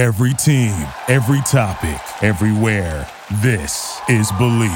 Every 0.00 0.32
team, 0.32 0.72
every 1.08 1.42
topic, 1.42 2.00
everywhere. 2.24 3.06
This 3.42 4.00
is 4.08 4.32
Bleav. 4.32 4.70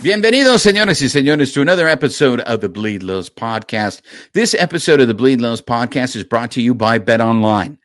Bienvenidos, 0.00 0.62
señores 0.62 1.02
y 1.02 1.08
señores, 1.08 1.52
to 1.54 1.60
another 1.60 1.88
episode 1.88 2.38
of 2.42 2.60
the 2.60 2.68
Bleed 2.68 3.02
Lows 3.02 3.28
podcast. 3.28 4.02
This 4.34 4.54
episode 4.54 5.00
of 5.00 5.08
the 5.08 5.14
Bleed 5.14 5.40
Lows 5.40 5.60
podcast 5.60 6.14
is 6.14 6.22
brought 6.22 6.52
to 6.52 6.62
you 6.62 6.76
by 6.76 6.98
Bet 6.98 7.20
Online. 7.20 7.76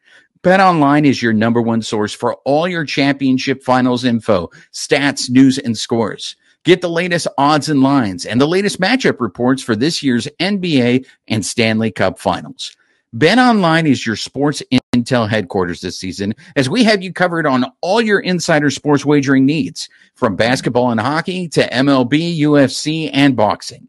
Bet 0.43 0.59
Online 0.59 1.05
is 1.05 1.23
your 1.23 1.33
number 1.33 1.63
one 1.63 1.81
source 1.81 2.13
for 2.13 2.35
all 2.45 2.67
your 2.67 2.85
championship 2.85 3.63
finals 3.63 4.05
info, 4.05 4.51
stats, 4.71 5.31
news, 5.31 5.57
and 5.57 5.75
scores. 5.75 6.35
Get 6.63 6.79
the 6.79 6.89
latest 6.89 7.27
odds 7.37 7.67
and 7.67 7.83
lines 7.83 8.25
and 8.25 8.39
the 8.39 8.47
latest 8.47 8.79
matchup 8.79 9.19
reports 9.19 9.61
for 9.61 9.75
this 9.75 10.01
year's 10.01 10.29
NBA 10.39 11.05
and 11.27 11.45
Stanley 11.45 11.91
Cup 11.91 12.19
finals. 12.19 12.75
Bet 13.11 13.37
Online 13.37 13.85
is 13.85 14.07
your 14.07 14.15
sports 14.15 14.63
intel 14.95 15.29
headquarters 15.29 15.81
this 15.81 15.99
season 15.99 16.33
as 16.55 16.69
we 16.69 16.85
have 16.85 17.03
you 17.03 17.11
covered 17.11 17.45
on 17.45 17.65
all 17.81 18.01
your 18.01 18.21
insider 18.21 18.69
sports 18.69 19.05
wagering 19.05 19.45
needs 19.45 19.89
from 20.15 20.37
basketball 20.37 20.89
and 20.89 21.01
hockey 21.01 21.49
to 21.49 21.67
MLB, 21.69 22.39
UFC, 22.39 23.09
and 23.13 23.35
boxing. 23.35 23.87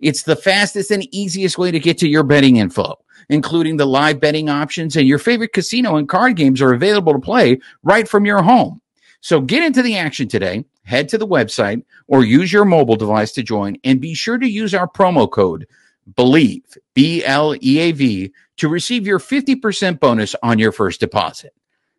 It's 0.00 0.22
the 0.22 0.34
fastest 0.34 0.90
and 0.90 1.06
easiest 1.14 1.58
way 1.58 1.70
to 1.70 1.78
get 1.78 1.98
to 1.98 2.08
your 2.08 2.24
betting 2.24 2.56
info, 2.56 2.98
including 3.28 3.76
the 3.76 3.86
live 3.86 4.18
betting 4.18 4.48
options 4.48 4.96
and 4.96 5.06
your 5.06 5.18
favorite 5.18 5.52
casino 5.52 5.96
and 5.96 6.08
card 6.08 6.36
games 6.36 6.62
are 6.62 6.72
available 6.72 7.12
to 7.12 7.18
play 7.18 7.60
right 7.82 8.08
from 8.08 8.24
your 8.24 8.42
home. 8.42 8.80
So 9.20 9.42
get 9.42 9.62
into 9.62 9.82
the 9.82 9.98
action 9.98 10.26
today. 10.26 10.64
Head 10.84 11.08
to 11.10 11.18
the 11.18 11.26
website 11.26 11.84
or 12.06 12.24
use 12.24 12.52
your 12.52 12.64
mobile 12.64 12.96
device 12.96 13.32
to 13.32 13.42
join 13.42 13.76
and 13.84 14.00
be 14.00 14.14
sure 14.14 14.38
to 14.38 14.48
use 14.48 14.74
our 14.74 14.88
promo 14.88 15.30
code 15.30 15.66
BLEAV, 16.14 16.76
B 16.94 17.24
L 17.24 17.54
E 17.62 17.78
A 17.78 17.92
V, 17.92 18.32
to 18.58 18.68
receive 18.68 19.06
your 19.06 19.18
50% 19.18 19.98
bonus 19.98 20.34
on 20.42 20.58
your 20.58 20.72
first 20.72 21.00
deposit. 21.00 21.54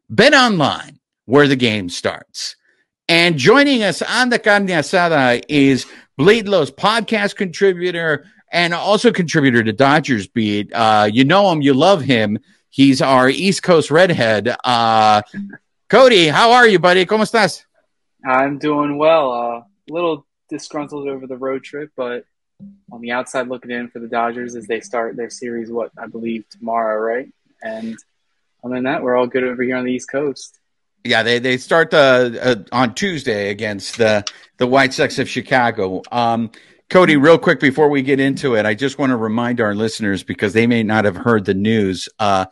Bet 0.09 0.33
online 0.33 0.99
where 1.25 1.47
the 1.47 1.55
game 1.55 1.89
starts. 1.89 2.55
And 3.07 3.37
joining 3.37 3.83
us 3.83 4.01
on 4.01 4.29
the 4.29 4.39
carne 4.39 4.67
asada 4.67 5.43
is 5.49 5.85
Bleedlow's 6.17 6.71
podcast 6.71 7.35
contributor 7.35 8.25
and 8.51 8.73
also 8.73 9.11
contributor 9.11 9.63
to 9.63 9.73
Dodgers 9.73 10.27
Beat. 10.27 10.71
Uh, 10.73 11.09
you 11.11 11.25
know 11.25 11.51
him, 11.51 11.61
you 11.61 11.73
love 11.73 12.01
him. 12.01 12.39
He's 12.69 13.01
our 13.01 13.29
East 13.29 13.63
Coast 13.63 13.91
redhead. 13.91 14.55
Uh, 14.63 15.21
Cody, 15.89 16.27
how 16.27 16.51
are 16.51 16.67
you, 16.67 16.79
buddy? 16.79 17.05
¿Cómo 17.05 17.23
estás? 17.23 17.63
I'm 18.25 18.57
doing 18.57 18.97
well. 18.97 19.31
Uh, 19.31 19.59
a 19.59 19.93
little 19.93 20.25
disgruntled 20.49 21.07
over 21.07 21.27
the 21.27 21.37
road 21.37 21.63
trip, 21.63 21.91
but 21.95 22.25
on 22.91 23.01
the 23.01 23.11
outside 23.11 23.47
looking 23.47 23.71
in 23.71 23.89
for 23.89 23.99
the 23.99 24.07
Dodgers 24.07 24.55
as 24.55 24.67
they 24.67 24.79
start 24.79 25.15
their 25.15 25.29
series, 25.29 25.71
what 25.71 25.91
I 25.97 26.07
believe 26.07 26.47
tomorrow, 26.49 26.99
right? 26.99 27.31
And 27.61 27.97
other 28.63 28.75
than 28.75 28.83
that, 28.85 29.03
we're 29.03 29.15
all 29.15 29.27
good 29.27 29.43
over 29.43 29.61
here 29.61 29.75
on 29.75 29.85
the 29.85 29.91
East 29.91 30.09
Coast. 30.11 30.59
Yeah, 31.03 31.21
they 31.21 31.37
they 31.37 31.57
start 31.57 31.91
the 31.91 32.39
uh, 32.41 32.75
on 32.75 32.95
Tuesday 32.95 33.51
against 33.51 33.97
the 33.99 34.25
the 34.57 34.65
White 34.65 34.93
Sox 34.93 35.19
of 35.19 35.29
Chicago. 35.29 36.01
Um, 36.11 36.49
Cody, 36.89 37.15
real 37.15 37.37
quick 37.37 37.59
before 37.59 37.89
we 37.89 38.01
get 38.01 38.19
into 38.19 38.55
it, 38.55 38.65
I 38.65 38.73
just 38.73 38.97
want 38.97 39.11
to 39.11 39.17
remind 39.17 39.61
our 39.61 39.75
listeners 39.75 40.23
because 40.23 40.53
they 40.53 40.65
may 40.65 40.81
not 40.83 41.05
have 41.05 41.15
heard 41.15 41.45
the 41.45 41.53
news. 41.53 42.09
Uh, 42.17 42.45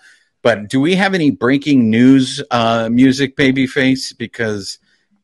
but 0.44 0.70
do 0.70 0.80
we 0.82 0.96
have 0.96 1.14
any 1.14 1.32
breaking 1.32 1.90
news 1.90 2.44
uh, 2.52 2.90
music, 2.92 3.36
Babyface? 3.36 4.16
Because 4.16 4.78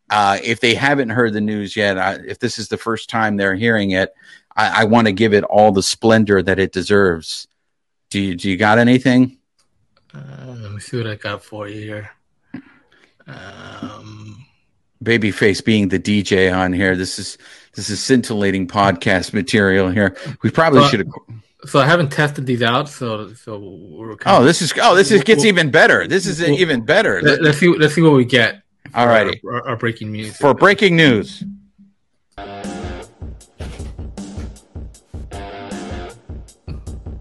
uh, 0.09 0.37
if 0.43 0.59
they 0.59 0.73
haven't 0.73 1.09
heard 1.09 1.33
the 1.33 1.41
news 1.41 1.75
yet, 1.75 1.97
I, 1.97 2.13
if 2.25 2.39
this 2.39 2.57
is 2.59 2.67
the 2.69 2.77
first 2.77 3.09
time 3.09 3.37
they're 3.37 3.55
hearing 3.55 3.91
it, 3.91 4.13
I, 4.55 4.81
I 4.81 4.83
want 4.85 5.07
to 5.07 5.13
give 5.13 5.33
it 5.33 5.43
all 5.43 5.71
the 5.71 5.83
splendor 5.83 6.41
that 6.41 6.59
it 6.59 6.71
deserves. 6.71 7.47
Do 8.09 8.19
you, 8.19 8.35
do 8.35 8.49
you 8.49 8.57
got 8.57 8.79
anything? 8.79 9.37
Uh, 10.13 10.55
let 10.57 10.71
me 10.71 10.79
see 10.79 10.97
what 10.97 11.07
I 11.07 11.15
got 11.15 11.43
for 11.43 11.67
you 11.67 11.81
here. 11.81 12.09
Um, 13.27 14.45
Babyface 15.03 15.63
being 15.63 15.87
the 15.89 15.99
DJ 15.99 16.53
on 16.55 16.73
here. 16.73 16.95
This 16.95 17.19
is 17.19 17.37
this 17.75 17.89
is 17.89 18.03
scintillating 18.03 18.67
podcast 18.67 19.33
material 19.33 19.89
here. 19.89 20.17
We 20.41 20.49
probably 20.49 20.79
Well, 20.79 20.89
should 20.89 20.99
have. 21.01 21.09
so 21.69 21.79
I 21.79 21.85
haven't 21.85 22.09
tested 22.11 22.45
these 22.45 22.61
out, 22.61 22.89
so 22.89 23.31
so 23.33 23.59
we're 23.59 24.15
kind 24.17 24.37
Oh, 24.41 24.43
this 24.45 24.61
is 24.61 24.73
oh, 24.81 24.95
this 24.95 25.11
is 25.11 25.23
gets 25.23 25.45
even 25.45 25.71
better. 25.71 26.07
This 26.07 26.25
is 26.25 26.41
Well- 26.41 26.49
even 26.59 26.81
better. 26.81 27.21
let, 27.21 27.39
us 27.45 27.57
see 27.59 27.67
let's 27.69 27.93
see 27.93 28.01
what 28.01 28.13
we 28.13 28.25
get. 28.25 28.63
For 28.89 28.97
Alrighty. 28.97 29.39
our, 29.45 29.53
our, 29.53 29.67
our 29.69 29.75
breaking 29.77 30.11
news 30.11 30.37
For 30.37 30.53
breaking 30.53 30.95
news. 30.95 31.43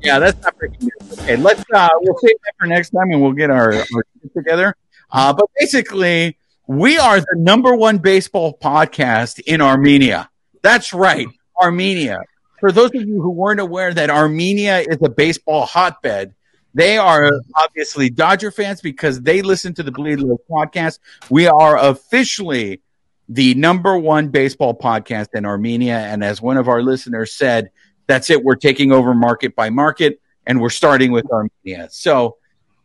Yeah, 0.03 0.19
that's 0.21 0.41
not 0.43 0.57
breaking 0.57 0.89
news. 0.89 1.19
Okay, 1.19 1.37
let's 1.37 1.63
uh 1.75 1.89
we'll 2.01 2.17
save 2.19 2.37
that 2.45 2.55
for 2.59 2.67
next 2.67 2.91
time 2.91 3.11
and 3.11 3.21
we'll 3.21 3.33
get 3.33 3.51
our, 3.51 3.75
our 3.75 4.05
together. 4.35 4.75
Uh 5.11 5.33
but 5.33 5.47
basically 5.59 6.39
we 6.67 6.99
are 6.99 7.21
the 7.21 7.35
number 7.37 7.75
one 7.75 7.99
baseball 7.99 8.57
podcast 8.63 9.41
in 9.41 9.61
Armenia. 9.61 10.31
That's 10.63 10.93
right, 10.93 11.27
Armenia. 11.61 12.21
For 12.61 12.73
those 12.73 12.91
of 12.95 13.03
you 13.03 13.21
who 13.23 13.31
weren't 13.31 13.61
aware 13.61 13.93
that 13.95 14.11
Armenia 14.11 14.81
is 14.81 14.99
a 15.03 15.09
baseball 15.09 15.65
hotbed, 15.65 16.35
they 16.75 16.99
are 16.99 17.33
obviously 17.55 18.11
Dodger 18.11 18.51
fans 18.51 18.81
because 18.81 19.21
they 19.21 19.43
listen 19.43 19.75
to 19.75 19.83
the 19.83 19.93
Bleed 19.93 20.21
podcast. 20.51 20.99
We 21.31 21.47
are 21.47 21.79
officially 21.79 22.83
the 23.29 23.55
number 23.55 23.99
one 23.99 24.29
baseball 24.29 24.75
podcast 24.77 25.29
in 25.35 25.45
Armenia. 25.45 25.99
And 25.99 26.25
as 26.25 26.41
one 26.41 26.57
of 26.57 26.69
our 26.69 26.83
listeners 26.83 27.33
said, 27.33 27.71
that's 28.07 28.31
it. 28.31 28.43
We're 28.43 28.57
taking 28.57 28.93
over 28.93 29.15
market 29.15 29.55
by 29.55 29.71
market 29.71 30.21
and 30.47 30.61
we're 30.61 30.71
starting 30.71 31.13
with 31.13 31.27
Armenia. 31.31 31.89
So, 31.91 32.37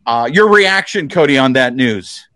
uh, 0.06 0.28
your 0.30 0.50
reaction, 0.50 1.08
Cody, 1.08 1.38
on 1.38 1.54
that 1.54 1.74
news? 1.74 2.28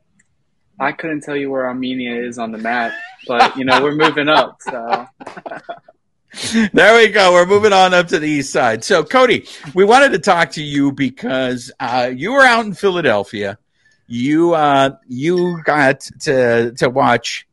I 0.81 0.93
couldn't 0.93 1.23
tell 1.23 1.37
you 1.37 1.51
where 1.51 1.67
Armenia 1.67 2.23
is 2.23 2.39
on 2.39 2.53
the 2.53 2.59
map, 2.59 2.93
but 3.27 3.57
you 3.57 3.65
know 3.65 3.83
we're 3.83 3.95
moving 3.95 4.29
up. 4.29 4.59
So 4.63 5.07
there 6.73 6.97
we 6.97 7.09
go. 7.09 7.33
We're 7.33 7.47
moving 7.47 7.73
on 7.73 7.95
up 7.95 8.09
to 8.09 8.19
the 8.19 8.29
east 8.29 8.53
side. 8.53 8.85
So, 8.85 9.03
Cody, 9.03 9.47
we 9.75 9.85
wanted 9.85 10.13
to 10.13 10.19
talk 10.19 10.51
to 10.53 10.63
you 10.63 10.93
because 10.93 11.73
uh, 11.81 12.11
you 12.15 12.33
were 12.33 12.43
out 12.43 12.67
in 12.67 12.75
Philadelphia. 12.75 13.59
You 14.07 14.55
uh, 14.55 14.97
you 15.07 15.63
got 15.65 16.01
to 16.21 16.73
to 16.73 16.91
watch 16.91 17.47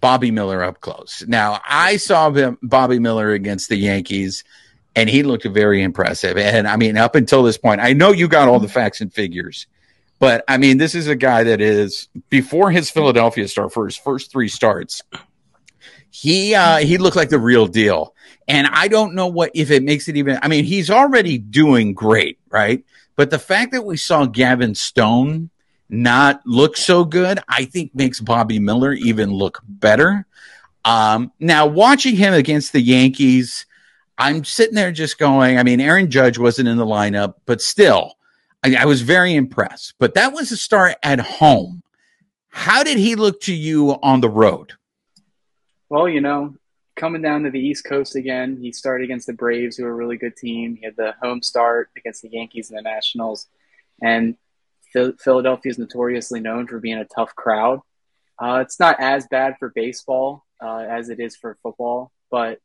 Bobby 0.00 0.30
Miller 0.30 0.62
up 0.62 0.80
close. 0.80 1.24
Now, 1.26 1.60
I 1.68 1.96
saw 1.96 2.30
him, 2.30 2.58
Bobby 2.62 2.98
Miller 2.98 3.32
against 3.32 3.68
the 3.68 3.76
Yankees, 3.76 4.44
and 4.94 5.08
he 5.08 5.22
looked 5.22 5.44
very 5.44 5.82
impressive. 5.82 6.36
And 6.36 6.68
I 6.68 6.76
mean, 6.76 6.96
up 6.96 7.14
until 7.14 7.42
this 7.42 7.58
point, 7.58 7.80
I 7.80 7.92
know 7.92 8.12
you 8.12 8.28
got 8.28 8.48
all 8.48 8.60
the 8.60 8.68
facts 8.68 9.00
and 9.00 9.12
figures, 9.12 9.66
but 10.18 10.44
I 10.48 10.58
mean, 10.58 10.78
this 10.78 10.94
is 10.94 11.08
a 11.08 11.16
guy 11.16 11.44
that 11.44 11.60
is 11.60 12.08
before 12.28 12.70
his 12.70 12.90
Philadelphia 12.90 13.48
start 13.48 13.72
for 13.72 13.86
his 13.86 13.96
first 13.96 14.30
three 14.30 14.48
starts. 14.48 15.02
He 16.10 16.54
uh, 16.54 16.78
he 16.78 16.98
looked 16.98 17.16
like 17.16 17.28
the 17.28 17.38
real 17.38 17.66
deal, 17.66 18.14
and 18.48 18.66
I 18.66 18.88
don't 18.88 19.14
know 19.14 19.26
what 19.26 19.50
if 19.54 19.70
it 19.70 19.82
makes 19.82 20.08
it 20.08 20.16
even. 20.16 20.38
I 20.42 20.48
mean, 20.48 20.64
he's 20.64 20.90
already 20.90 21.38
doing 21.38 21.94
great, 21.94 22.38
right? 22.50 22.84
But 23.14 23.30
the 23.30 23.38
fact 23.38 23.72
that 23.72 23.84
we 23.84 23.96
saw 23.96 24.26
Gavin 24.26 24.74
Stone 24.74 25.50
not 25.90 26.40
look 26.46 26.76
so 26.76 27.04
good, 27.04 27.40
I 27.48 27.64
think 27.64 27.94
makes 27.94 28.20
Bobby 28.20 28.58
Miller 28.58 28.92
even 28.92 29.30
look 29.30 29.62
better. 29.66 30.26
Um, 30.84 31.32
now, 31.38 31.66
watching 31.66 32.16
him 32.16 32.32
against 32.34 32.72
the 32.72 32.80
Yankees, 32.80 33.66
I'm 34.16 34.44
sitting 34.44 34.74
there 34.74 34.92
just 34.92 35.18
going, 35.18 35.58
I 35.58 35.62
mean, 35.62 35.80
Aaron 35.80 36.10
Judge 36.10 36.38
wasn't 36.38 36.68
in 36.68 36.76
the 36.76 36.86
lineup, 36.86 37.34
but 37.46 37.60
still, 37.60 38.14
I, 38.64 38.76
I 38.76 38.84
was 38.86 39.02
very 39.02 39.34
impressed. 39.34 39.94
But 39.98 40.14
that 40.14 40.32
was 40.32 40.50
a 40.50 40.56
start 40.56 40.96
at 41.02 41.20
home. 41.20 41.82
How 42.48 42.82
did 42.82 42.98
he 42.98 43.14
look 43.14 43.40
to 43.42 43.54
you 43.54 43.98
on 44.02 44.20
the 44.20 44.30
road? 44.30 44.72
well, 45.88 46.08
you 46.08 46.20
know, 46.20 46.54
coming 46.98 47.22
down 47.22 47.44
to 47.44 47.50
the 47.50 47.60
East 47.60 47.84
Coast 47.84 48.16
again, 48.16 48.58
he 48.60 48.72
started 48.72 49.04
against 49.04 49.26
the 49.26 49.32
Braves, 49.32 49.76
who 49.76 49.86
are 49.86 49.90
a 49.90 49.94
really 49.94 50.18
good 50.18 50.36
team. 50.36 50.76
He 50.76 50.84
had 50.84 50.96
the 50.96 51.14
home 51.22 51.42
start 51.42 51.90
against 51.96 52.22
the 52.22 52.28
Yankees 52.28 52.70
and 52.70 52.78
the 52.78 52.82
Nationals, 52.82 53.46
and 54.02 54.36
Philadelphia 54.92 55.70
is 55.70 55.78
notoriously 55.78 56.40
known 56.40 56.66
for 56.66 56.78
being 56.80 56.98
a 56.98 57.04
tough 57.04 57.34
crowd. 57.34 57.80
Uh, 58.38 58.60
it's 58.62 58.78
not 58.78 59.00
as 59.00 59.26
bad 59.28 59.56
for 59.58 59.70
baseball 59.74 60.44
uh, 60.62 60.78
as 60.78 61.08
it 61.08 61.20
is 61.20 61.36
for 61.36 61.56
football, 61.62 62.12
but 62.30 62.58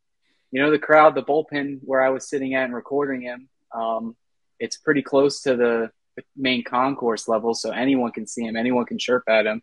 you 0.50 0.60
know 0.60 0.70
the 0.70 0.78
crowd, 0.78 1.14
the 1.14 1.22
bullpen 1.22 1.80
where 1.82 2.02
I 2.02 2.10
was 2.10 2.28
sitting 2.28 2.54
at 2.54 2.64
and 2.64 2.74
recording 2.74 3.22
him, 3.22 3.48
um, 3.74 4.16
it's 4.58 4.76
pretty 4.76 5.02
close 5.02 5.42
to 5.42 5.56
the, 5.56 5.90
the 6.16 6.22
main 6.36 6.64
concourse 6.64 7.28
level, 7.28 7.54
so 7.54 7.70
anyone 7.70 8.12
can 8.12 8.26
see 8.26 8.44
him, 8.44 8.56
anyone 8.56 8.84
can 8.84 8.98
chirp 8.98 9.24
at 9.28 9.46
him. 9.46 9.62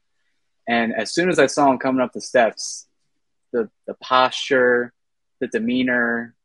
And 0.67 0.93
as 0.93 1.13
soon 1.13 1.29
as 1.29 1.39
I 1.39 1.47
saw 1.47 1.71
him 1.71 1.79
coming 1.79 2.01
up 2.01 2.13
the 2.13 2.21
steps, 2.21 2.87
the 3.51 3.69
the 3.87 3.93
posture, 3.95 4.93
the 5.39 5.47
demeanor, 5.47 6.35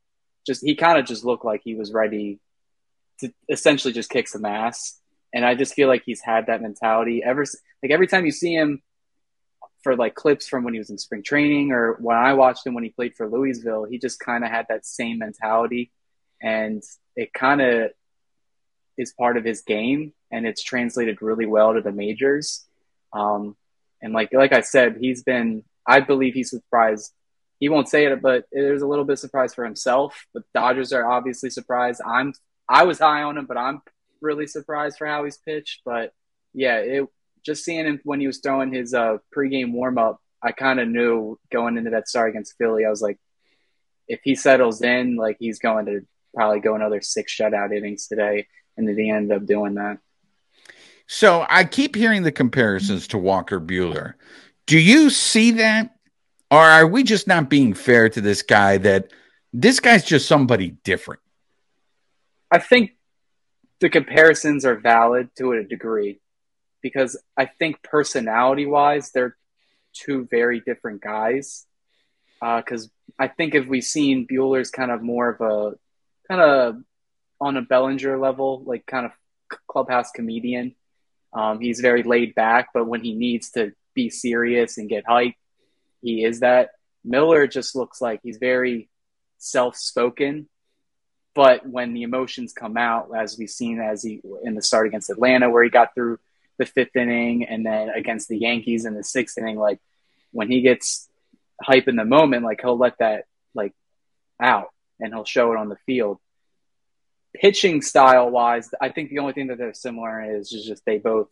just 0.47 0.65
he 0.65 0.75
kind 0.75 0.99
of 0.99 1.07
just 1.07 1.25
looked 1.25 1.45
like 1.45 1.63
he 1.65 1.75
was 1.75 1.93
ready 1.93 2.39
to 3.21 3.33
essentially 3.49 3.93
just 3.93 4.11
kick 4.11 4.29
some 4.29 4.45
ass. 4.45 5.01
And 5.35 5.45
I 5.45 5.55
just 5.55 5.75
feel 5.75 5.89
like 5.89 6.03
he's 6.05 6.23
had 6.23 6.47
that 6.47 6.63
mentality 6.63 7.23
ever 7.25 7.45
like 7.83 7.93
every 7.93 8.07
time 8.07 8.25
you 8.25 8.33
see 8.33 8.55
him 8.55 8.83
for 9.83 9.95
like 9.97 10.15
clips 10.15 10.49
from 10.49 10.65
when 10.65 10.75
he 10.75 10.79
was 10.79 10.91
in 10.91 10.99
spring 10.99 11.23
training 11.23 11.73
or 11.73 11.95
when 12.01 12.17
I 12.17 12.35
watched 12.35 12.67
him 12.67 12.75
when 12.75 12.85
he 12.85 12.91
played 12.91 13.15
for 13.15 13.29
Louisville, 13.29 13.85
he 13.85 13.99
just 13.99 14.19
kind 14.19 14.45
of 14.45 14.51
had 14.51 14.67
that 14.69 14.87
same 14.87 15.19
mentality, 15.19 15.93
and 16.43 16.83
it 17.15 17.33
kind 17.33 17.61
of 17.61 17.91
is 18.99 19.13
part 19.13 19.37
of 19.37 19.45
his 19.45 19.63
game, 19.63 20.13
and 20.33 20.47
it's 20.47 20.63
translated 20.63 21.23
really 21.23 21.47
well 21.47 21.75
to 21.75 21.81
the 21.81 21.93
majors. 21.93 22.67
Um, 23.13 23.57
and 24.03 24.13
like 24.13 24.33
like 24.33 24.53
I 24.53 24.63
said, 24.63 24.97
he's 25.01 25.23
been 25.23 25.63
I 25.87 26.01
believe 26.01 26.35
he's 26.35 26.51
surprised. 26.51 27.13
He 27.59 27.69
won't 27.69 27.89
say 27.89 28.07
it, 28.07 28.21
but 28.21 28.45
there's 28.53 28.83
a 28.83 28.87
little 28.87 29.05
bit 29.05 29.15
of 29.15 29.19
surprise 29.19 29.55
for 29.55 29.65
himself. 29.65 30.27
The 30.35 30.43
Dodgers 30.55 30.93
are 30.93 31.11
obviously 31.11 31.51
surprised. 31.51 32.01
I'm 32.07 32.35
I 32.69 32.85
was 32.85 32.99
high 32.99 33.23
on 33.23 33.39
him, 33.39 33.47
but 33.47 33.57
I'm 33.57 33.81
really 34.21 34.47
surprised 34.47 34.99
for 34.99 35.07
how 35.07 35.25
he's 35.25 35.39
pitched. 35.39 35.83
But 35.85 36.13
yeah, 36.53 36.79
it 36.79 37.07
just 37.45 37.65
seeing 37.65 37.87
him 37.87 38.01
when 38.03 38.21
he 38.21 38.27
was 38.27 38.39
throwing 38.39 38.73
his 38.73 38.93
uh, 38.93 39.19
pregame 39.35 39.73
warm 39.73 39.99
up, 39.99 40.21
I 40.43 40.53
kind 40.53 40.81
of 40.81 40.89
knew 40.89 41.39
going 41.51 41.79
into 41.79 41.91
that 41.91 42.09
start 42.09 42.31
against 42.31 42.57
Philly, 42.59 42.85
I 42.85 42.91
was 42.91 43.01
like, 43.01 43.19
if 44.09 44.21
he 44.23 44.35
settles 44.35 44.83
in, 44.83 45.17
like 45.17 45.37
he's 45.39 45.59
going 45.59 45.87
to 45.87 46.07
probably 46.35 46.61
go 46.61 46.75
another 46.75 47.01
six 47.01 47.35
shutout 47.35 47.75
innings 47.75 48.09
today, 48.09 48.47
and 48.77 48.87
then 48.87 48.99
he 48.99 49.11
ended 49.11 49.37
up 49.37 49.47
doing 49.47 49.75
that. 49.75 49.99
So 51.07 51.47
I 51.49 51.65
keep 51.65 51.95
hearing 51.95 52.25
the 52.25 52.33
comparisons 52.33 53.09
to 53.09 53.19
Walker 53.19 53.61
Buehler. 53.61 54.15
Do 54.67 54.79
you 54.79 55.11
see 55.11 55.53
that? 55.53 55.97
Or 56.51 56.61
are 56.61 56.87
we 56.87 57.03
just 57.03 57.27
not 57.27 57.51
being 57.51 57.75
fair 57.75 58.09
to 58.09 58.21
this 58.21 58.43
guy 58.43 58.79
that 58.79 59.13
this 59.53 59.81
guy's 59.81 60.05
just 60.05 60.29
somebody 60.29 60.71
different? 60.85 61.21
I 62.51 62.59
think 62.59 62.93
the 63.81 63.89
comparisons 63.89 64.65
are 64.65 64.77
valid 64.77 65.31
to 65.39 65.53
a 65.53 65.65
degree 65.65 66.21
because 66.83 67.21
I 67.37 67.47
think 67.47 67.83
personality 67.83 68.67
wise, 68.67 69.11
they're 69.11 69.37
two 69.93 70.29
very 70.31 70.61
different 70.61 71.01
guys. 71.01 71.67
Because 72.41 72.87
uh, 72.87 73.25
I 73.25 73.29
think 73.29 73.55
if 73.55 73.67
we've 73.67 73.83
seen 73.83 74.27
Buehler's 74.27 74.71
kind 74.71 74.91
of 74.91 75.03
more 75.03 75.31
of 75.31 75.41
a 75.41 75.75
kind 76.29 76.41
of 76.41 76.77
on 77.41 77.57
a 77.57 77.63
Bellinger 77.63 78.19
level, 78.19 78.63
like 78.65 78.87
kind 78.87 79.07
of 79.07 79.13
clubhouse 79.67 80.11
comedian. 80.11 80.75
Um, 81.33 81.61
he's 81.61 81.81
very 81.81 82.03
laid 82.03 82.35
back, 82.35 82.69
but 82.73 82.87
when 82.87 83.03
he 83.03 83.15
needs 83.15 83.51
to 83.53 83.73
be 83.97 84.11
serious 84.11 84.79
and 84.79 84.89
get 84.89 85.05
hype, 85.05 85.35
he 86.03 86.25
is 86.25 86.41
that. 86.41 86.71
Miller 87.05 87.47
just 87.47 87.75
looks 87.75 88.01
like 88.01 88.21
he's 88.23 88.39
very 88.39 88.89
self 89.39 89.77
spoken, 89.77 90.49
but 91.35 91.67
when 91.69 91.95
the 91.95 92.03
emotions 92.03 92.53
come 92.53 92.77
out, 92.77 93.11
as 93.17 93.37
we've 93.39 93.51
seen 93.51 93.81
as 93.81 94.03
he 94.03 94.21
in 94.45 94.55
the 94.55 94.63
start 94.63 94.87
against 94.87 95.11
Atlanta, 95.11 95.51
where 95.51 95.65
he 95.65 95.71
got 95.71 95.95
through 95.95 96.19
the 96.59 96.67
fifth 96.67 96.95
inning, 96.97 97.45
and 97.45 97.67
then 97.67 97.91
against 97.91 98.29
the 98.29 98.39
Yankees 98.39 98.85
in 98.87 98.95
the 98.95 99.05
sixth 99.05 99.39
inning, 99.39 99.59
like 99.59 99.81
when 100.31 100.51
he 100.51 100.61
gets 100.61 101.09
hype 101.61 101.89
in 101.89 101.97
the 101.97 102.05
moment, 102.05 102.45
like 102.45 102.61
he'll 102.61 102.79
let 102.79 102.99
that 102.99 103.25
like 103.55 103.75
out 104.41 104.69
and 105.01 105.13
he'll 105.13 105.25
show 105.25 105.53
it 105.53 105.59
on 105.59 105.69
the 105.69 105.79
field 105.87 106.19
pitching 107.41 107.83
style 107.83 108.31
wise, 108.31 108.71
I 108.81 108.89
think 108.89 109.11
the 109.11 109.19
only 109.19 109.33
thing 109.33 109.49
that 109.49 109.59
they're 109.59 109.75
similar 109.75 110.37
is 110.37 110.51
just, 110.51 110.67
just 110.67 110.85
they 110.85 110.99
both 110.99 111.29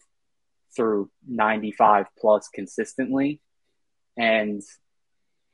threw 0.74 1.10
95 1.26 2.06
plus 2.18 2.48
consistently. 2.48 3.40
And 4.16 4.62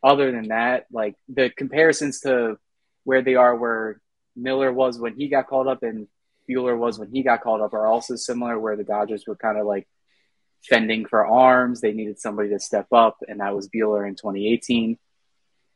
other 0.03 0.33
than 0.33 0.49
that, 0.49 0.87
like 0.93 1.17
the 1.29 1.51
comparisons 1.51 2.21
to 2.21 2.59
where 3.05 3.23
they 3.23 3.35
are, 3.35 3.55
where 3.55 4.01
Miller 4.37 4.73
was 4.73 4.99
when 4.99 5.15
he 5.15 5.29
got 5.29 5.47
called 5.47 5.69
up 5.69 5.83
and 5.83 6.09
Buehler 6.49 6.77
was 6.77 6.99
when 6.99 7.11
he 7.13 7.23
got 7.23 7.43
called 7.43 7.61
up, 7.61 7.75
are 7.75 7.87
also 7.87 8.17
similar, 8.17 8.59
where 8.59 8.77
the 8.77 8.85
Dodgers 8.85 9.25
were 9.27 9.37
kind 9.37 9.59
of 9.59 9.67
like 9.67 9.87
fending 10.69 11.07
for 11.07 11.27
arms. 11.27 11.81
They 11.81 11.93
needed 11.93 12.19
somebody 12.19 12.51
to 12.51 12.59
step 12.59 12.87
up, 12.93 13.19
and 13.29 13.41
that 13.41 13.55
was 13.55 13.69
Buehler 13.69 14.07
in 14.07 14.17
2018. 14.17 14.99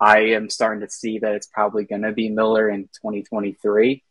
I 0.00 0.18
am 0.18 0.50
starting 0.50 0.80
to 0.86 0.90
see 0.90 1.20
that 1.20 1.34
it's 1.34 1.46
probably 1.46 1.84
going 1.84 2.02
to 2.02 2.12
be 2.12 2.28
Miller 2.28 2.68
in 2.68 2.84
2023. 2.84 4.02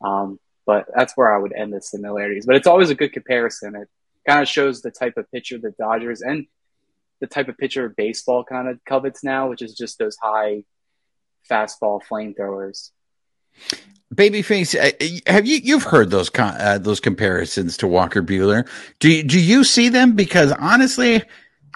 Um, 0.00 0.38
but 0.64 0.86
that's 0.94 1.16
where 1.16 1.34
I 1.34 1.38
would 1.38 1.52
end 1.52 1.72
the 1.72 1.80
similarities. 1.80 2.46
But 2.46 2.56
it's 2.56 2.66
always 2.66 2.90
a 2.90 2.94
good 2.94 3.12
comparison. 3.12 3.76
It 3.76 3.88
kind 4.26 4.42
of 4.42 4.48
shows 4.48 4.82
the 4.82 4.90
type 4.90 5.16
of 5.16 5.30
pitcher 5.30 5.58
the 5.58 5.72
Dodgers 5.78 6.20
and 6.20 6.46
the 7.20 7.26
type 7.26 7.48
of 7.48 7.56
pitcher 7.56 7.92
baseball 7.96 8.44
kind 8.44 8.68
of 8.68 8.78
covets 8.84 9.24
now, 9.24 9.48
which 9.48 9.62
is 9.62 9.74
just 9.74 9.98
those 9.98 10.16
high 10.20 10.64
fastball 11.50 12.00
flamethrowers. 12.02 12.90
Babyface, 14.14 14.74
uh, 14.76 15.32
have 15.32 15.46
you 15.46 15.58
you've 15.62 15.82
heard 15.82 16.10
those 16.10 16.30
uh, 16.38 16.78
those 16.78 17.00
comparisons 17.00 17.76
to 17.78 17.88
Walker 17.88 18.22
Buehler? 18.22 18.68
Do 19.00 19.22
do 19.22 19.40
you 19.40 19.64
see 19.64 19.88
them? 19.88 20.14
Because 20.14 20.52
honestly, 20.52 21.22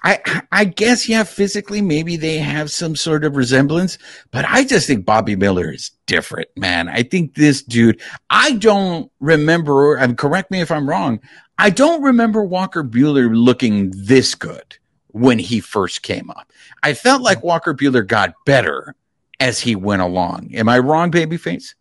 I 0.05 0.43
I 0.53 0.65
guess 0.65 1.09
yeah, 1.09 1.25
physically 1.25 1.83
maybe 1.83 2.17
they 2.17 2.39
have 2.39 2.71
some 2.71 2.95
sort 2.95 3.25
of 3.25 3.37
resemblance, 3.37 3.99
but 4.31 4.45
I 4.49 4.65
just 4.65 4.87
think 4.87 5.05
Bobby 5.05 5.35
Miller 5.35 5.73
is 5.73 5.91
different, 6.07 6.49
man. 6.57 6.89
I 6.89 7.03
think 7.03 7.35
this 7.35 7.63
dude. 7.63 8.01
I 8.31 8.53
don't 8.53 9.11
remember. 9.19 9.97
And 9.97 10.17
correct 10.17 10.51
me 10.51 10.61
if 10.61 10.71
I'm 10.71 10.89
wrong. 10.89 11.21
I 11.61 11.69
don't 11.69 12.03
remember 12.03 12.43
Walker 12.43 12.83
Buehler 12.83 13.31
looking 13.31 13.93
this 13.95 14.35
good 14.35 14.79
when 15.09 15.39
he 15.39 15.61
first 15.61 16.01
came 16.01 16.31
up. 16.31 16.51
I 16.83 16.95
felt 16.95 17.21
like 17.21 17.45
Walker 17.45 17.75
Buehler 17.75 18.07
got 18.07 18.33
better 18.47 18.95
as 19.41 19.61
he 19.61 19.77
went 19.77 20.01
along. 20.01 20.55
Am 20.55 20.71
I 20.71 20.79
wrong, 20.79 21.11
babyface? 21.11 21.75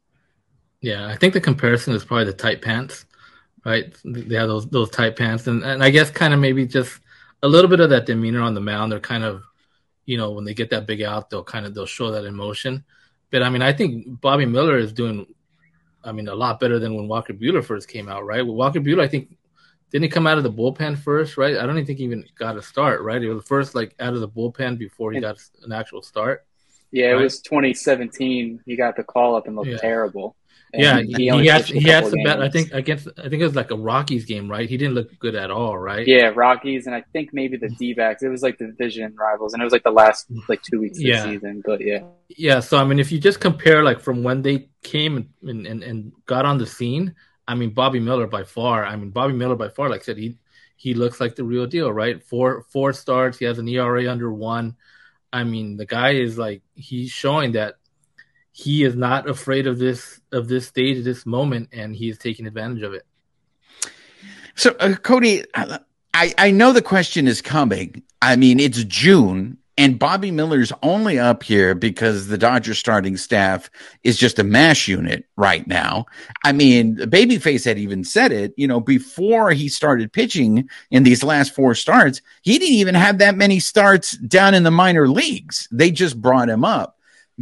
Yeah, 0.82 1.08
I 1.08 1.16
think 1.16 1.34
the 1.34 1.40
comparison 1.40 1.94
is 1.94 2.04
probably 2.04 2.26
the 2.26 2.34
tight 2.34 2.62
pants, 2.62 3.06
right? 3.64 3.96
They 4.04 4.36
have 4.36 4.50
those 4.50 4.68
those 4.68 4.90
tight 4.90 5.16
pants, 5.16 5.48
and 5.48 5.64
and 5.64 5.82
I 5.82 5.92
guess 5.92 6.12
kind 6.12 6.34
of 6.34 6.42
maybe 6.42 6.66
just 6.68 7.00
a 7.42 7.48
little 7.48 7.70
bit 7.70 7.80
of 7.80 7.90
that 7.92 8.06
demeanor 8.06 8.42
on 8.42 8.56
the 8.56 8.62
mound. 8.62 8.92
They're 8.92 9.00
kind 9.00 9.24
of, 9.24 9.44
you 10.06 10.18
know, 10.18 10.32
when 10.32 10.44
they 10.44 10.54
get 10.54 10.70
that 10.72 10.88
big 10.88 11.02
out, 11.02 11.30
they'll 11.30 11.42
kind 11.42 11.66
of 11.66 11.74
they'll 11.74 11.86
show 11.86 12.12
that 12.12 12.26
emotion. 12.26 12.84
But 13.32 13.44
I 13.44 13.50
mean, 13.50 13.62
I 13.62 13.72
think 13.72 14.20
Bobby 14.20 14.46
Miller 14.46 14.78
is 14.78 14.92
doing, 14.92 15.26
I 16.04 16.12
mean, 16.12 16.28
a 16.28 16.36
lot 16.36 16.60
better 16.60 16.80
than 16.80 16.96
when 16.96 17.08
Walker 17.08 17.34
Buehler 17.34 17.64
first 17.64 17.88
came 17.88 18.10
out, 18.10 18.26
right? 18.26 18.46
Walker 18.46 18.82
Buehler, 18.82 19.04
I 19.04 19.08
think 19.08 19.38
didn't 19.92 20.04
he 20.04 20.10
come 20.10 20.28
out 20.28 20.38
of 20.38 20.44
the 20.44 20.52
bullpen 20.52 20.98
first, 20.98 21.38
right? 21.38 21.58
I 21.58 21.66
don't 21.66 21.76
even 21.76 21.86
think 21.86 22.00
he 22.00 22.06
even 22.06 22.26
got 22.38 22.58
a 22.58 22.62
start, 22.62 23.02
right? 23.02 23.22
He 23.22 23.28
was 23.28 23.46
first 23.46 23.76
like 23.76 23.96
out 24.00 24.14
of 24.14 24.20
the 24.20 24.30
bullpen 24.30 24.78
before 24.78 25.12
he 25.12 25.20
got 25.20 25.38
an 25.64 25.72
actual 25.72 26.02
start. 26.02 26.46
Yeah, 26.92 27.08
right? 27.08 27.22
it 27.22 27.24
was 27.24 27.42
2017. 27.42 28.62
He 28.66 28.76
got 28.76 28.96
the 28.96 29.04
call 29.04 29.36
up 29.36 29.48
and 29.48 29.56
looked 29.56 29.70
yeah. 29.70 29.78
terrible. 29.78 30.36
And 30.72 30.84
yeah, 30.84 31.02
he, 31.18 31.30
he 31.30 31.48
had 31.48 31.66
he 31.66 31.82
had 31.82 32.06
some 32.06 32.22
bad. 32.24 32.44
I 32.44 32.50
think 32.50 32.72
against 32.74 33.08
I 33.18 33.24
think 33.24 33.42
it 33.42 33.44
was 33.44 33.56
like 33.56 33.72
a 33.72 33.76
Rockies 33.76 34.26
game, 34.26 34.48
right? 34.48 34.70
He 34.70 34.78
didn't 34.78 34.94
look 34.94 35.18
good 35.18 35.34
at 35.34 35.50
all, 35.50 35.76
right? 35.76 36.06
Yeah, 36.06 36.32
Rockies, 36.36 36.86
and 36.86 36.94
I 36.94 37.04
think 37.12 37.32
maybe 37.34 37.58
the 37.58 37.68
mm-hmm. 37.68 37.76
D 37.76 37.94
backs. 37.96 38.22
It 38.22 38.28
was 38.28 38.44
like 38.44 38.60
the 38.60 38.68
division 38.68 39.16
rivals, 39.16 39.54
and 39.54 39.64
it 39.64 39.64
was 39.64 39.74
like 39.74 39.84
the 39.84 39.92
last 39.92 40.28
like 40.48 40.62
two 40.62 40.80
weeks 40.80 41.00
of 41.00 41.06
yeah. 41.06 41.26
the 41.26 41.34
season. 41.34 41.64
But 41.66 41.82
yeah, 41.82 42.04
yeah. 42.28 42.60
So 42.60 42.78
I 42.78 42.84
mean, 42.84 43.00
if 43.00 43.12
you 43.12 43.20
just 43.20 43.40
compare 43.40 43.84
like 43.84 44.00
from 44.00 44.22
when 44.22 44.44
they 44.44 44.70
came 44.84 45.32
and, 45.42 45.66
and 45.66 45.84
and 45.84 46.12
got 46.28 46.46
on 46.46 46.60
the 46.60 46.68
scene, 46.68 47.16
I 47.50 47.56
mean, 47.56 47.72
Bobby 47.72 48.00
Miller 48.00 48.28
by 48.28 48.44
far. 48.44 48.86
I 48.86 48.96
mean, 48.96 49.10
Bobby 49.10 49.34
Miller 49.34 49.56
by 49.56 49.70
far. 49.70 49.90
Like 49.90 50.02
I 50.02 50.04
said, 50.04 50.18
he 50.18 50.38
he 50.78 50.94
looks 50.94 51.20
like 51.20 51.36
the 51.36 51.44
real 51.44 51.66
deal, 51.66 51.92
right? 51.92 52.24
Four 52.24 52.64
four 52.70 52.94
starts. 52.94 53.40
He 53.40 53.46
has 53.46 53.58
an 53.58 53.68
ERA 53.68 54.10
under 54.10 54.32
one. 54.32 54.76
I 55.34 55.44
mean, 55.46 55.76
the 55.76 55.88
guy 55.88 56.12
is 56.12 56.38
like 56.38 56.62
he's 56.76 57.10
showing 57.10 57.54
that 57.54 57.78
he 58.52 58.84
is 58.84 58.96
not 58.96 59.28
afraid 59.28 59.66
of 59.66 59.80
this 59.80 60.22
of 60.32 60.48
this 60.48 60.68
stage, 60.68 61.04
this 61.04 61.26
moment, 61.26 61.70
and 61.74 61.96
he 61.96 62.08
is 62.08 62.20
taking 62.20 62.46
advantage 62.46 62.84
of 62.84 62.94
it. 62.94 63.04
So, 64.54 64.76
uh, 64.80 64.94
Cody, 64.94 65.44
I 65.56 65.80
I 66.14 66.52
know 66.52 66.72
the 66.72 66.84
question 66.84 67.28
is 67.28 67.42
coming. 67.42 68.04
I 68.22 68.36
mean, 68.36 68.60
it's 68.60 68.84
June, 68.84 69.58
and 69.80 69.98
Bobby 69.98 70.30
Miller's 70.30 70.74
only 70.84 71.18
up 71.18 71.42
here 71.42 71.74
because 71.74 72.28
the 72.28 72.38
Dodgers 72.38 72.78
starting 72.78 73.16
staff 73.16 73.72
is 74.04 74.18
just 74.18 74.38
a 74.38 74.44
mash 74.44 74.90
unit 74.90 75.24
right 75.38 75.66
now. 75.68 76.06
I 76.44 76.52
mean, 76.52 76.98
Babyface 76.98 77.64
had 77.64 77.80
even 77.80 78.04
said 78.04 78.34
it, 78.34 78.54
you 78.58 78.68
know, 78.68 78.82
before 78.82 79.52
he 79.52 79.70
started 79.70 80.12
pitching 80.12 80.70
in 80.92 81.04
these 81.04 81.24
last 81.24 81.56
four 81.56 81.76
starts, 81.76 82.22
he 82.42 82.60
didn't 82.60 82.76
even 82.76 82.94
have 82.94 83.20
that 83.20 83.38
many 83.38 83.62
starts 83.62 84.18
down 84.18 84.54
in 84.54 84.64
the 84.64 84.70
minor 84.70 85.08
leagues. 85.08 85.70
They 85.72 85.92
just 85.92 86.22
brought 86.22 86.50
him 86.50 86.66
up 86.66 86.98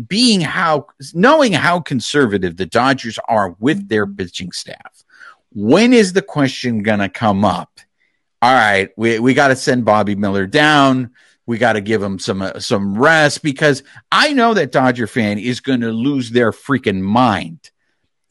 being 0.08 0.42
how 0.42 0.86
knowing 1.16 1.54
how 1.54 1.80
conservative 1.80 2.56
the 2.56 2.68
Dodgers 2.68 3.18
are 3.28 3.56
with 3.58 3.90
their 3.90 4.06
pitching 4.06 4.52
staff, 4.52 5.04
when 5.56 5.92
is 5.92 6.14
the 6.14 6.22
question 6.22 6.84
gonna 6.84 7.10
come 7.10 7.44
up? 7.44 7.80
All 8.44 8.54
right, 8.54 8.92
we, 8.96 9.18
we 9.18 9.34
got 9.34 9.48
to 9.48 9.56
send 9.56 9.84
Bobby 9.84 10.14
Miller 10.14 10.46
down. 10.46 11.10
We 11.48 11.58
got 11.58 11.74
to 11.74 11.82
give 11.82 12.04
him 12.04 12.20
some 12.20 12.42
uh, 12.44 12.60
some 12.60 12.98
rest 12.98 13.42
because 13.42 13.82
I 14.12 14.34
know 14.34 14.54
that 14.54 14.72
Dodger 14.72 15.08
fan 15.08 15.40
is 15.40 15.62
going 15.62 15.82
to 15.82 15.92
lose 15.92 16.30
their 16.30 16.52
freaking 16.52 17.02
mind 17.02 17.72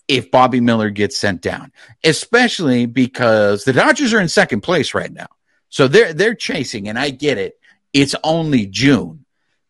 if 0.06 0.30
Bobby 0.30 0.60
Miller 0.60 0.90
gets 0.90 1.16
sent 1.16 1.40
down, 1.40 1.72
especially 2.04 2.86
because 2.86 3.64
the 3.64 3.72
Dodgers 3.72 4.12
are 4.14 4.20
in 4.20 4.28
second 4.28 4.60
place 4.60 4.94
right 4.94 5.12
now. 5.12 5.26
So 5.70 5.88
they're 5.88 6.12
they're 6.12 6.34
chasing, 6.34 6.88
and 6.88 6.98
I 6.98 7.10
get 7.10 7.38
it. 7.38 7.58
It's 7.92 8.14
only 8.22 8.66
June, 8.66 9.24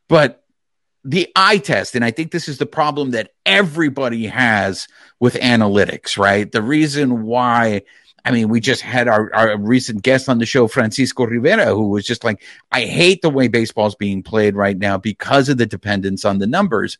but 0.09 0.43
the 1.05 1.29
eye 1.37 1.59
test, 1.59 1.95
and 1.95 2.05
I 2.05 2.11
think 2.11 2.33
this 2.33 2.49
is 2.49 2.59
the 2.59 2.67
problem 2.67 3.13
that 3.13 3.31
everybody 3.47 4.27
has 4.27 4.89
with 5.21 5.35
analytics, 5.35 6.19
right? 6.19 6.51
The 6.51 6.63
reason 6.63 7.23
why 7.23 7.83
I 8.27 8.33
mean, 8.33 8.49
we 8.49 8.59
just 8.59 8.83
had 8.83 9.07
our, 9.07 9.33
our 9.33 9.57
recent 9.57 10.03
guest 10.03 10.29
on 10.29 10.39
the 10.39 10.47
show, 10.47 10.67
Francisco 10.67 11.25
Rivera, 11.25 11.67
who 11.67 11.91
was 11.91 12.05
just 12.05 12.25
like, 12.25 12.43
I 12.73 12.81
hate 12.81 13.23
the 13.23 13.31
way 13.31 13.47
baseball's 13.47 13.95
being 13.95 14.25
played 14.25 14.57
right 14.57 14.77
now 14.77 14.99
because 14.99 15.49
of 15.49 15.59
the 15.59 15.65
dependence 15.65 16.25
on 16.25 16.39
the 16.39 16.47
numbers. 16.49 16.99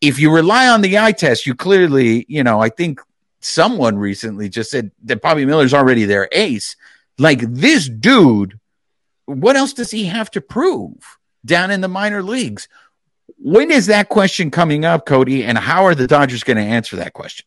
If 0.00 0.18
you 0.18 0.34
rely 0.34 0.66
on 0.66 0.80
the 0.80 0.98
eye 0.98 1.12
test, 1.12 1.46
you 1.46 1.54
clearly, 1.54 2.26
you 2.28 2.42
know, 2.42 2.60
I 2.60 2.70
think 2.70 3.00
someone 3.38 3.96
recently 3.96 4.48
just 4.48 4.72
said 4.72 4.90
that 5.04 5.22
Bobby 5.22 5.44
Miller's 5.44 5.72
already 5.72 6.06
their 6.06 6.28
ace. 6.32 6.74
Like 7.18 7.38
this 7.40 7.88
dude, 7.88 8.58
what 9.26 9.54
else 9.54 9.74
does 9.74 9.92
he 9.92 10.06
have 10.06 10.28
to 10.32 10.40
prove 10.40 11.18
down 11.44 11.70
in 11.70 11.82
the 11.82 11.88
minor 11.88 12.20
leagues? 12.20 12.66
When 13.38 13.70
is 13.70 13.86
that 13.86 14.08
question 14.08 14.50
coming 14.50 14.84
up, 14.84 15.06
Cody? 15.06 15.44
And 15.44 15.56
how 15.56 15.84
are 15.84 15.94
the 15.94 16.08
Dodgers 16.08 16.42
going 16.42 16.56
to 16.56 16.64
answer 16.64 16.96
that 16.96 17.12
question? 17.12 17.46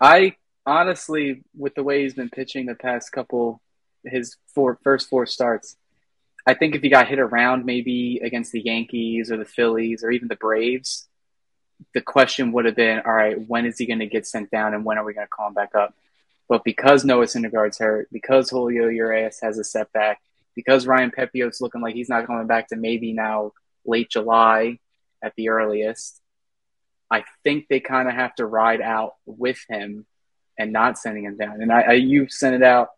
I 0.00 0.37
honestly, 0.68 1.42
with 1.56 1.74
the 1.74 1.82
way 1.82 2.02
he's 2.02 2.14
been 2.14 2.28
pitching 2.28 2.66
the 2.66 2.74
past 2.74 3.10
couple, 3.10 3.60
his 4.04 4.36
four 4.54 4.78
first 4.84 5.08
four 5.08 5.26
starts, 5.26 5.76
I 6.46 6.54
think 6.54 6.74
if 6.74 6.82
he 6.82 6.88
got 6.88 7.08
hit 7.08 7.18
around 7.18 7.64
maybe 7.64 8.20
against 8.22 8.52
the 8.52 8.60
Yankees 8.60 9.32
or 9.32 9.38
the 9.38 9.44
Phillies 9.44 10.04
or 10.04 10.10
even 10.10 10.28
the 10.28 10.36
Braves, 10.36 11.08
the 11.94 12.00
question 12.00 12.52
would 12.52 12.66
have 12.66 12.76
been, 12.76 13.00
all 13.04 13.12
right, 13.12 13.36
when 13.48 13.64
is 13.64 13.78
he 13.78 13.86
going 13.86 14.00
to 14.00 14.06
get 14.06 14.26
sent 14.26 14.50
down 14.50 14.74
and 14.74 14.84
when 14.84 14.98
are 14.98 15.04
we 15.04 15.14
going 15.14 15.26
to 15.26 15.30
call 15.30 15.48
him 15.48 15.54
back 15.54 15.74
up? 15.74 15.94
But 16.48 16.64
because 16.64 17.04
Noah 17.04 17.26
Syndergaard's 17.26 17.78
hurt, 17.78 18.08
because 18.12 18.50
Julio 18.50 18.88
Urias 18.88 19.40
has 19.42 19.58
a 19.58 19.64
setback, 19.64 20.20
because 20.54 20.86
Ryan 20.86 21.10
Pepiot's 21.10 21.60
looking 21.60 21.80
like 21.80 21.94
he's 21.94 22.08
not 22.08 22.26
coming 22.26 22.46
back 22.46 22.68
to 22.68 22.76
maybe 22.76 23.12
now 23.12 23.52
late 23.86 24.10
July 24.10 24.78
at 25.22 25.34
the 25.36 25.50
earliest, 25.50 26.20
I 27.10 27.24
think 27.42 27.68
they 27.68 27.80
kind 27.80 28.08
of 28.08 28.14
have 28.14 28.34
to 28.36 28.46
ride 28.46 28.80
out 28.80 29.14
with 29.24 29.58
him 29.68 30.06
and 30.58 30.72
not 30.72 30.98
sending 30.98 31.24
him 31.24 31.36
down. 31.36 31.62
And 31.62 31.72
I, 31.72 31.80
I 31.82 31.92
you 31.92 32.28
sent 32.28 32.56
it 32.56 32.62
out, 32.62 32.88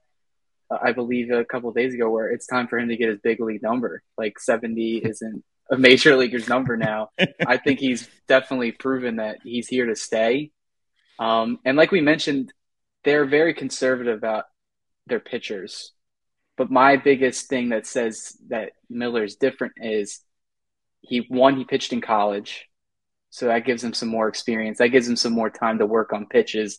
uh, 0.70 0.78
I 0.82 0.92
believe, 0.92 1.30
a 1.30 1.44
couple 1.44 1.70
days 1.72 1.94
ago, 1.94 2.10
where 2.10 2.28
it's 2.28 2.46
time 2.46 2.68
for 2.68 2.78
him 2.78 2.88
to 2.88 2.96
get 2.96 3.08
his 3.08 3.20
big 3.20 3.40
league 3.40 3.62
number. 3.62 4.02
Like 4.16 4.38
seventy 4.38 4.96
isn't 5.04 5.44
a 5.70 5.78
major 5.78 6.16
leaguer's 6.16 6.48
number 6.48 6.76
now. 6.76 7.10
I 7.46 7.56
think 7.56 7.78
he's 7.80 8.08
definitely 8.26 8.72
proven 8.72 9.16
that 9.16 9.38
he's 9.44 9.68
here 9.68 9.86
to 9.86 9.96
stay. 9.96 10.50
Um, 11.18 11.58
and 11.64 11.76
like 11.76 11.92
we 11.92 12.00
mentioned, 12.00 12.52
they're 13.04 13.26
very 13.26 13.54
conservative 13.54 14.16
about 14.16 14.44
their 15.06 15.20
pitchers. 15.20 15.92
But 16.56 16.70
my 16.70 16.96
biggest 16.96 17.48
thing 17.48 17.70
that 17.70 17.86
says 17.86 18.36
that 18.48 18.72
Miller's 18.88 19.36
different 19.36 19.74
is 19.76 20.20
he 21.00 21.24
one 21.28 21.56
he 21.56 21.64
pitched 21.64 21.92
in 21.92 22.00
college, 22.00 22.66
so 23.30 23.46
that 23.46 23.64
gives 23.64 23.82
him 23.82 23.94
some 23.94 24.08
more 24.08 24.28
experience. 24.28 24.78
That 24.78 24.88
gives 24.88 25.08
him 25.08 25.16
some 25.16 25.32
more 25.32 25.50
time 25.50 25.78
to 25.78 25.86
work 25.86 26.12
on 26.12 26.26
pitches. 26.26 26.78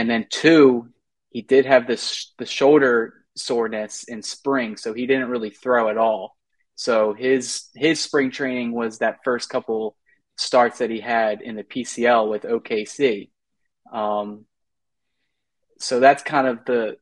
And 0.00 0.08
then 0.08 0.24
two, 0.30 0.88
he 1.28 1.42
did 1.42 1.66
have 1.66 1.86
this 1.86 2.32
the 2.38 2.46
shoulder 2.46 3.12
soreness 3.36 4.04
in 4.04 4.22
spring, 4.22 4.78
so 4.78 4.94
he 4.94 5.06
didn't 5.06 5.28
really 5.28 5.50
throw 5.50 5.90
at 5.90 5.98
all. 5.98 6.38
So 6.74 7.12
his 7.12 7.68
his 7.74 8.00
spring 8.00 8.30
training 8.30 8.72
was 8.72 8.98
that 8.98 9.22
first 9.24 9.50
couple 9.50 9.98
starts 10.36 10.78
that 10.78 10.88
he 10.88 11.00
had 11.00 11.42
in 11.42 11.54
the 11.54 11.64
PCL 11.64 12.30
with 12.30 12.44
OKC. 12.44 13.28
Um, 13.92 14.46
so 15.78 16.00
that's 16.00 16.22
kind 16.22 16.46
of 16.46 16.64
the 16.64 16.96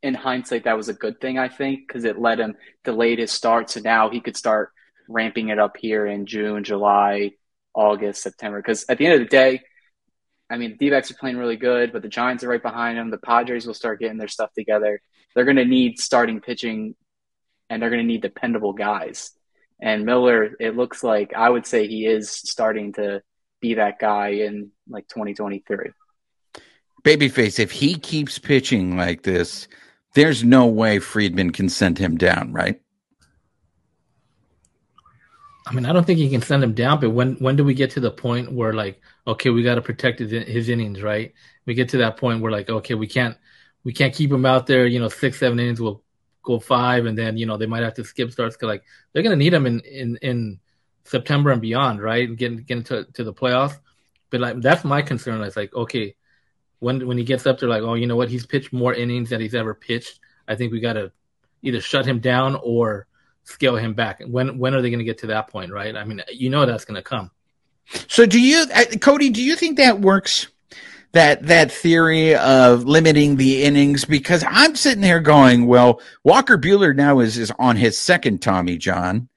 in 0.00 0.14
hindsight 0.14 0.64
that 0.64 0.76
was 0.76 0.88
a 0.88 0.94
good 0.94 1.20
thing 1.20 1.36
I 1.36 1.48
think 1.48 1.80
because 1.88 2.04
it 2.04 2.16
let 2.16 2.38
him 2.38 2.54
delay 2.84 3.16
his 3.16 3.32
start. 3.32 3.70
So 3.70 3.80
now 3.80 4.08
he 4.08 4.20
could 4.20 4.36
start 4.36 4.70
ramping 5.08 5.48
it 5.48 5.58
up 5.58 5.76
here 5.76 6.06
in 6.06 6.26
June, 6.26 6.62
July, 6.62 7.32
August, 7.74 8.22
September. 8.22 8.62
Because 8.62 8.84
at 8.88 8.98
the 8.98 9.06
end 9.06 9.14
of 9.14 9.20
the 9.20 9.36
day, 9.36 9.62
I 10.50 10.56
mean, 10.56 10.72
the 10.72 10.76
D-backs 10.76 11.10
are 11.10 11.14
playing 11.14 11.38
really 11.38 11.56
good, 11.56 11.92
but 11.92 12.02
the 12.02 12.08
Giants 12.08 12.42
are 12.42 12.48
right 12.48 12.62
behind 12.62 12.98
them. 12.98 13.10
The 13.10 13.18
Padres 13.18 13.66
will 13.66 13.74
start 13.74 14.00
getting 14.00 14.18
their 14.18 14.28
stuff 14.28 14.52
together. 14.52 15.00
They're 15.34 15.44
going 15.44 15.56
to 15.56 15.64
need 15.64 16.00
starting 16.00 16.40
pitching 16.40 16.96
and 17.68 17.80
they're 17.80 17.90
going 17.90 18.02
to 18.02 18.06
need 18.06 18.22
dependable 18.22 18.72
guys. 18.72 19.30
And 19.80 20.04
Miller, 20.04 20.56
it 20.58 20.76
looks 20.76 21.04
like 21.04 21.32
I 21.34 21.48
would 21.48 21.66
say 21.66 21.86
he 21.86 22.04
is 22.04 22.30
starting 22.30 22.92
to 22.94 23.22
be 23.60 23.74
that 23.74 23.98
guy 23.98 24.28
in 24.28 24.72
like 24.88 25.06
2023. 25.08 25.92
Babyface, 27.04 27.58
if 27.58 27.70
he 27.70 27.94
keeps 27.94 28.38
pitching 28.38 28.96
like 28.96 29.22
this, 29.22 29.68
there's 30.14 30.44
no 30.44 30.66
way 30.66 30.98
Friedman 30.98 31.52
can 31.52 31.68
send 31.68 31.96
him 31.96 32.18
down, 32.18 32.52
right? 32.52 32.80
I 35.70 35.72
mean, 35.72 35.86
I 35.86 35.92
don't 35.92 36.04
think 36.04 36.18
he 36.18 36.28
can 36.28 36.42
send 36.42 36.64
him 36.64 36.74
down, 36.74 36.98
but 36.98 37.10
when 37.10 37.36
when 37.36 37.54
do 37.54 37.62
we 37.62 37.74
get 37.74 37.92
to 37.92 38.00
the 38.00 38.10
point 38.10 38.52
where 38.52 38.72
like, 38.72 39.00
okay, 39.24 39.50
we 39.50 39.62
got 39.62 39.76
to 39.76 39.82
protect 39.82 40.18
his, 40.18 40.32
his 40.32 40.68
innings, 40.68 41.00
right? 41.00 41.32
We 41.64 41.74
get 41.74 41.90
to 41.90 41.98
that 41.98 42.16
point 42.16 42.42
where 42.42 42.50
like, 42.50 42.68
okay, 42.68 42.94
we 42.94 43.06
can't 43.06 43.36
we 43.84 43.92
can't 43.92 44.12
keep 44.12 44.32
him 44.32 44.44
out 44.44 44.66
there, 44.66 44.84
you 44.84 44.98
know, 44.98 45.08
six 45.08 45.38
seven 45.38 45.60
innings. 45.60 45.80
We'll 45.80 46.02
go 46.42 46.58
five, 46.58 47.06
and 47.06 47.16
then 47.16 47.36
you 47.36 47.46
know 47.46 47.56
they 47.56 47.66
might 47.66 47.84
have 47.84 47.94
to 47.94 48.04
skip 48.04 48.32
starts 48.32 48.56
because 48.56 48.66
like 48.66 48.82
they're 49.12 49.22
gonna 49.22 49.36
need 49.36 49.54
him 49.54 49.64
in 49.64 49.78
in 49.80 50.16
in 50.22 50.60
September 51.04 51.52
and 51.52 51.62
beyond, 51.62 52.02
right? 52.02 52.34
Getting 52.34 52.64
getting 52.64 52.84
to 52.84 53.04
to 53.04 53.22
the 53.22 53.32
playoffs. 53.32 53.78
But 54.30 54.40
like 54.40 54.60
that's 54.60 54.82
my 54.82 55.02
concern. 55.02 55.40
It's 55.42 55.56
like 55.56 55.72
okay, 55.72 56.16
when 56.80 57.06
when 57.06 57.16
he 57.16 57.22
gets 57.22 57.46
up 57.46 57.60
there, 57.60 57.68
like 57.68 57.82
oh, 57.82 57.94
you 57.94 58.08
know 58.08 58.16
what? 58.16 58.28
He's 58.28 58.44
pitched 58.44 58.72
more 58.72 58.92
innings 58.92 59.30
than 59.30 59.40
he's 59.40 59.54
ever 59.54 59.74
pitched. 59.74 60.18
I 60.48 60.56
think 60.56 60.72
we 60.72 60.80
got 60.80 60.94
to 60.94 61.12
either 61.62 61.80
shut 61.80 62.06
him 62.06 62.18
down 62.18 62.58
or 62.60 63.06
scale 63.44 63.76
him 63.76 63.94
back. 63.94 64.22
When 64.26 64.58
when 64.58 64.74
are 64.74 64.82
they 64.82 64.90
going 64.90 64.98
to 64.98 65.04
get 65.04 65.18
to 65.18 65.28
that 65.28 65.48
point, 65.48 65.72
right? 65.72 65.96
I 65.96 66.04
mean, 66.04 66.22
you 66.32 66.50
know 66.50 66.66
that's 66.66 66.84
going 66.84 66.96
to 66.96 67.02
come. 67.02 67.30
So 68.08 68.24
do 68.24 68.40
you, 68.40 68.66
uh, 68.72 68.84
Cody? 69.00 69.30
Do 69.30 69.42
you 69.42 69.56
think 69.56 69.76
that 69.78 70.00
works? 70.00 70.46
that 71.12 71.44
that 71.46 71.72
theory 71.72 72.36
of 72.36 72.84
limiting 72.84 73.36
the 73.36 73.64
innings 73.64 74.04
because 74.04 74.44
I'm 74.48 74.76
sitting 74.76 75.00
there 75.00 75.20
going, 75.20 75.66
well, 75.66 76.00
Walker 76.24 76.56
Buehler 76.56 76.94
now 76.94 77.18
is 77.18 77.36
is 77.36 77.52
on 77.58 77.76
his 77.76 77.98
second 77.98 78.40
Tommy 78.42 78.76
John. 78.76 79.28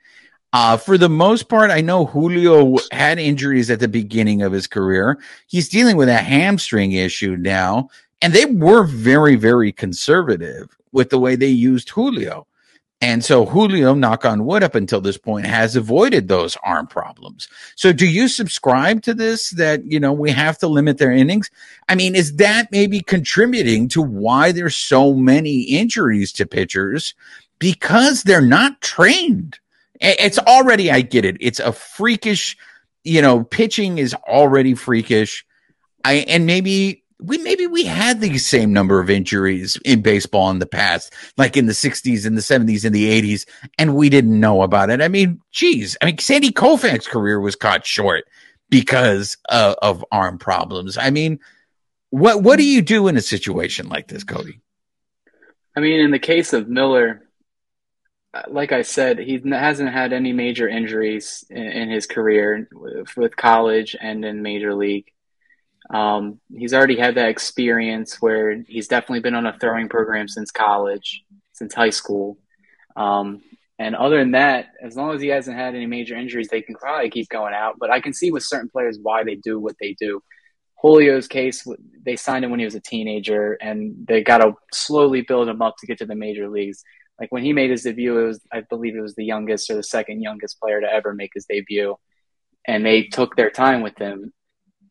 Uh, 0.51 0.77
for 0.77 0.99
the 0.99 1.09
most 1.09 1.49
part, 1.49 1.71
I 1.71 1.81
know 1.81 2.05
Julio 2.05 2.77
had 2.91 3.17
injuries 3.17 3.71
at 3.71 3.79
the 3.79 3.87
beginning 3.87 4.43
of 4.43 4.51
his 4.51 4.67
career. 4.67 5.19
He's 5.47 5.67
dealing 5.67 5.97
with 5.97 6.09
a 6.09 6.17
hamstring 6.17 6.91
issue 6.91 7.35
now, 7.35 7.89
and 8.21 8.33
they 8.33 8.45
were 8.45 8.83
very, 8.83 9.35
very 9.35 9.71
conservative 9.71 10.77
with 10.91 11.09
the 11.09 11.17
way 11.17 11.35
they 11.35 11.47
used 11.47 11.89
Julio. 11.89 12.45
And 13.03 13.21
so 13.21 13.45
Julio, 13.45 13.93
knock 13.93 14.23
on 14.23 14.45
wood, 14.45 14.63
up 14.63 14.75
until 14.75 15.01
this 15.01 15.17
point, 15.17 15.45
has 15.45 15.75
avoided 15.75 16.29
those 16.29 16.55
arm 16.63 16.87
problems. 16.87 17.49
So 17.75 17.91
do 17.91 18.07
you 18.07 18.29
subscribe 18.29 19.01
to 19.01 19.13
this 19.13 19.49
that, 19.49 19.83
you 19.83 19.99
know, 19.99 20.13
we 20.13 20.31
have 20.31 20.57
to 20.59 20.67
limit 20.69 20.99
their 20.99 21.11
innings? 21.11 21.51
I 21.89 21.95
mean, 21.95 22.15
is 22.15 22.37
that 22.37 22.71
maybe 22.71 23.01
contributing 23.01 23.89
to 23.89 24.01
why 24.01 24.53
there's 24.53 24.77
so 24.77 25.13
many 25.13 25.63
injuries 25.63 26.31
to 26.33 26.45
pitchers? 26.45 27.13
Because 27.59 28.23
they're 28.23 28.39
not 28.39 28.79
trained. 28.79 29.59
It's 29.99 30.39
already, 30.39 30.89
I 30.89 31.01
get 31.01 31.25
it. 31.25 31.35
It's 31.41 31.59
a 31.59 31.73
freakish, 31.73 32.55
you 33.03 33.21
know, 33.21 33.43
pitching 33.43 33.97
is 33.97 34.13
already 34.13 34.75
freakish. 34.75 35.45
I, 36.05 36.13
and 36.29 36.45
maybe 36.45 37.02
we 37.23 37.37
maybe 37.39 37.67
we 37.67 37.85
had 37.85 38.19
the 38.19 38.37
same 38.37 38.73
number 38.73 38.99
of 38.99 39.09
injuries 39.09 39.77
in 39.85 40.01
baseball 40.01 40.49
in 40.49 40.59
the 40.59 40.65
past, 40.65 41.13
like 41.37 41.55
in 41.55 41.65
the 41.65 41.73
60s 41.73 42.25
and 42.25 42.37
the 42.37 42.41
70s 42.41 42.83
and 42.85 42.93
the 42.93 43.21
80s, 43.21 43.45
and 43.77 43.95
we 43.95 44.09
didn't 44.09 44.39
know 44.39 44.61
about 44.61 44.89
it. 44.89 45.01
I 45.01 45.07
mean, 45.07 45.41
geez, 45.51 45.97
I 46.01 46.05
mean, 46.05 46.17
Sandy 46.17 46.51
Koufax's 46.51 47.07
career 47.07 47.39
was 47.39 47.55
cut 47.55 47.85
short 47.85 48.25
because 48.69 49.37
uh, 49.49 49.75
of 49.81 50.03
arm 50.11 50.37
problems. 50.37 50.97
I 50.97 51.09
mean, 51.09 51.39
what 52.09 52.43
what 52.43 52.57
do 52.57 52.65
you 52.65 52.81
do 52.81 53.07
in 53.07 53.17
a 53.17 53.21
situation 53.21 53.89
like 53.89 54.07
this, 54.07 54.23
Cody? 54.23 54.59
I 55.75 55.79
mean, 55.79 56.01
in 56.01 56.11
the 56.11 56.19
case 56.19 56.53
of 56.53 56.67
Miller, 56.67 57.23
like 58.47 58.71
I 58.71 58.81
said, 58.81 59.19
he 59.19 59.41
hasn't 59.49 59.91
had 59.91 60.13
any 60.13 60.33
major 60.33 60.67
injuries 60.67 61.43
in, 61.49 61.63
in 61.63 61.89
his 61.89 62.05
career 62.05 62.67
with 63.15 63.35
college 63.35 63.95
and 63.99 64.25
in 64.25 64.41
major 64.41 64.73
league. 64.75 65.11
Um, 65.93 66.39
he's 66.51 66.73
already 66.73 66.97
had 66.97 67.15
that 67.15 67.29
experience 67.29 68.19
where 68.19 68.63
he's 68.67 68.87
definitely 68.87 69.19
been 69.19 69.35
on 69.35 69.45
a 69.45 69.57
throwing 69.59 69.89
program 69.89 70.27
since 70.27 70.49
college, 70.49 71.23
since 71.53 71.73
high 71.73 71.91
school. 71.91 72.39
Um, 72.95 73.43
and 73.77 73.95
other 73.95 74.17
than 74.17 74.31
that, 74.31 74.69
as 74.81 74.95
long 74.95 75.13
as 75.13 75.21
he 75.21 75.27
hasn't 75.27 75.57
had 75.57 75.75
any 75.75 75.85
major 75.85 76.15
injuries, 76.15 76.47
they 76.47 76.61
can 76.61 76.75
probably 76.75 77.11
keep 77.11 77.29
going 77.29 77.53
out. 77.53 77.75
But 77.79 77.91
I 77.91 77.99
can 77.99 78.13
see 78.13 78.31
with 78.31 78.43
certain 78.43 78.69
players 78.69 78.97
why 79.01 79.23
they 79.23 79.35
do 79.35 79.59
what 79.59 79.75
they 79.79 79.95
do. 79.99 80.21
Julio's 80.81 81.27
case, 81.27 81.65
they 82.03 82.15
signed 82.15 82.43
him 82.43 82.51
when 82.51 82.59
he 82.59 82.65
was 82.65 82.75
a 82.75 82.81
teenager, 82.81 83.53
and 83.53 83.95
they 84.07 84.23
got 84.23 84.39
to 84.39 84.53
slowly 84.73 85.21
build 85.21 85.47
him 85.47 85.61
up 85.61 85.75
to 85.77 85.87
get 85.87 85.99
to 85.99 86.05
the 86.05 86.15
major 86.15 86.49
leagues. 86.49 86.83
Like 87.19 87.31
when 87.31 87.43
he 87.43 87.53
made 87.53 87.69
his 87.69 87.83
debut, 87.83 88.17
it 88.17 88.25
was 88.25 88.41
I 88.51 88.61
believe 88.61 88.95
it 88.95 89.01
was 89.01 89.15
the 89.15 89.23
youngest 89.23 89.69
or 89.69 89.75
the 89.75 89.83
second 89.83 90.21
youngest 90.21 90.59
player 90.59 90.81
to 90.81 90.91
ever 90.91 91.13
make 91.13 91.31
his 91.33 91.45
debut, 91.45 91.95
and 92.65 92.85
they 92.85 93.03
took 93.03 93.35
their 93.35 93.51
time 93.51 93.81
with 93.81 93.97
him 93.97 94.33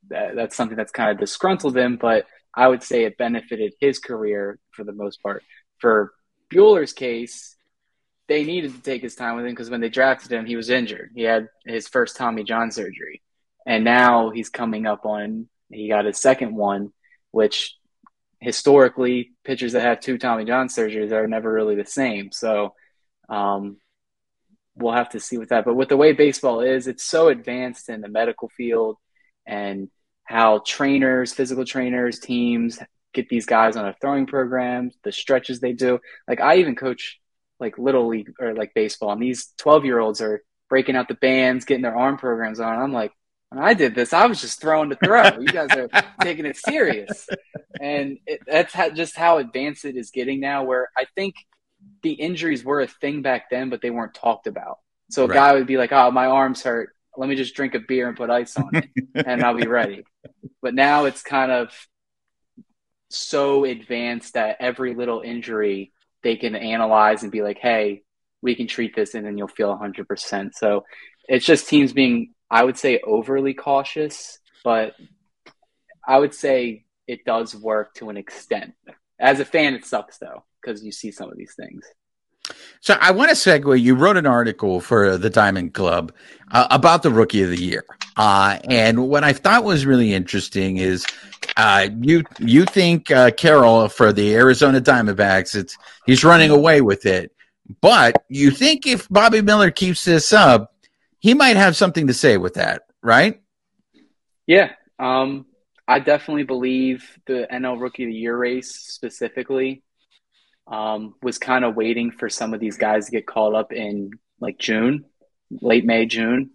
that, 0.09 0.35
that's 0.35 0.57
something 0.57 0.77
that's 0.77 0.93
kind 0.93 1.11
of 1.11 1.19
disgruntled 1.19 1.77
him, 1.77 1.97
but 1.97 2.27
I 2.55 2.69
would 2.69 2.83
say 2.83 3.05
it 3.05 3.19
benefited 3.19 3.75
his 3.81 3.99
career 3.99 4.59
for 4.73 4.85
the 4.85 4.93
most 4.93 5.23
part. 5.23 5.43
For 5.79 6.13
Buehler's 6.53 6.93
case, 6.93 7.57
they 8.29 8.45
needed 8.45 8.75
to 8.75 8.83
take 8.83 9.03
his 9.03 9.15
time 9.15 9.37
with 9.37 9.47
him 9.47 9.53
because 9.53 9.71
when 9.71 9.81
they 9.81 9.89
drafted 9.89 10.33
him, 10.33 10.47
he 10.47 10.57
was 10.57 10.71
injured. 10.71 11.11
He 11.15 11.23
had 11.23 11.49
his 11.67 11.89
first 11.89 12.17
Tommy 12.17 12.45
John 12.45 12.71
surgery, 12.71 13.23
and 13.67 13.85
now 13.85 14.31
he's 14.31 14.49
coming 14.49 14.87
up 14.87 15.05
on 15.05 15.49
he 15.71 15.89
got 15.89 16.05
his 16.05 16.19
second 16.19 16.55
one, 16.55 16.93
which 17.31 17.75
historically, 18.43 19.33
pitchers 19.45 19.73
that 19.73 19.83
have 19.83 20.01
two 20.01 20.19
Tommy 20.19 20.45
John 20.45 20.69
surgeries 20.69 21.13
are 21.13 21.29
never 21.29 21.51
really 21.51 21.77
the 21.77 21.87
same. 21.87 22.33
So 22.33 22.75
um, 23.29 23.79
we'll 24.75 24.93
have 24.93 25.11
to 25.11 25.21
see 25.21 25.39
with 25.39 25.51
that. 25.51 25.65
But 25.65 25.75
with 25.75 25.89
the 25.89 25.97
way 25.97 26.13
baseball 26.13 26.61
is, 26.61 26.89
it's 26.89 27.05
so 27.05 27.29
advanced 27.29 27.89
in 27.89 28.01
the 28.01 28.09
medical 28.09 28.49
field 28.49 28.97
and 29.47 29.89
how 30.25 30.59
trainers, 30.65 31.33
physical 31.33 31.65
trainers, 31.65 32.19
teams 32.19 32.79
get 33.13 33.29
these 33.29 33.47
guys 33.47 33.77
on 33.77 33.87
a 33.87 33.95
throwing 34.01 34.27
program, 34.27 34.91
the 35.05 35.13
stretches 35.13 35.61
they 35.61 35.73
do. 35.73 35.99
Like 36.27 36.41
I 36.41 36.57
even 36.57 36.75
coach 36.75 37.21
like 37.61 37.79
little 37.79 38.09
league 38.09 38.33
or 38.41 38.55
like 38.55 38.75
baseball, 38.75 39.13
and 39.13 39.23
these 39.23 39.53
twelve 39.59 39.85
year 39.85 39.99
olds 39.99 40.21
are 40.21 40.43
breaking 40.69 40.97
out 40.97 41.09
the 41.09 41.15
bands, 41.15 41.65
getting 41.65 41.83
their 41.83 41.97
arm 41.97 42.17
programs 42.17 42.61
on. 42.61 42.79
I'm 42.79 42.93
like, 42.93 43.13
when 43.51 43.63
I 43.63 43.75
did 43.75 43.95
this, 43.95 44.13
I 44.13 44.27
was 44.27 44.41
just 44.41 44.61
throwing 44.61 44.91
to 44.91 44.97
throw. 44.97 45.39
you 45.39 45.47
guys 45.47 45.69
are 45.77 45.89
taking 46.23 46.47
it 46.47 46.57
serious, 46.57 47.29
and 47.81 48.19
it, 48.27 48.41
that's 48.47 48.73
how, 48.73 48.91
just 48.91 49.17
how 49.17 49.39
advanced 49.39 49.85
it 49.85 49.97
is 49.97 50.11
getting 50.11 50.41
now. 50.41 50.65
Where 50.65 50.89
I 50.97 51.05
think 51.15 51.35
the 52.03 52.13
injuries 52.13 52.65
were 52.65 52.81
a 52.81 52.87
thing 52.87 53.23
back 53.23 53.51
then, 53.51 53.71
but 53.71 53.83
they 53.83 53.91
weren't 53.91 54.15
talked 54.15 54.47
about. 54.47 54.79
So 55.11 55.25
a 55.25 55.27
right. 55.29 55.35
guy 55.35 55.53
would 55.53 55.67
be 55.67 55.77
like, 55.77 55.93
"Oh, 55.93 56.11
my 56.11 56.27
arms 56.27 56.63
hurt. 56.63 56.97
Let 57.17 57.29
me 57.29 57.37
just 57.37 57.55
drink 57.55 57.75
a 57.75 57.81
beer 57.81 58.09
and 58.09 58.17
put 58.17 58.31
ice 58.31 58.57
on 58.57 58.71
it, 58.75 58.89
and 59.27 59.43
I'll 59.43 59.57
be 59.57 59.67
ready." 59.67 60.05
But 60.61 60.75
now 60.75 61.05
it's 61.05 61.23
kind 61.23 61.51
of 61.53 61.73
so 63.11 63.65
advanced 63.65 64.35
that 64.35 64.57
every 64.61 64.95
little 64.95 65.21
injury 65.21 65.93
they 66.23 66.37
can 66.37 66.55
analyze 66.55 67.23
and 67.23 67.33
be 67.33 67.43
like, 67.43 67.59
"Hey, 67.59 68.03
we 68.41 68.55
can 68.55 68.67
treat 68.67 68.95
this, 68.95 69.15
and 69.15 69.27
then 69.27 69.37
you'll 69.37 69.49
feel 69.49 69.71
100%." 69.71 70.55
So 70.55 70.85
it's 71.29 71.47
just 71.47 71.69
teams 71.69 71.93
being, 71.93 72.35
I 72.51 72.65
would 72.65 72.79
say, 72.79 73.01
overly 73.05 73.55
cautious, 73.55 74.39
but 74.65 74.95
I 76.07 76.19
would 76.19 76.35
say 76.35 76.85
it 77.07 77.25
does 77.25 77.55
work 77.55 77.95
to 77.95 78.11
an 78.11 78.17
extent. 78.17 78.75
As 79.21 79.41
a 79.41 79.45
fan, 79.45 79.75
it 79.75 79.85
sucks 79.85 80.19
though 80.19 80.45
because 80.61 80.85
you 80.85 80.93
see 80.93 81.11
some 81.11 81.31
of 81.31 81.37
these 81.37 81.55
things. 81.55 81.85
So 82.81 82.97
I 83.01 83.13
want 83.13 83.31
to 83.31 83.37
segue. 83.37 83.81
You 83.81 83.95
wrote 83.95 84.17
an 84.17 84.27
article 84.27 84.81
for 84.81 85.17
the 85.17 85.31
Diamond 85.31 85.75
Club 85.75 86.13
uh, 86.51 86.67
about 86.71 87.03
the 87.03 87.11
Rookie 87.11 87.43
of 87.43 87.51
the 87.51 87.63
Year, 87.63 87.85
uh, 88.17 88.59
and 88.69 89.09
what 89.09 89.23
I 89.25 89.33
thought 89.33 89.65
was 89.65 89.87
really 89.87 90.13
interesting 90.13 90.79
is 90.79 91.07
uh, 91.57 91.89
you 92.01 92.25
you 92.41 92.65
think 92.65 93.11
uh, 93.11 93.31
Carroll 93.31 93.89
for 93.89 94.13
the 94.13 94.35
Arizona 94.35 94.81
Diamondbacks, 94.81 95.55
it's 95.55 95.77
he's 96.07 96.25
running 96.25 96.51
away 96.51 96.81
with 96.81 97.07
it, 97.07 97.33
but 97.81 98.25
you 98.29 98.51
think 98.51 98.87
if 98.87 99.09
Bobby 99.09 99.43
Miller 99.43 99.71
keeps 99.71 100.05
this 100.05 100.33
up, 100.33 100.75
he 101.21 101.35
might 101.35 101.57
have 101.57 101.77
something 101.77 102.09
to 102.09 102.15
say 102.15 102.37
with 102.37 102.55
that, 102.55 102.83
right? 103.01 103.41
Yeah, 104.47 104.73
um, 104.99 105.47
I 105.87 106.01
definitely 106.01 106.45
believe 106.45 107.19
the 107.27 107.47
NL 107.53 107.81
Rookie 107.81 108.05
of 108.05 108.09
the 108.09 108.15
Year 108.15 108.37
race 108.37 108.75
specifically 108.75 109.83
um, 110.67 111.15
was 111.23 111.39
kind 111.39 111.65
of 111.65 111.77
waiting 111.77 112.11
for 112.11 112.29
some 112.29 112.55
of 112.55 112.61
these 112.61 112.77
guys 112.77 113.07
to 113.07 113.13
get 113.13 113.27
called 113.27 113.55
up 113.55 113.73
in 113.73 114.11
like 114.41 114.59
June, 114.59 115.05
late 115.51 115.85
May, 115.85 116.07
June. 116.07 116.51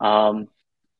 Um, 0.00 0.48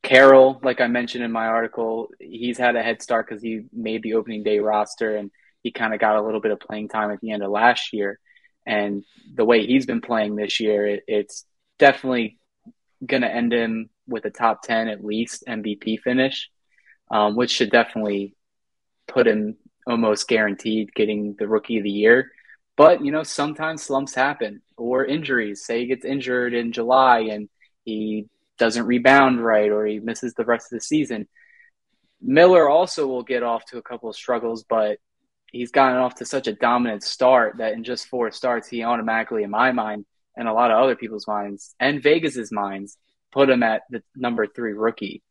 Carroll, 0.03 0.61
like 0.63 0.81
I 0.81 0.87
mentioned 0.87 1.25
in 1.25 1.33
my 1.33 1.47
article, 1.47 2.09
he's 2.19 2.59
had 2.59 2.77
a 2.77 2.83
head 2.83 3.03
start 3.03 3.29
because 3.29 3.43
he 3.43 3.65
made 3.73 4.03
the 4.03 4.15
opening 4.15 4.43
day 4.43 4.59
roster 4.59 5.17
and 5.17 5.31
he 5.63 5.73
kind 5.73 5.93
of 5.93 6.01
got 6.01 6.17
a 6.17 6.23
little 6.23 6.41
bit 6.41 6.53
of 6.53 6.61
playing 6.61 6.89
time 6.89 7.11
at 7.11 7.21
the 7.21 7.33
end 7.33 7.43
of 7.43 7.51
last 7.51 7.93
year. 7.93 8.19
And 8.67 9.05
the 9.35 9.45
way 9.45 9.67
he's 9.67 9.87
been 9.87 10.01
playing 10.01 10.37
this 10.37 10.61
year, 10.61 10.87
it, 10.87 11.05
it's 11.07 11.45
definitely 11.79 12.39
going 13.05 13.23
to 13.23 13.35
end 13.35 13.53
him 13.53 13.91
with 14.07 14.25
a 14.25 14.31
top 14.31 14.63
10 14.63 14.89
at 14.89 15.05
least 15.05 15.45
MVP 15.47 16.01
finish, 16.01 16.51
um, 17.11 17.37
which 17.37 17.51
should 17.51 17.71
definitely 17.71 18.35
put 19.07 19.27
him 19.27 19.57
almost 19.91 20.29
guaranteed 20.29 20.95
getting 20.95 21.35
the 21.39 21.49
rookie 21.49 21.79
of 21.79 21.85
the 21.85 21.91
year. 21.91 22.31
But, 22.77 23.05
you 23.05 23.13
know, 23.13 23.23
sometimes 23.23 23.83
slumps 23.83 24.15
happen 24.15 24.63
or 24.77 25.05
injuries. 25.05 25.65
Say 25.65 25.81
he 25.81 25.87
gets 25.87 26.05
injured 26.05 26.55
in 26.55 26.73
July 26.73 27.21
and 27.31 27.49
he 27.85 28.27
doesn't 28.59 28.87
rebound 28.87 29.45
right 29.45 29.71
or 29.71 29.85
he 29.87 29.99
misses 29.99 30.35
the 30.35 30.45
rest 30.45 30.73
of 30.73 30.79
the 30.79 30.85
season. 30.85 31.29
Miller 32.23 32.69
also 32.69 33.07
will 33.07 33.23
get 33.23 33.43
off 33.43 33.65
to 33.67 33.79
a 33.79 33.83
couple 33.83 34.09
of 34.09 34.17
struggles, 34.17 34.65
but 34.69 34.99
he's 35.51 35.71
gotten 35.71 35.99
off 35.99 36.17
to 36.17 36.25
such 36.27 36.47
a 36.47 36.53
dominant 36.53 37.03
start 37.03 37.57
that 37.59 37.73
in 37.73 37.85
just 37.85 38.07
four 38.07 38.31
starts, 38.31 38.69
he 38.69 38.83
automatically, 38.83 39.43
in 39.43 39.51
my 39.51 39.73
mind, 39.73 40.05
and 40.37 40.47
a 40.49 40.53
lot 40.53 40.71
of 40.71 40.79
other 40.79 40.97
people's 40.97 41.27
minds, 41.27 41.75
and 41.81 42.03
Vegas's 42.03 42.53
minds, 42.53 42.97
put 43.33 43.49
him 43.49 43.63
at 43.63 43.83
the 43.91 44.03
number 44.17 44.47
three 44.47 44.73
rookie 44.73 45.23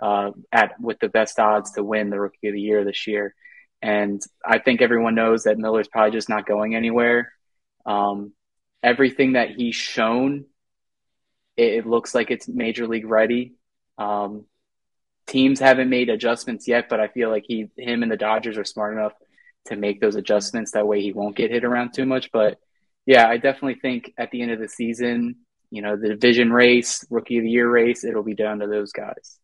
uh, 0.00 0.30
at 0.52 0.80
with 0.80 0.98
the 1.00 1.08
best 1.08 1.38
odds 1.38 1.72
to 1.72 1.82
win 1.82 2.10
the 2.10 2.20
Rookie 2.20 2.48
of 2.48 2.54
the 2.54 2.60
Year 2.60 2.84
this 2.84 3.06
year. 3.06 3.34
And 3.80 4.20
I 4.44 4.58
think 4.58 4.82
everyone 4.82 5.14
knows 5.14 5.44
that 5.44 5.58
Miller's 5.58 5.88
probably 5.88 6.10
just 6.10 6.28
not 6.28 6.46
going 6.46 6.74
anywhere. 6.74 7.32
Um, 7.86 8.32
everything 8.82 9.32
that 9.34 9.50
he's 9.50 9.74
shown, 9.74 10.46
it, 11.56 11.74
it, 11.74 11.86
looks 11.86 12.14
like 12.14 12.30
it's 12.30 12.48
major 12.48 12.86
league 12.86 13.06
ready. 13.06 13.54
Um, 13.96 14.46
teams 15.26 15.60
haven't 15.60 15.90
made 15.90 16.08
adjustments 16.08 16.66
yet, 16.66 16.88
but 16.88 17.00
I 17.00 17.08
feel 17.08 17.30
like 17.30 17.44
he, 17.46 17.70
him, 17.76 18.02
and 18.02 18.10
the 18.10 18.16
Dodgers 18.16 18.58
are 18.58 18.64
smart 18.64 18.94
enough 18.94 19.12
to 19.66 19.76
make 19.76 20.00
those 20.00 20.16
adjustments. 20.16 20.72
That 20.72 20.86
way, 20.86 21.00
he 21.00 21.12
won't 21.12 21.36
get 21.36 21.50
hit 21.50 21.64
around 21.64 21.92
too 21.94 22.06
much. 22.06 22.30
But 22.32 22.58
yeah, 23.06 23.28
I 23.28 23.36
definitely 23.36 23.76
think 23.80 24.12
at 24.18 24.30
the 24.30 24.42
end 24.42 24.50
of 24.50 24.58
the 24.58 24.68
season, 24.68 25.36
you 25.70 25.82
know, 25.82 25.96
the 25.96 26.08
division 26.08 26.52
race, 26.52 27.04
rookie 27.10 27.38
of 27.38 27.44
the 27.44 27.50
year 27.50 27.70
race, 27.70 28.04
it'll 28.04 28.22
be 28.22 28.34
down 28.34 28.58
to 28.60 28.66
those 28.66 28.92
guys. 28.92 29.38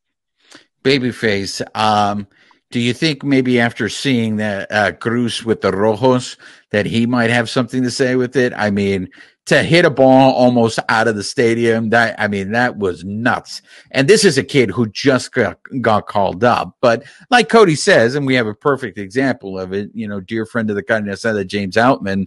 Babyface. 0.83 1.63
Um, 1.75 2.27
do 2.71 2.81
you 2.81 2.93
think 2.93 3.23
maybe 3.23 3.61
after 3.61 3.89
seeing 3.89 4.37
that 4.37 4.71
uh, 4.73 4.93
Cruz 4.93 5.45
with 5.45 5.61
the 5.61 5.71
Rojos 5.71 6.37
that 6.71 6.87
he 6.87 7.07
might 7.07 7.31
have 7.31 7.49
something 7.49 7.83
to 7.83 7.91
say 7.91 8.17
with 8.17 8.37
it? 8.37 8.53
I 8.57 8.71
mean, 8.71 9.11
to 9.47 9.63
hit 9.63 9.85
a 9.85 9.91
ball 9.91 10.33
almost 10.33 10.79
out 10.89 11.07
of 11.07 11.17
the 11.17 11.23
stadium, 11.23 11.91
that 11.91 12.19
I 12.19 12.29
mean, 12.29 12.53
that 12.53 12.79
was 12.79 13.05
nuts. 13.05 13.61
And 13.91 14.09
this 14.09 14.25
is 14.25 14.39
a 14.39 14.43
kid 14.43 14.71
who 14.71 14.89
just 14.89 15.33
got, 15.33 15.59
got 15.81 16.07
called 16.07 16.43
up. 16.43 16.77
But 16.81 17.05
like 17.31 17.49
Cody 17.49 17.75
says, 17.75 18.15
and 18.15 18.27
we 18.27 18.35
have 18.35 18.47
a 18.47 18.55
perfect 18.55 18.99
example 18.99 19.59
of 19.59 19.73
it, 19.73 19.91
you 19.93 20.09
know, 20.09 20.21
dear 20.21 20.47
friend 20.47 20.71
of 20.71 20.77
the 20.77 20.83
Carne 20.83 21.05
that 21.05 21.47
James 21.47 21.77
Outman, 21.77 22.27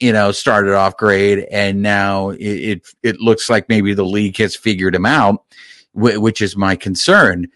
you 0.00 0.12
know, 0.12 0.32
started 0.32 0.74
off 0.74 0.96
great, 0.96 1.46
and 1.50 1.82
now 1.82 2.30
it, 2.30 2.40
it, 2.40 2.88
it 3.02 3.20
looks 3.20 3.48
like 3.48 3.68
maybe 3.68 3.94
the 3.94 4.04
league 4.04 4.36
has 4.38 4.56
figured 4.56 4.94
him 4.94 5.06
out, 5.06 5.44
which 5.92 6.42
is 6.42 6.56
my 6.56 6.74
concern. 6.74 7.46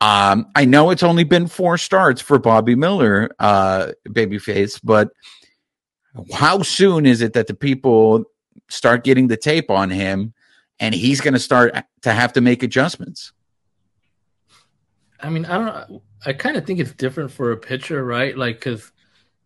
Um, 0.00 0.46
I 0.54 0.64
know 0.64 0.90
it's 0.90 1.02
only 1.02 1.24
been 1.24 1.46
four 1.46 1.78
starts 1.78 2.20
for 2.20 2.38
Bobby 2.38 2.74
Miller, 2.74 3.30
uh, 3.38 3.92
babyface, 4.08 4.80
but 4.82 5.10
how 6.32 6.62
soon 6.62 7.06
is 7.06 7.22
it 7.22 7.32
that 7.32 7.46
the 7.46 7.54
people 7.54 8.24
start 8.68 9.04
getting 9.04 9.28
the 9.28 9.36
tape 9.36 9.70
on 9.70 9.90
him 9.90 10.34
and 10.80 10.94
he's 10.94 11.20
going 11.20 11.34
to 11.34 11.40
start 11.40 11.74
to 12.02 12.12
have 12.12 12.32
to 12.34 12.40
make 12.40 12.62
adjustments? 12.62 13.32
I 15.20 15.30
mean, 15.30 15.46
I 15.46 15.58
don't. 15.58 16.02
I 16.26 16.32
kind 16.32 16.56
of 16.56 16.66
think 16.66 16.80
it's 16.80 16.92
different 16.92 17.30
for 17.30 17.52
a 17.52 17.56
pitcher, 17.56 18.04
right? 18.04 18.36
Like, 18.36 18.60
cause, 18.60 18.92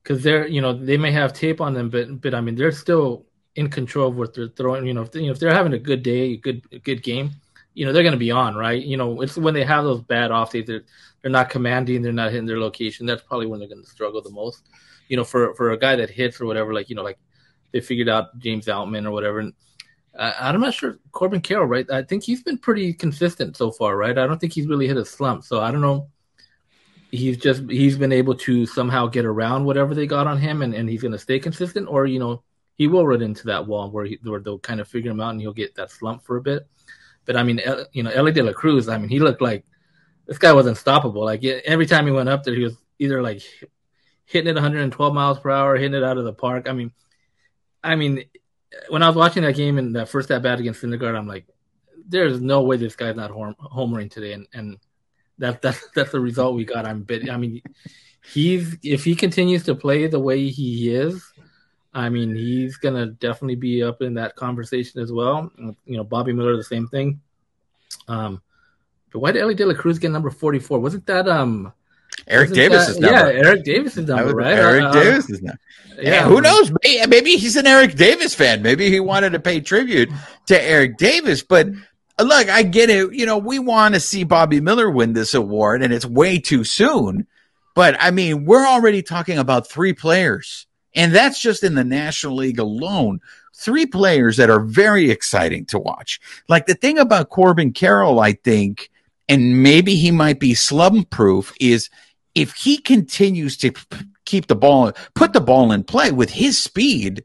cause 0.04 0.22
they're, 0.22 0.46
you 0.46 0.60
know, 0.60 0.72
they 0.72 0.96
may 0.96 1.10
have 1.10 1.32
tape 1.32 1.60
on 1.60 1.74
them, 1.74 1.90
but, 1.90 2.20
but 2.20 2.34
I 2.34 2.40
mean, 2.40 2.54
they're 2.54 2.72
still 2.72 3.26
in 3.56 3.68
control 3.68 4.08
of 4.08 4.16
what 4.16 4.34
they're 4.34 4.48
throwing. 4.48 4.86
You 4.86 4.94
know, 4.94 5.02
if, 5.02 5.14
you 5.14 5.26
know, 5.26 5.32
if 5.32 5.40
they're 5.40 5.52
having 5.52 5.72
a 5.72 5.78
good 5.78 6.02
day, 6.02 6.32
a 6.32 6.36
good, 6.36 6.62
a 6.70 6.78
good 6.78 7.02
game, 7.02 7.32
you 7.78 7.86
know 7.86 7.92
they're 7.92 8.02
going 8.02 8.10
to 8.10 8.18
be 8.18 8.32
on, 8.32 8.56
right? 8.56 8.82
You 8.82 8.96
know, 8.96 9.20
it's 9.20 9.36
when 9.36 9.54
they 9.54 9.62
have 9.62 9.84
those 9.84 10.02
bad 10.02 10.32
off 10.32 10.50
days, 10.50 10.66
they're 10.66 10.82
they're 11.22 11.30
not 11.30 11.48
commanding, 11.48 12.02
they're 12.02 12.12
not 12.12 12.32
hitting 12.32 12.46
their 12.46 12.58
location. 12.58 13.06
That's 13.06 13.22
probably 13.22 13.46
when 13.46 13.60
they're 13.60 13.68
going 13.68 13.84
to 13.84 13.88
struggle 13.88 14.20
the 14.20 14.30
most. 14.30 14.68
You 15.06 15.16
know, 15.16 15.22
for 15.22 15.54
for 15.54 15.70
a 15.70 15.78
guy 15.78 15.94
that 15.94 16.10
hits 16.10 16.40
or 16.40 16.46
whatever, 16.46 16.74
like 16.74 16.90
you 16.90 16.96
know, 16.96 17.04
like 17.04 17.20
they 17.70 17.80
figured 17.80 18.08
out 18.08 18.36
James 18.40 18.66
Outman 18.66 19.06
or 19.06 19.12
whatever. 19.12 19.38
And 19.38 19.52
I'm 20.18 20.60
not 20.60 20.74
sure 20.74 20.98
Corbin 21.12 21.40
Carroll, 21.40 21.66
right? 21.66 21.88
I 21.88 22.02
think 22.02 22.24
he's 22.24 22.42
been 22.42 22.58
pretty 22.58 22.92
consistent 22.94 23.56
so 23.56 23.70
far, 23.70 23.96
right? 23.96 24.18
I 24.18 24.26
don't 24.26 24.40
think 24.40 24.54
he's 24.54 24.66
really 24.66 24.88
hit 24.88 24.96
a 24.96 25.04
slump, 25.04 25.44
so 25.44 25.60
I 25.60 25.70
don't 25.70 25.80
know. 25.80 26.08
He's 27.12 27.36
just 27.36 27.62
he's 27.70 27.96
been 27.96 28.12
able 28.12 28.34
to 28.38 28.66
somehow 28.66 29.06
get 29.06 29.24
around 29.24 29.66
whatever 29.66 29.94
they 29.94 30.08
got 30.08 30.26
on 30.26 30.38
him, 30.38 30.62
and, 30.62 30.74
and 30.74 30.88
he's 30.88 31.02
going 31.02 31.12
to 31.12 31.18
stay 31.18 31.38
consistent, 31.38 31.86
or 31.88 32.06
you 32.06 32.18
know, 32.18 32.42
he 32.74 32.88
will 32.88 33.06
run 33.06 33.22
into 33.22 33.46
that 33.46 33.68
wall 33.68 33.88
where 33.92 34.04
he, 34.04 34.18
where 34.24 34.40
they'll 34.40 34.58
kind 34.58 34.80
of 34.80 34.88
figure 34.88 35.12
him 35.12 35.20
out, 35.20 35.30
and 35.30 35.40
he'll 35.40 35.52
get 35.52 35.76
that 35.76 35.92
slump 35.92 36.24
for 36.24 36.38
a 36.38 36.42
bit. 36.42 36.66
But 37.28 37.36
I 37.36 37.42
mean, 37.42 37.60
you 37.92 38.02
know, 38.02 38.10
Elly 38.10 38.32
De 38.32 38.42
La 38.42 38.54
Cruz. 38.54 38.88
I 38.88 38.96
mean, 38.96 39.10
he 39.10 39.20
looked 39.20 39.42
like 39.42 39.66
this 40.26 40.38
guy 40.38 40.54
was 40.54 40.66
unstoppable. 40.66 41.26
Like 41.26 41.44
every 41.44 41.84
time 41.84 42.06
he 42.06 42.10
went 42.10 42.30
up 42.30 42.42
there, 42.42 42.54
he 42.54 42.64
was 42.64 42.78
either 42.98 43.20
like 43.20 43.42
hitting 44.24 44.48
it 44.48 44.54
112 44.54 45.14
miles 45.14 45.38
per 45.38 45.50
hour, 45.50 45.76
hitting 45.76 45.92
it 45.92 46.02
out 46.02 46.16
of 46.16 46.24
the 46.24 46.32
park. 46.32 46.70
I 46.70 46.72
mean, 46.72 46.90
I 47.84 47.96
mean, 47.96 48.24
when 48.88 49.02
I 49.02 49.08
was 49.08 49.16
watching 49.16 49.42
that 49.42 49.56
game 49.56 49.76
and 49.76 49.94
that 49.94 50.08
first 50.08 50.30
at 50.30 50.40
bat 50.40 50.58
against 50.58 50.82
Syndergaard, 50.82 51.18
I'm 51.18 51.28
like, 51.28 51.46
there's 52.08 52.40
no 52.40 52.62
way 52.62 52.78
this 52.78 52.96
guy's 52.96 53.14
not 53.14 53.30
homering 53.30 54.10
today, 54.10 54.32
and 54.32 54.46
and 54.54 54.78
that 55.36 55.60
that's 55.60 55.86
that's 55.94 56.12
the 56.12 56.20
result 56.20 56.54
we 56.54 56.64
got. 56.64 56.86
I'm 56.86 57.02
bit. 57.02 57.28
I 57.28 57.36
mean, 57.36 57.60
he's 58.24 58.74
if 58.82 59.04
he 59.04 59.14
continues 59.14 59.64
to 59.64 59.74
play 59.74 60.06
the 60.06 60.18
way 60.18 60.48
he 60.48 60.94
is, 60.94 61.22
I 61.94 62.08
mean, 62.08 62.34
he's 62.34 62.76
gonna 62.76 63.06
definitely 63.06 63.56
be 63.56 63.82
up 63.82 64.02
in 64.02 64.14
that 64.14 64.36
conversation 64.36 65.00
as 65.00 65.10
well. 65.12 65.50
You 65.58 65.96
know, 65.96 66.04
Bobby 66.04 66.32
Miller, 66.32 66.56
the 66.56 66.64
same 66.64 66.86
thing. 66.88 67.20
Um, 68.06 68.42
but 69.12 69.20
why 69.20 69.32
did 69.32 69.42
Elly 69.42 69.54
De 69.54 69.64
La 69.64 69.74
Cruz 69.74 69.98
get 69.98 70.10
number 70.10 70.30
forty 70.30 70.58
four? 70.58 70.78
Wasn't 70.78 71.06
that 71.06 71.28
um? 71.28 71.72
Eric 72.26 72.52
Davis 72.52 72.88
is 72.88 72.98
number. 72.98 73.32
Yeah, 73.32 73.46
Eric 73.46 73.64
Davis 73.64 73.96
is 73.96 74.06
number, 74.06 74.34
right? 74.34 74.58
Eric 74.58 74.84
Uh, 74.84 74.92
Davis 74.92 75.30
is 75.30 75.40
number. 75.40 75.60
Yeah, 75.96 76.10
Yeah, 76.10 76.24
who 76.24 76.40
knows? 76.40 76.70
Maybe 76.84 77.36
he's 77.36 77.56
an 77.56 77.66
Eric 77.66 77.94
Davis 77.94 78.34
fan. 78.34 78.60
Maybe 78.60 78.90
he 78.90 79.00
wanted 79.00 79.30
to 79.30 79.40
pay 79.40 79.60
tribute 79.60 80.10
to 80.46 80.62
Eric 80.62 80.98
Davis. 80.98 81.42
But 81.42 81.68
uh, 82.18 82.24
look, 82.24 82.48
I 82.48 82.64
get 82.64 82.90
it. 82.90 83.14
You 83.14 83.24
know, 83.24 83.38
we 83.38 83.58
want 83.58 83.94
to 83.94 84.00
see 84.00 84.24
Bobby 84.24 84.60
Miller 84.60 84.90
win 84.90 85.12
this 85.12 85.34
award, 85.34 85.82
and 85.82 85.92
it's 85.92 86.04
way 86.04 86.38
too 86.38 86.64
soon. 86.64 87.26
But 87.74 87.96
I 88.00 88.10
mean, 88.10 88.44
we're 88.44 88.66
already 88.66 89.02
talking 89.02 89.38
about 89.38 89.70
three 89.70 89.92
players, 89.92 90.66
and 90.94 91.14
that's 91.14 91.40
just 91.40 91.62
in 91.62 91.74
the 91.74 91.84
National 91.84 92.36
League 92.36 92.58
alone. 92.58 93.20
Three 93.54 93.86
players 93.86 94.36
that 94.36 94.50
are 94.50 94.60
very 94.60 95.10
exciting 95.10 95.64
to 95.66 95.78
watch. 95.78 96.20
Like 96.48 96.66
the 96.66 96.74
thing 96.74 96.98
about 96.98 97.30
Corbin 97.30 97.72
Carroll, 97.72 98.20
I 98.20 98.32
think, 98.32 98.90
and 99.28 99.62
maybe 99.62 99.96
he 99.96 100.10
might 100.10 100.38
be 100.38 100.54
slump 100.54 101.10
proof, 101.10 101.52
is 101.60 101.90
if 102.34 102.54
he 102.54 102.78
continues 102.78 103.56
to 103.58 103.72
keep 104.24 104.46
the 104.46 104.54
ball, 104.54 104.92
put 105.14 105.32
the 105.32 105.40
ball 105.40 105.72
in 105.72 105.82
play 105.82 106.12
with 106.12 106.30
his 106.30 106.62
speed, 106.62 107.24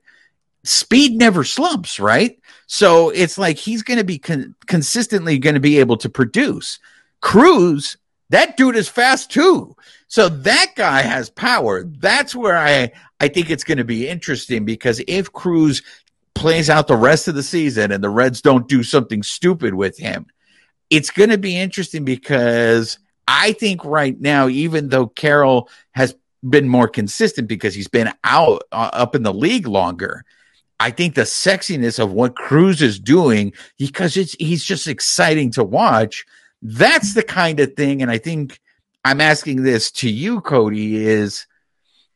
speed 0.63 1.13
never 1.13 1.43
slumps, 1.43 1.99
right? 1.99 2.39
So 2.65 3.09
it's 3.09 3.37
like 3.37 3.57
he's 3.57 3.83
going 3.83 3.99
to 3.99 4.03
be 4.05 4.17
con- 4.17 4.55
consistently 4.65 5.37
going 5.37 5.53
to 5.53 5.59
be 5.59 5.79
able 5.79 5.97
to 5.97 6.09
produce. 6.09 6.79
Cruz, 7.21 7.97
that 8.29 8.57
dude 8.57 8.75
is 8.75 8.89
fast 8.89 9.29
too. 9.29 9.75
So 10.13 10.29
that 10.29 10.73
guy 10.75 11.01
has 11.01 11.31
power. 11.31 11.85
That's 11.85 12.35
where 12.35 12.55
I 12.55 12.91
I 13.19 13.29
think 13.29 13.49
it's 13.49 13.63
going 13.63 13.79
to 13.79 13.83
be 13.83 14.07
interesting 14.07 14.63
because 14.63 15.01
if 15.07 15.33
Cruz 15.33 15.81
plays 16.35 16.69
out 16.69 16.87
the 16.87 16.95
rest 16.95 17.27
of 17.27 17.33
the 17.33 17.41
season 17.41 17.91
and 17.91 18.03
the 18.03 18.11
Reds 18.11 18.39
don't 18.39 18.67
do 18.67 18.83
something 18.83 19.23
stupid 19.23 19.73
with 19.73 19.97
him, 19.97 20.27
it's 20.91 21.09
going 21.09 21.31
to 21.31 21.39
be 21.39 21.57
interesting 21.57 22.05
because 22.05 22.99
I 23.27 23.53
think 23.53 23.83
right 23.83 24.15
now, 24.21 24.47
even 24.49 24.89
though 24.89 25.07
Carroll 25.07 25.67
has 25.93 26.13
been 26.47 26.67
more 26.67 26.87
consistent 26.87 27.47
because 27.47 27.73
he's 27.73 27.87
been 27.87 28.13
out 28.23 28.61
uh, 28.71 28.91
up 28.93 29.15
in 29.15 29.23
the 29.23 29.33
league 29.33 29.65
longer, 29.65 30.25
I 30.79 30.91
think 30.91 31.15
the 31.15 31.21
sexiness 31.21 31.97
of 31.97 32.11
what 32.11 32.35
Cruz 32.35 32.83
is 32.83 32.99
doing 32.99 33.51
because 33.79 34.15
it's 34.15 34.33
he's 34.33 34.63
just 34.63 34.85
exciting 34.85 35.49
to 35.53 35.63
watch. 35.63 36.23
That's 36.61 37.15
the 37.15 37.23
kind 37.23 37.59
of 37.59 37.73
thing, 37.73 38.03
and 38.03 38.11
I 38.11 38.19
think 38.19 38.59
I'm 39.03 39.21
asking 39.21 39.63
this 39.63 39.91
to 39.91 40.09
you, 40.09 40.41
Cody, 40.41 41.05
is 41.05 41.45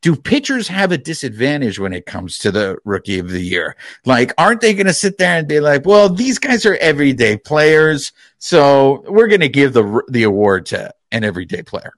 do 0.01 0.15
pitchers 0.15 0.67
have 0.67 0.91
a 0.91 0.97
disadvantage 0.97 1.79
when 1.79 1.93
it 1.93 2.05
comes 2.05 2.37
to 2.39 2.51
the 2.51 2.77
rookie 2.85 3.19
of 3.19 3.29
the 3.29 3.41
year? 3.41 3.75
Like, 4.05 4.33
aren't 4.37 4.61
they 4.61 4.73
going 4.73 4.87
to 4.87 4.93
sit 4.93 5.17
there 5.17 5.37
and 5.37 5.47
be 5.47 5.59
like, 5.59 5.85
well, 5.85 6.09
these 6.09 6.39
guys 6.39 6.65
are 6.65 6.75
everyday 6.75 7.37
players, 7.37 8.13
so 8.37 9.03
we're 9.07 9.27
going 9.27 9.41
to 9.41 9.49
give 9.49 9.73
the 9.73 10.03
the 10.07 10.23
award 10.23 10.67
to 10.67 10.93
an 11.11 11.23
everyday 11.23 11.63
player? 11.63 11.93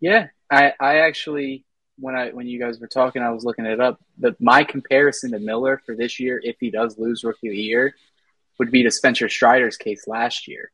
Yeah, 0.00 0.28
I, 0.50 0.74
I 0.78 0.98
actually 0.98 1.64
when 1.98 2.14
I 2.14 2.30
when 2.30 2.46
you 2.46 2.58
guys 2.58 2.78
were 2.78 2.86
talking, 2.86 3.22
I 3.22 3.30
was 3.30 3.44
looking 3.44 3.66
it 3.66 3.80
up. 3.80 4.00
The 4.18 4.36
my 4.38 4.64
comparison 4.64 5.32
to 5.32 5.38
Miller 5.38 5.80
for 5.84 5.96
this 5.96 6.20
year, 6.20 6.40
if 6.42 6.56
he 6.60 6.70
does 6.70 6.98
lose 6.98 7.24
Rookie 7.24 7.48
of 7.48 7.52
the 7.52 7.58
Year, 7.58 7.94
would 8.58 8.70
be 8.70 8.82
to 8.82 8.90
Spencer 8.90 9.28
Strider's 9.28 9.76
case 9.76 10.06
last 10.06 10.46
year, 10.46 10.70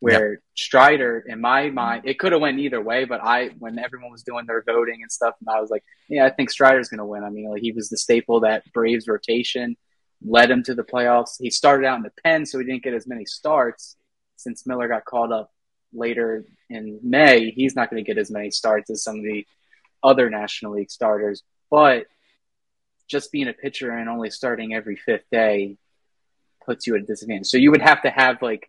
where 0.00 0.40
Strider, 0.54 1.24
in 1.26 1.40
my 1.40 1.70
mind, 1.70 2.02
it 2.04 2.18
could 2.18 2.32
have 2.32 2.40
went 2.40 2.58
either 2.58 2.80
way. 2.80 3.04
But 3.04 3.22
I, 3.22 3.48
when 3.58 3.78
everyone 3.78 4.12
was 4.12 4.22
doing 4.22 4.46
their 4.46 4.62
voting 4.62 4.98
and 5.02 5.10
stuff, 5.10 5.34
and 5.40 5.48
I 5.48 5.60
was 5.60 5.70
like, 5.70 5.84
yeah, 6.08 6.26
I 6.26 6.30
think 6.30 6.50
Strider's 6.50 6.88
going 6.88 6.98
to 6.98 7.06
win. 7.06 7.24
I 7.24 7.30
mean, 7.30 7.48
like 7.48 7.62
he 7.62 7.72
was 7.72 7.88
the 7.88 7.96
staple 7.96 8.40
that 8.40 8.64
Braves 8.72 9.08
rotation, 9.08 9.76
led 10.24 10.50
him 10.50 10.62
to 10.64 10.74
the 10.74 10.84
playoffs. 10.84 11.36
He 11.38 11.50
started 11.50 11.86
out 11.86 11.96
in 11.96 12.02
the 12.02 12.12
pen, 12.24 12.46
so 12.46 12.58
he 12.58 12.64
didn't 12.64 12.82
get 12.82 12.94
as 12.94 13.06
many 13.06 13.24
starts 13.24 13.96
since 14.36 14.66
Miller 14.66 14.88
got 14.88 15.04
called 15.04 15.32
up 15.32 15.50
later 15.92 16.44
in 16.68 17.00
May. 17.02 17.50
He's 17.50 17.74
not 17.74 17.90
going 17.90 18.02
to 18.02 18.06
get 18.06 18.18
as 18.18 18.30
many 18.30 18.50
starts 18.50 18.90
as 18.90 19.02
some 19.02 19.16
of 19.16 19.22
the 19.22 19.46
other 20.02 20.30
National 20.30 20.72
League 20.72 20.90
starters, 20.90 21.42
but 21.70 22.06
just 23.08 23.32
being 23.32 23.48
a 23.48 23.52
pitcher 23.52 23.90
and 23.90 24.08
only 24.08 24.30
starting 24.30 24.74
every 24.74 24.96
fifth 24.96 25.24
day 25.30 25.76
puts 26.64 26.86
you 26.86 26.96
at 26.96 27.02
a 27.02 27.06
disadvantage. 27.06 27.46
So 27.46 27.56
you 27.56 27.70
would 27.70 27.82
have 27.82 28.02
to 28.02 28.10
have 28.10 28.42
like 28.42 28.68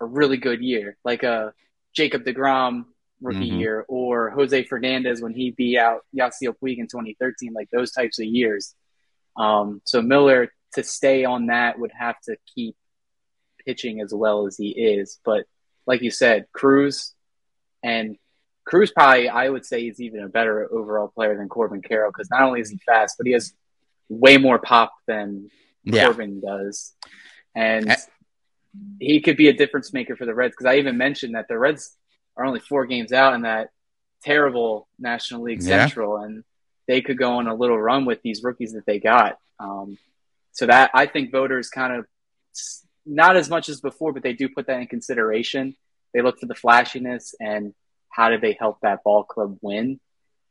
a 0.00 0.04
really 0.06 0.36
good 0.36 0.60
year, 0.60 0.96
like 1.04 1.22
a 1.22 1.52
Jacob 1.94 2.24
DeGrom 2.24 2.86
rookie 3.20 3.50
Mhm. 3.50 3.58
year 3.58 3.84
or 3.88 4.30
Jose 4.30 4.64
Fernandez 4.64 5.20
when 5.20 5.34
he 5.34 5.50
beat 5.50 5.76
out 5.78 6.06
Yasiel 6.14 6.54
Puig 6.58 6.78
in 6.78 6.86
2013, 6.86 7.52
like 7.52 7.68
those 7.70 7.92
types 7.92 8.18
of 8.18 8.24
years. 8.26 8.74
Um, 9.36 9.82
so 9.84 10.00
Miller 10.00 10.52
to 10.74 10.82
stay 10.82 11.24
on 11.24 11.46
that 11.46 11.78
would 11.78 11.92
have 11.92 12.18
to 12.22 12.36
keep 12.54 12.76
pitching 13.66 14.00
as 14.00 14.14
well 14.14 14.46
as 14.46 14.56
he 14.56 14.70
is. 14.70 15.20
But 15.24 15.44
like 15.86 16.00
you 16.00 16.10
said, 16.10 16.46
Cruz 16.52 17.14
and 17.82 18.16
Cruz 18.64 18.90
probably 18.92 19.28
I 19.28 19.48
would 19.48 19.66
say 19.66 19.86
is 19.86 20.00
even 20.00 20.22
a 20.22 20.28
better 20.28 20.72
overall 20.72 21.08
player 21.08 21.36
than 21.36 21.48
Corbin 21.48 21.82
Carroll 21.82 22.10
because 22.12 22.30
not 22.30 22.42
only 22.42 22.60
is 22.60 22.70
he 22.70 22.78
fast, 22.86 23.16
but 23.18 23.26
he 23.26 23.32
has 23.32 23.52
way 24.08 24.38
more 24.38 24.58
pop 24.58 24.92
than 25.06 25.50
Yeah. 25.84 26.04
Corbin 26.06 26.40
does, 26.40 26.94
and. 27.54 27.90
He 29.00 29.20
could 29.20 29.36
be 29.36 29.48
a 29.48 29.52
difference 29.52 29.92
maker 29.92 30.16
for 30.16 30.26
the 30.26 30.34
Reds. 30.34 30.52
Because 30.52 30.66
I 30.66 30.76
even 30.76 30.96
mentioned 30.96 31.34
that 31.34 31.48
the 31.48 31.58
Reds 31.58 31.96
are 32.36 32.44
only 32.44 32.60
four 32.60 32.86
games 32.86 33.12
out 33.12 33.34
in 33.34 33.42
that 33.42 33.70
terrible 34.22 34.88
National 34.98 35.42
League 35.42 35.62
Yeah. 35.62 35.86
Central, 35.86 36.18
and 36.18 36.44
they 36.86 37.00
could 37.00 37.18
go 37.18 37.34
on 37.34 37.46
a 37.46 37.54
little 37.54 37.78
run 37.80 38.04
with 38.04 38.22
these 38.22 38.42
rookies 38.42 38.72
that 38.72 38.86
they 38.86 38.98
got. 38.98 39.38
Um, 39.58 39.98
so 40.52 40.66
that 40.66 40.90
I 40.94 41.06
think 41.06 41.32
voters 41.32 41.68
kind 41.68 41.94
of 41.94 42.06
not 43.06 43.36
as 43.36 43.48
much 43.48 43.68
as 43.68 43.80
before, 43.80 44.12
but 44.12 44.22
they 44.22 44.32
do 44.32 44.48
put 44.48 44.66
that 44.66 44.80
in 44.80 44.86
consideration. 44.86 45.76
They 46.12 46.22
look 46.22 46.38
for 46.38 46.46
the 46.46 46.54
flashiness 46.54 47.34
and 47.40 47.74
how 48.08 48.30
do 48.30 48.38
they 48.38 48.56
help 48.58 48.80
that 48.82 49.04
ball 49.04 49.24
club 49.24 49.58
win. 49.62 50.00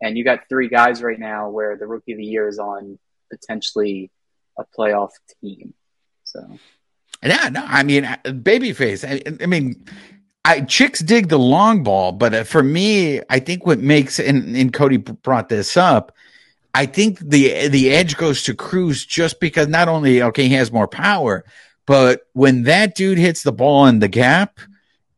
And 0.01 0.17
you 0.17 0.23
got 0.23 0.47
three 0.47 0.69
guys 0.69 1.03
right 1.03 1.19
now 1.19 1.49
where 1.49 1.75
the 1.77 1.85
rookie 1.85 2.13
of 2.13 2.17
the 2.17 2.25
year 2.25 2.47
is 2.47 2.57
on 2.57 2.97
potentially 3.29 4.11
a 4.57 4.63
playoff 4.77 5.11
team. 5.41 5.73
So 6.23 6.57
Yeah, 7.23 7.49
no, 7.49 7.63
I 7.65 7.83
mean, 7.83 8.05
uh, 8.05 8.17
babyface. 8.25 9.03
I, 9.07 9.43
I 9.43 9.45
mean, 9.45 9.83
I 10.45 10.61
chicks 10.61 10.99
dig 11.01 11.27
the 11.27 11.39
long 11.39 11.83
ball, 11.83 12.11
but 12.13 12.33
uh, 12.33 12.43
for 12.43 12.63
me, 12.63 13.21
I 13.29 13.39
think 13.39 13.65
what 13.65 13.79
makes 13.79 14.19
and, 14.19 14.55
and 14.55 14.71
Cody 14.71 14.97
brought 14.97 15.49
this 15.49 15.75
up. 15.75 16.15
I 16.73 16.85
think 16.85 17.19
the 17.19 17.67
the 17.67 17.91
edge 17.91 18.15
goes 18.15 18.43
to 18.43 18.53
Cruz 18.53 19.05
just 19.05 19.39
because 19.39 19.67
not 19.67 19.89
only 19.89 20.21
okay 20.23 20.47
he 20.47 20.53
has 20.53 20.71
more 20.71 20.87
power, 20.87 21.43
but 21.85 22.21
when 22.33 22.63
that 22.63 22.95
dude 22.95 23.17
hits 23.17 23.43
the 23.43 23.51
ball 23.51 23.87
in 23.87 23.99
the 23.99 24.07
gap, 24.07 24.59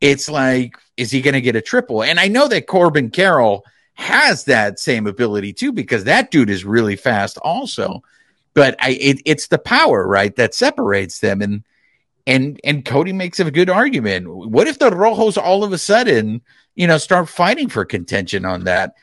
it's 0.00 0.28
like 0.28 0.74
is 0.96 1.10
he 1.10 1.20
going 1.20 1.34
to 1.34 1.40
get 1.40 1.56
a 1.56 1.60
triple? 1.62 2.02
And 2.02 2.20
I 2.20 2.28
know 2.28 2.48
that 2.48 2.66
Corbin 2.66 3.10
Carroll 3.10 3.64
has 3.94 4.44
that 4.44 4.78
same 4.78 5.06
ability 5.06 5.52
too 5.52 5.72
because 5.72 6.04
that 6.04 6.30
dude 6.30 6.50
is 6.50 6.64
really 6.64 6.96
fast 6.96 7.38
also. 7.38 8.02
But 8.54 8.76
I 8.80 8.90
it, 8.90 9.22
it's 9.24 9.46
the 9.46 9.58
power 9.58 10.06
right 10.06 10.34
that 10.36 10.54
separates 10.54 11.20
them 11.20 11.40
and 11.42 11.64
and 12.26 12.60
and 12.64 12.84
Cody 12.84 13.12
makes 13.12 13.40
a 13.40 13.50
good 13.50 13.70
argument. 13.70 14.28
What 14.28 14.68
if 14.68 14.78
the 14.78 14.90
Rojos 14.90 15.36
all 15.36 15.64
of 15.64 15.72
a 15.72 15.78
sudden, 15.78 16.40
you 16.74 16.86
know, 16.86 16.98
start 16.98 17.28
fighting 17.28 17.68
for 17.68 17.84
contention 17.84 18.44
on 18.44 18.64
that? 18.64 18.94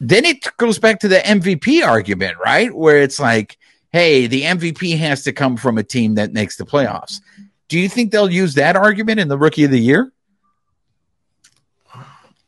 Then 0.00 0.24
it 0.24 0.56
goes 0.56 0.78
back 0.78 1.00
to 1.00 1.08
the 1.08 1.18
MVP 1.18 1.86
argument, 1.86 2.36
right? 2.44 2.74
Where 2.74 3.00
it's 3.00 3.20
like, 3.20 3.58
hey, 3.92 4.26
the 4.26 4.42
MVP 4.42 4.98
has 4.98 5.22
to 5.24 5.32
come 5.32 5.56
from 5.56 5.78
a 5.78 5.82
team 5.84 6.16
that 6.16 6.32
makes 6.32 6.56
the 6.56 6.64
playoffs. 6.64 7.20
Do 7.68 7.78
you 7.78 7.88
think 7.88 8.10
they'll 8.10 8.30
use 8.30 8.54
that 8.54 8.74
argument 8.74 9.20
in 9.20 9.28
the 9.28 9.38
rookie 9.38 9.64
of 9.64 9.70
the 9.70 9.80
year? 9.80 10.12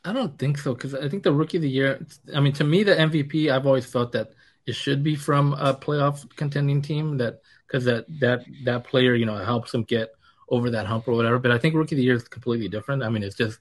I 0.04 0.12
don't 0.12 0.38
think 0.38 0.58
so 0.58 0.74
because 0.74 0.94
I 0.94 1.08
think 1.08 1.22
the 1.22 1.32
rookie 1.32 1.56
of 1.56 1.62
the 1.62 1.70
year. 1.70 2.04
I 2.34 2.40
mean, 2.40 2.52
to 2.54 2.64
me, 2.64 2.82
the 2.82 2.94
MVP. 2.94 3.50
I've 3.50 3.66
always 3.66 3.86
felt 3.86 4.12
that 4.12 4.32
it 4.66 4.74
should 4.74 5.02
be 5.02 5.14
from 5.14 5.54
a 5.54 5.72
playoff 5.72 6.28
contending 6.36 6.82
team. 6.82 7.16
That 7.18 7.40
because 7.74 7.86
that 7.86 8.06
that 8.20 8.44
that 8.62 8.84
player, 8.84 9.16
you 9.16 9.26
know, 9.26 9.36
helps 9.36 9.72
them 9.72 9.82
get 9.82 10.10
over 10.48 10.70
that 10.70 10.86
hump 10.86 11.08
or 11.08 11.14
whatever. 11.14 11.40
But 11.40 11.50
I 11.50 11.58
think 11.58 11.74
rookie 11.74 11.96
of 11.96 11.98
the 11.98 12.04
year 12.04 12.14
is 12.14 12.28
completely 12.28 12.68
different. 12.68 13.02
I 13.02 13.08
mean, 13.08 13.24
it's 13.24 13.34
just 13.34 13.58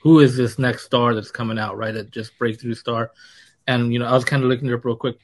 who 0.00 0.20
is 0.20 0.36
this 0.36 0.56
next 0.56 0.84
star 0.84 1.16
that's 1.16 1.32
coming 1.32 1.58
out, 1.58 1.76
right? 1.76 1.92
That 1.92 2.12
just 2.12 2.38
breakthrough 2.38 2.74
star. 2.74 3.10
And 3.66 3.92
you 3.92 3.98
know, 3.98 4.06
I 4.06 4.12
was 4.12 4.24
kind 4.24 4.44
of 4.44 4.48
looking 4.48 4.68
it 4.68 4.74
up 4.74 4.84
real 4.84 4.94
quick. 4.94 5.16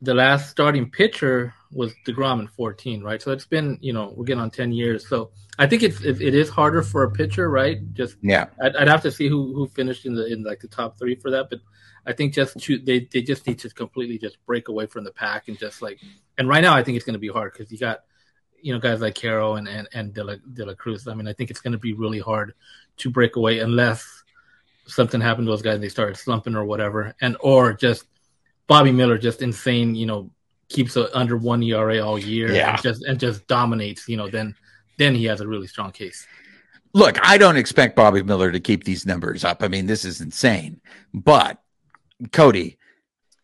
The 0.00 0.14
last 0.14 0.48
starting 0.48 0.90
pitcher 0.90 1.52
was 1.70 1.92
Degrom 2.06 2.40
in 2.40 2.48
14, 2.48 3.02
right? 3.02 3.20
So 3.20 3.30
it's 3.32 3.44
been, 3.44 3.76
you 3.82 3.92
know, 3.92 4.14
we're 4.16 4.24
getting 4.24 4.40
on 4.40 4.50
10 4.50 4.72
years. 4.72 5.06
So 5.06 5.30
I 5.58 5.66
think 5.66 5.82
it's 5.82 6.00
it, 6.00 6.22
it 6.22 6.34
is 6.34 6.48
harder 6.48 6.80
for 6.80 7.02
a 7.02 7.10
pitcher, 7.10 7.50
right? 7.50 7.78
Just 7.92 8.16
Yeah. 8.22 8.46
I'd, 8.62 8.74
I'd 8.74 8.88
have 8.88 9.02
to 9.02 9.12
see 9.12 9.28
who 9.28 9.52
who 9.54 9.68
finished 9.68 10.06
in 10.06 10.14
the 10.14 10.32
in 10.32 10.44
like 10.44 10.60
the 10.60 10.68
top 10.68 10.98
three 10.98 11.16
for 11.16 11.30
that, 11.32 11.50
but 11.50 11.60
I 12.06 12.14
think 12.14 12.32
just 12.32 12.58
to, 12.58 12.78
they 12.78 13.00
they 13.12 13.20
just 13.20 13.46
need 13.46 13.58
to 13.58 13.68
completely 13.68 14.16
just 14.16 14.38
break 14.46 14.68
away 14.68 14.86
from 14.86 15.04
the 15.04 15.12
pack 15.12 15.48
and 15.48 15.58
just 15.58 15.82
like 15.82 16.00
and 16.40 16.48
right 16.48 16.62
now 16.62 16.74
I 16.74 16.82
think 16.82 16.96
it's 16.96 17.04
going 17.04 17.20
to 17.20 17.20
be 17.20 17.28
hard 17.28 17.52
because 17.52 17.70
you 17.70 17.76
got 17.78 18.00
you 18.62 18.72
know 18.72 18.80
guys 18.80 19.00
like 19.00 19.14
Carroll 19.14 19.56
and 19.56 19.68
and 19.68 19.86
and 19.92 20.14
De 20.14 20.24
La, 20.24 20.34
De 20.54 20.64
La 20.64 20.74
Cruz. 20.74 21.06
I 21.06 21.14
mean 21.14 21.28
I 21.28 21.34
think 21.34 21.50
it's 21.50 21.60
going 21.60 21.72
to 21.72 21.78
be 21.78 21.92
really 21.92 22.18
hard 22.18 22.54
to 22.98 23.10
break 23.10 23.36
away 23.36 23.60
unless 23.60 24.04
something 24.86 25.20
happened 25.20 25.46
to 25.46 25.50
those 25.52 25.62
guys 25.62 25.74
and 25.74 25.82
they 25.84 25.88
started 25.88 26.16
slumping 26.16 26.56
or 26.56 26.64
whatever, 26.64 27.14
and 27.20 27.36
or 27.40 27.72
just 27.74 28.06
Bobby 28.66 28.90
Miller 28.92 29.18
just 29.18 29.42
insane, 29.42 29.94
you 29.94 30.06
know, 30.06 30.30
keeps 30.68 30.96
a 30.96 31.16
under 31.16 31.36
one 31.36 31.62
ERA 31.62 32.00
all 32.00 32.18
year, 32.18 32.52
Yeah. 32.52 32.70
and 32.74 32.82
just 32.82 33.02
and 33.04 33.20
just 33.20 33.46
dominates, 33.46 34.08
you 34.08 34.16
know, 34.16 34.28
then 34.28 34.54
then 34.98 35.14
he 35.14 35.24
has 35.26 35.40
a 35.40 35.46
really 35.48 35.66
strong 35.66 35.92
case. 35.92 36.26
look, 36.92 37.18
I 37.22 37.38
don't 37.38 37.56
expect 37.56 37.94
Bobby 37.96 38.22
Miller 38.22 38.50
to 38.50 38.58
keep 38.60 38.82
these 38.84 39.06
numbers 39.06 39.44
up. 39.44 39.62
I 39.62 39.68
mean, 39.68 39.86
this 39.86 40.04
is 40.04 40.20
insane. 40.20 40.80
But 41.14 41.62
Cody, 42.32 42.78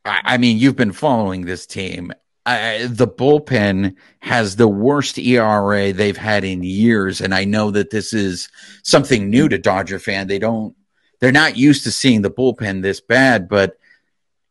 I, 0.04 0.20
I 0.34 0.36
mean, 0.38 0.58
you've 0.58 0.76
been 0.76 0.92
following 0.92 1.44
this 1.46 1.64
team. 1.66 2.12
The 2.46 3.08
bullpen 3.08 3.96
has 4.20 4.54
the 4.54 4.68
worst 4.68 5.18
ERA 5.18 5.92
they've 5.92 6.16
had 6.16 6.44
in 6.44 6.62
years, 6.62 7.20
and 7.20 7.34
I 7.34 7.44
know 7.44 7.72
that 7.72 7.90
this 7.90 8.12
is 8.12 8.48
something 8.82 9.28
new 9.28 9.48
to 9.48 9.58
Dodger 9.58 9.98
fan. 9.98 10.28
They 10.28 10.38
don't, 10.38 10.76
they're 11.20 11.32
not 11.32 11.56
used 11.56 11.84
to 11.84 11.92
seeing 11.92 12.22
the 12.22 12.30
bullpen 12.30 12.82
this 12.82 13.00
bad, 13.00 13.48
but 13.48 13.76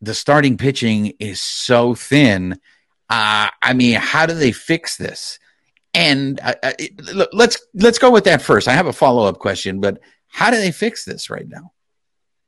the 0.02 0.14
starting 0.14 0.58
pitching 0.58 1.14
is 1.20 1.42
so 1.42 1.96
thin. 1.96 2.60
Uh, 3.10 3.50
I 3.62 3.74
mean, 3.74 3.96
how 3.96 4.26
do 4.26 4.34
they 4.34 4.52
fix 4.52 4.98
this? 4.98 5.40
And 5.94 6.42
uh, 6.42 6.56
uh 6.62 6.74
let's 7.32 7.66
let's 7.74 8.00
go 8.00 8.12
with 8.12 8.26
that 8.26 8.42
first. 8.42 8.68
I 8.68 8.74
have 8.74 8.88
a 8.88 8.94
follow 8.94 9.26
up 9.26 9.40
question, 9.40 9.80
but 9.80 10.02
how 10.28 10.52
do 10.52 10.58
they 10.58 10.74
fix 10.74 11.06
this 11.06 11.30
right 11.30 11.48
now? 11.48 11.72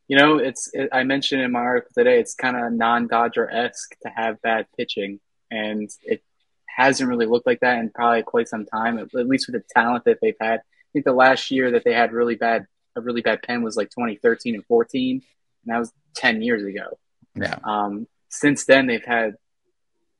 You 0.09 0.17
know, 0.17 0.37
it's 0.37 0.69
it, 0.73 0.89
I 0.91 1.03
mentioned 1.03 1.41
in 1.41 1.53
my 1.53 1.59
article 1.59 1.91
today. 1.97 2.19
It's 2.19 2.35
kind 2.35 2.57
of 2.57 2.73
non 2.73 3.07
Dodger 3.07 3.49
esque 3.49 3.95
to 4.03 4.09
have 4.09 4.41
bad 4.41 4.65
pitching, 4.77 5.21
and 5.51 5.89
it 6.03 6.23
hasn't 6.67 7.09
really 7.09 7.25
looked 7.25 7.47
like 7.47 7.59
that 7.61 7.79
in 7.79 7.89
probably 7.89 8.23
quite 8.23 8.47
some 8.47 8.65
time. 8.65 8.97
At, 8.99 9.13
at 9.15 9.27
least 9.27 9.47
with 9.47 9.61
the 9.61 9.67
talent 9.73 10.05
that 10.05 10.19
they've 10.21 10.35
had. 10.39 10.59
I 10.59 10.89
think 10.93 11.05
the 11.05 11.13
last 11.13 11.51
year 11.51 11.71
that 11.71 11.83
they 11.83 11.93
had 11.93 12.11
really 12.11 12.35
bad 12.35 12.65
a 12.95 13.01
really 13.01 13.21
bad 13.21 13.43
pen 13.43 13.61
was 13.61 13.77
like 13.77 13.89
2013 13.91 14.55
and 14.55 14.65
14, 14.65 15.11
and 15.11 15.21
that 15.65 15.79
was 15.79 15.91
10 16.15 16.41
years 16.41 16.63
ago. 16.63 16.97
Yeah. 17.35 17.59
Um, 17.63 18.07
since 18.29 18.65
then, 18.65 18.87
they've 18.87 19.05
had 19.05 19.35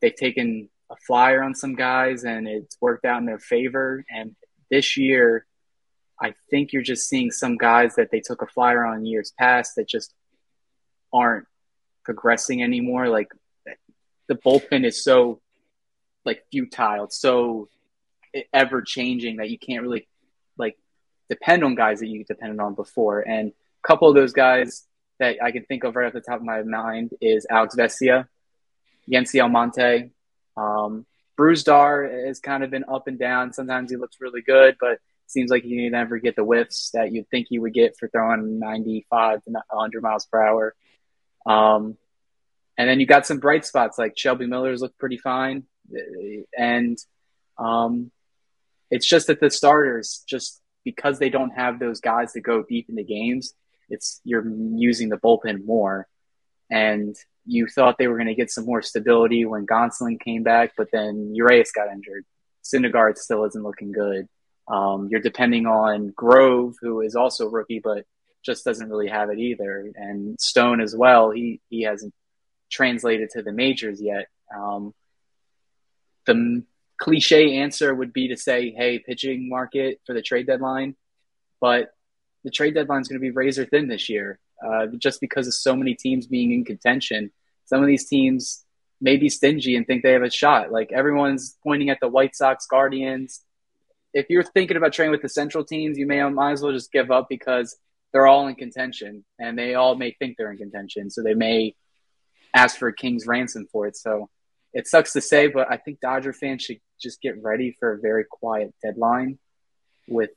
they've 0.02 0.16
taken 0.16 0.70
a 0.90 0.96
flyer 0.96 1.42
on 1.44 1.56
some 1.56 1.76
guys, 1.76 2.24
and 2.24 2.48
it's 2.48 2.78
worked 2.80 3.06
out 3.06 3.20
in 3.20 3.26
their 3.26 3.40
favor. 3.40 4.06
And 4.10 4.36
this 4.70 4.96
year, 4.96 5.46
I 6.22 6.34
think 6.50 6.72
you're 6.72 6.84
just 6.84 7.10
seeing 7.10 7.32
some 7.32 7.58
guys 7.58 7.96
that 7.96 8.12
they 8.12 8.22
took 8.22 8.42
a 8.42 8.48
flyer 8.48 8.86
on 8.86 9.06
years 9.06 9.34
past 9.38 9.76
that 9.76 9.88
just 9.88 10.13
aren't 11.12 11.46
progressing 12.06 12.63
anymore. 12.63 13.10
Like 13.10 13.30
the 14.28 14.36
bullpen 14.36 14.86
is 14.86 15.04
so 15.04 15.42
like 16.26 16.44
futile, 16.52 17.06
it's 17.06 17.20
so 17.20 17.70
ever 18.54 18.82
changing 18.82 19.38
that 19.38 19.50
you 19.50 19.58
can't 19.58 19.82
really 19.82 20.08
like 20.58 20.78
depend 21.30 21.63
on 21.63 21.76
guys 21.76 22.00
that 22.00 22.08
you 22.08 22.24
depended 22.24 22.60
on 22.60 22.76
before. 22.76 23.22
And 23.22 23.50
a 23.50 23.88
couple 23.88 24.10
of 24.10 24.16
those 24.16 24.34
guys 24.34 24.86
that 25.20 25.38
I 25.42 25.52
can 25.52 25.63
think 25.66 25.84
of 25.84 25.96
right 25.96 26.08
off 26.08 26.13
the 26.13 26.22
top 26.22 26.40
of 26.40 26.44
my 26.44 26.62
mind 26.63 27.12
is 27.22 27.48
Alex 27.50 27.76
Vesia, 27.76 28.28
Yency 29.12 29.42
Almonte. 29.42 30.12
Um, 30.56 31.06
Brusdar 31.38 32.28
has 32.28 32.40
kind 32.40 32.63
of 32.63 32.72
been 32.72 32.86
up 32.88 33.08
and 33.08 33.20
down. 33.20 33.54
Sometimes 33.54 33.92
he 33.92 33.98
looks 33.98 34.18
really 34.20 34.42
good, 34.42 34.76
but 34.80 35.00
seems 35.28 35.52
like 35.52 35.63
he 35.63 35.90
never 35.90 36.18
get 36.20 36.36
the 36.36 36.44
whiffs 36.44 36.92
that 36.94 37.12
you'd 37.12 37.30
think 37.30 37.48
he 37.50 37.60
would 37.60 37.74
get 37.74 37.98
for 37.98 38.08
throwing 38.08 38.60
95 38.60 39.44
to 39.44 39.52
100 39.52 40.02
miles 40.02 40.26
per 40.26 40.42
hour. 40.42 40.76
Um, 41.46 41.98
and 42.78 42.88
then 42.88 43.00
you 43.00 43.06
got 43.06 43.26
some 43.26 43.40
bright 43.40 43.66
spots 43.66 43.98
like 43.98 44.18
Shelby 44.18 44.46
Miller's 44.46 44.82
looked 44.82 45.00
pretty 45.00 45.18
fine. 45.18 45.63
And 46.58 46.98
um, 47.58 48.12
it's 48.92 49.08
just 49.08 49.28
that 49.28 49.40
the 49.40 49.50
starters, 49.50 50.24
just 50.28 50.62
because 50.84 51.20
they 51.20 51.30
don't 51.30 51.52
have 51.52 51.80
those 51.80 52.00
guys 52.00 52.34
that 52.34 52.42
go 52.42 52.63
deep 52.63 52.88
into 52.90 53.04
games, 53.04 53.54
it's 53.90 54.22
you're 54.24 54.48
using 54.48 55.10
the 55.10 55.18
bullpen 55.18 55.66
more. 55.66 56.08
And 56.70 57.16
you 57.46 57.68
thought 57.68 57.98
they 57.98 58.08
were 58.08 58.18
going 58.18 58.28
to 58.28 58.36
get 58.36 58.52
some 58.52 58.66
more 58.66 58.82
stability 58.82 59.46
when 59.46 59.66
Gonsolin 59.66 60.20
came 60.20 60.44
back, 60.44 60.74
but 60.78 60.90
then 60.92 61.34
Urias 61.34 61.72
got 61.72 61.90
injured. 61.92 62.26
Syndergaard 62.63 63.18
still 63.18 63.46
isn't 63.46 63.63
looking 63.63 63.92
good. 63.92 64.28
Um, 64.68 65.08
you're 65.10 65.22
depending 65.22 65.66
on 65.66 66.10
Grove, 66.10 66.76
who 66.82 67.00
is 67.02 67.16
also 67.16 67.50
rookie, 67.50 67.80
but 67.80 68.06
just 68.46 68.66
doesn't 68.66 68.90
really 68.90 69.08
have 69.08 69.30
it 69.30 69.40
either. 69.40 69.90
And 69.96 70.40
Stone 70.40 70.82
as 70.82 70.96
well. 70.96 71.32
He 71.32 71.62
he 71.70 71.84
hasn't 71.84 72.13
translated 72.70 73.30
to 73.32 73.42
the 73.42 73.52
majors 73.52 74.02
yet. 74.02 74.28
Um, 74.56 74.94
the 76.26 76.64
cliche 76.98 77.58
answer 77.58 77.94
would 77.94 78.14
be 78.14 78.28
to 78.30 78.38
say, 78.38 78.72
"Hey, 78.72 79.00
pitching 79.00 79.50
market 79.50 80.02
for 80.06 80.14
the 80.14 80.22
trade 80.22 80.48
deadline," 80.48 80.96
but 81.62 81.94
the 82.44 82.52
trade 82.52 82.74
deadline 82.74 83.02
is 83.02 83.08
going 83.08 83.20
to 83.20 83.22
be 83.22 83.32
razor 83.32 83.66
thin 83.66 83.88
this 83.88 84.10
year, 84.10 84.40
uh, 84.66 84.88
just 84.98 85.22
because 85.22 85.48
of 85.48 85.54
so 85.54 85.76
many 85.76 85.96
teams 85.96 86.28
being 86.28 86.52
in 86.52 86.66
contention. 86.66 87.32
Some 87.66 87.82
of 87.82 87.88
these 87.88 88.08
teams 88.08 88.66
may 89.00 89.18
be 89.18 89.30
stingy 89.30 89.76
and 89.76 89.86
think 89.86 90.04
they 90.04 90.14
have 90.14 90.24
a 90.24 90.30
shot. 90.30 90.72
Like 90.72 90.92
everyone's 90.92 91.58
pointing 91.64 91.90
at 91.90 92.00
the 92.00 92.08
White 92.08 92.36
Sox, 92.36 92.66
Guardians. 92.66 93.44
If 94.14 94.28
you're 94.30 94.44
thinking 94.44 94.78
about 94.78 94.94
trading 94.94 95.12
with 95.12 95.22
the 95.22 95.30
Central 95.30 95.64
teams, 95.64 95.98
you 95.98 96.08
may 96.08 96.24
might 96.30 96.54
as 96.54 96.62
well 96.62 96.72
just 96.72 96.92
give 96.92 97.12
up 97.12 97.28
because 97.30 97.78
they're 98.12 98.28
all 98.28 98.48
in 98.48 98.56
contention, 98.56 99.26
and 99.40 99.58
they 99.58 99.76
all 99.76 99.96
may 99.96 100.12
think 100.12 100.38
they're 100.38 100.52
in 100.52 100.58
contention, 100.58 101.10
so 101.10 101.22
they 101.22 101.34
may 101.34 101.76
ask 102.58 102.78
for 102.78 102.88
a 102.88 102.93
king's 102.93 103.28
ransom 103.28 103.67
for 103.72 103.88
it. 103.88 103.96
So 103.96 104.30
it 104.74 104.88
sucks 104.88 105.13
to 105.13 105.22
say, 105.22 105.48
but 105.48 105.72
I 105.72 105.78
think 105.78 106.00
Dodger 106.00 106.34
fans 106.34 106.63
should 106.63 106.80
just 107.02 107.22
get 107.22 107.41
ready 107.41 107.76
for 107.80 107.93
a 107.93 108.00
very 108.00 108.26
quiet 108.30 108.74
deadline 108.84 109.38
with 110.08 110.32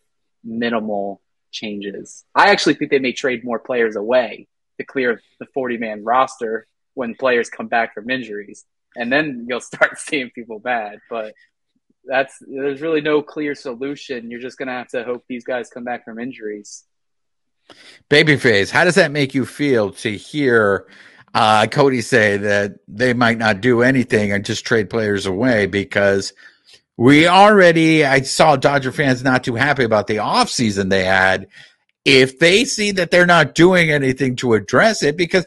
minimal 0.45 1.21
changes. 1.51 2.25
I 2.35 2.51
actually 2.51 2.75
think 2.75 2.91
they 2.91 2.99
may 2.99 3.13
trade 3.13 3.45
more 3.45 3.59
players 3.59 3.97
away 3.97 4.47
to 4.79 4.85
clear 4.85 5.21
the 5.39 5.47
40 5.53 5.79
man 5.79 6.05
roster 6.05 6.67
when 6.95 7.15
players 7.15 7.49
come 7.49 7.69
back 7.69 7.95
from 7.95 8.11
injuries. 8.11 8.65
And 8.97 9.13
then 9.13 9.47
you'll 9.49 9.61
start 9.61 9.99
seeing 9.99 10.31
people 10.31 10.59
bad. 10.59 10.99
But 11.09 11.35
that's 12.05 12.37
there's 12.41 12.81
really 12.81 13.01
no 13.01 13.23
clear 13.23 13.55
solution. 13.55 14.31
You're 14.31 14.41
just 14.41 14.59
gonna 14.59 14.73
have 14.73 14.89
to 14.89 15.05
hope 15.05 15.25
these 15.29 15.45
guys 15.45 15.71
come 15.71 15.85
back 15.85 16.05
from 16.05 16.19
injuries. 16.19 16.85
Babyface, 18.09 18.71
how 18.71 18.85
does 18.85 18.97
that 18.97 19.13
make 19.13 19.35
you 19.35 19.47
feel 19.47 19.93
to 19.93 20.17
hear 20.17 20.87
uh, 21.35 21.67
Cody 21.69 22.01
say 22.01 22.37
that 22.37 22.77
they 22.89 23.15
might 23.15 23.39
not 23.39 23.61
do 23.61 23.83
anything 23.83 24.33
and 24.33 24.45
just 24.45 24.65
trade 24.65 24.91
players 24.91 25.27
away 25.27 25.67
because 25.67 26.33
we 26.97 27.27
already, 27.27 28.05
I 28.05 28.23
saw 28.23 28.57
Dodger 28.57 28.93
fans 28.93 29.23
not 29.23 29.45
too 29.45 29.55
happy 29.55 29.85
about 29.85 30.07
the 30.07 30.17
offseason 30.17 30.91
they 30.91 31.05
had. 31.05 31.47
If 32.05 32.39
they 32.39 32.65
see 32.65 32.93
that 32.93 33.11
they're 33.11 33.27
not 33.27 33.55
doing 33.55 33.91
anything 33.91 34.37
to 34.37 34.55
address 34.55 35.03
it, 35.03 35.17
because 35.17 35.47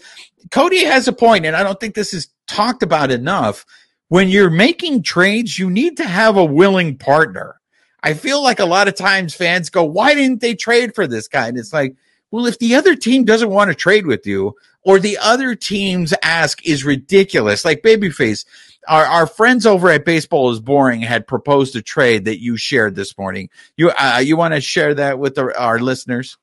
Cody 0.52 0.84
has 0.86 1.08
a 1.08 1.14
point, 1.14 1.46
and 1.46 1.56
I 1.56 1.64
don't 1.64 1.80
think 1.80 1.96
this 1.96 2.14
is 2.14 2.30
talked 2.48 2.84
about 2.84 3.12
enough. 3.12 3.66
When 4.10 4.30
you're 4.30 4.50
making 4.50 5.04
trades, 5.04 5.58
you 5.58 5.70
need 5.70 5.98
to 5.98 6.06
have 6.06 6.38
a 6.38 6.46
willing 6.46 6.98
partner. 6.98 7.60
I 8.04 8.14
feel 8.14 8.44
like 8.44 8.60
a 8.60 8.66
lot 8.66 8.88
of 8.88 8.96
times 8.96 9.34
fans 9.34 9.70
go, 9.70 9.84
Why 9.84 10.14
didn't 10.14 10.42
they 10.42 10.56
trade 10.56 10.94
for 10.94 11.08
this 11.08 11.28
guy? 11.28 11.48
And 11.48 11.58
it's 11.58 11.74
like, 11.74 11.96
well, 12.34 12.48
if 12.48 12.58
the 12.58 12.74
other 12.74 12.96
team 12.96 13.26
doesn't 13.26 13.52
want 13.52 13.70
to 13.70 13.76
trade 13.76 14.08
with 14.08 14.26
you, 14.26 14.56
or 14.84 15.00
the 15.00 15.18
other 15.22 15.56
team's 15.56 16.14
ask 16.22 16.66
is 16.66 16.84
ridiculous, 16.84 17.64
like 17.66 17.82
Babyface, 17.82 18.46
our, 18.88 19.06
our 19.06 19.28
friends 19.28 19.66
over 19.66 19.90
at 19.90 20.06
Baseball 20.06 20.52
is 20.52 20.60
Boring 20.60 21.02
had 21.02 21.28
proposed 21.28 21.76
a 21.76 21.82
trade 21.82 22.26
that 22.26 22.42
you 22.42 22.58
shared 22.58 22.96
this 22.96 23.18
morning. 23.18 23.50
You 23.78 23.92
uh, 23.92 24.22
you 24.24 24.36
want 24.38 24.54
to 24.54 24.62
share 24.62 24.94
that 24.96 25.20
with 25.20 25.36
the, 25.36 25.58
our 25.58 25.80
listeners? 25.80 26.38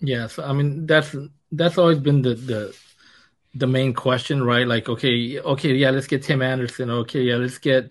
Yes, 0.00 0.38
I 0.38 0.52
mean 0.52 0.86
that's 0.86 1.14
that's 1.52 1.78
always 1.78 1.98
been 1.98 2.22
the 2.22 2.34
the 2.34 2.76
the 3.54 3.66
main 3.66 3.94
question, 3.94 4.42
right? 4.42 4.66
Like, 4.66 4.88
okay, 4.88 5.40
okay, 5.40 5.74
yeah, 5.74 5.90
let's 5.90 6.06
get 6.06 6.22
Tim 6.22 6.42
Anderson. 6.42 6.90
Okay, 6.90 7.22
yeah, 7.22 7.36
let's 7.36 7.58
get 7.58 7.90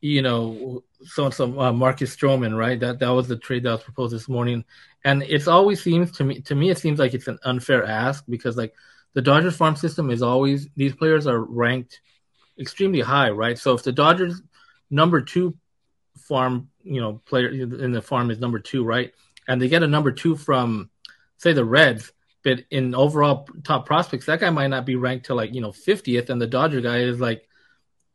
you 0.00 0.22
know 0.22 0.82
so 1.04 1.24
and 1.26 1.34
so 1.34 1.60
uh, 1.60 1.72
Marcus 1.72 2.14
Stroman, 2.14 2.56
right? 2.56 2.78
That 2.78 2.98
that 2.98 3.10
was 3.10 3.28
the 3.28 3.36
trade 3.36 3.64
that 3.64 3.72
was 3.72 3.82
proposed 3.82 4.14
this 4.14 4.28
morning, 4.28 4.64
and 5.04 5.22
it's 5.22 5.48
always 5.48 5.82
seems 5.82 6.12
to 6.12 6.24
me 6.24 6.40
to 6.42 6.54
me 6.54 6.70
it 6.70 6.78
seems 6.78 6.98
like 6.98 7.14
it's 7.14 7.28
an 7.28 7.38
unfair 7.44 7.84
ask 7.84 8.24
because 8.28 8.56
like 8.56 8.74
the 9.14 9.22
Dodgers 9.22 9.56
farm 9.56 9.76
system 9.76 10.10
is 10.10 10.22
always 10.22 10.68
these 10.76 10.94
players 10.94 11.26
are 11.26 11.40
ranked 11.40 12.00
extremely 12.58 13.00
high, 13.00 13.30
right? 13.30 13.58
So 13.58 13.74
if 13.74 13.82
the 13.82 13.92
Dodgers 13.92 14.42
number 14.90 15.20
two 15.20 15.56
farm, 16.18 16.68
you 16.82 17.00
know, 17.00 17.20
player 17.26 17.48
in 17.48 17.92
the 17.92 18.02
farm 18.02 18.30
is 18.30 18.38
number 18.38 18.58
two, 18.58 18.84
right? 18.84 19.12
And 19.48 19.60
they 19.60 19.68
get 19.68 19.82
a 19.82 19.88
number 19.88 20.12
two 20.12 20.36
from 20.36 20.90
say 21.38 21.52
the 21.52 21.64
Reds, 21.64 22.12
but 22.44 22.60
in 22.70 22.94
overall 22.94 23.48
top 23.64 23.86
prospects, 23.86 24.26
that 24.26 24.40
guy 24.40 24.50
might 24.50 24.68
not 24.68 24.86
be 24.86 24.96
ranked 24.96 25.26
to 25.26 25.34
like, 25.34 25.54
you 25.54 25.60
know, 25.60 25.72
50th 25.72 26.28
and 26.28 26.40
the 26.40 26.46
Dodger 26.46 26.80
guy 26.80 26.98
is 26.98 27.20
like, 27.20 27.48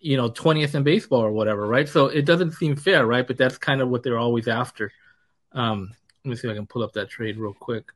you 0.05 0.17
know, 0.17 0.29
20th 0.29 0.75
in 0.75 0.83
baseball 0.83 1.21
or 1.21 1.31
whatever, 1.31 1.65
right? 1.65 1.89
So 1.89 2.05
it 2.05 2.25
doesn't 2.25 2.51
seem 2.51 2.75
fair, 2.75 3.07
right? 3.07 3.25
But 3.25 3.37
that's 3.37 3.57
kind 3.57 3.81
of 3.81 3.89
what 3.89 4.03
they're 4.03 4.19
always 4.19 4.47
after. 4.47 4.91
Um, 5.51 5.91
let 6.23 6.29
me 6.29 6.35
see 6.35 6.47
if 6.47 6.51
I 6.51 6.55
can 6.55 6.67
pull 6.67 6.83
up 6.83 6.93
that 6.93 7.09
trade 7.09 7.37
real 7.37 7.53
quick. 7.53 7.91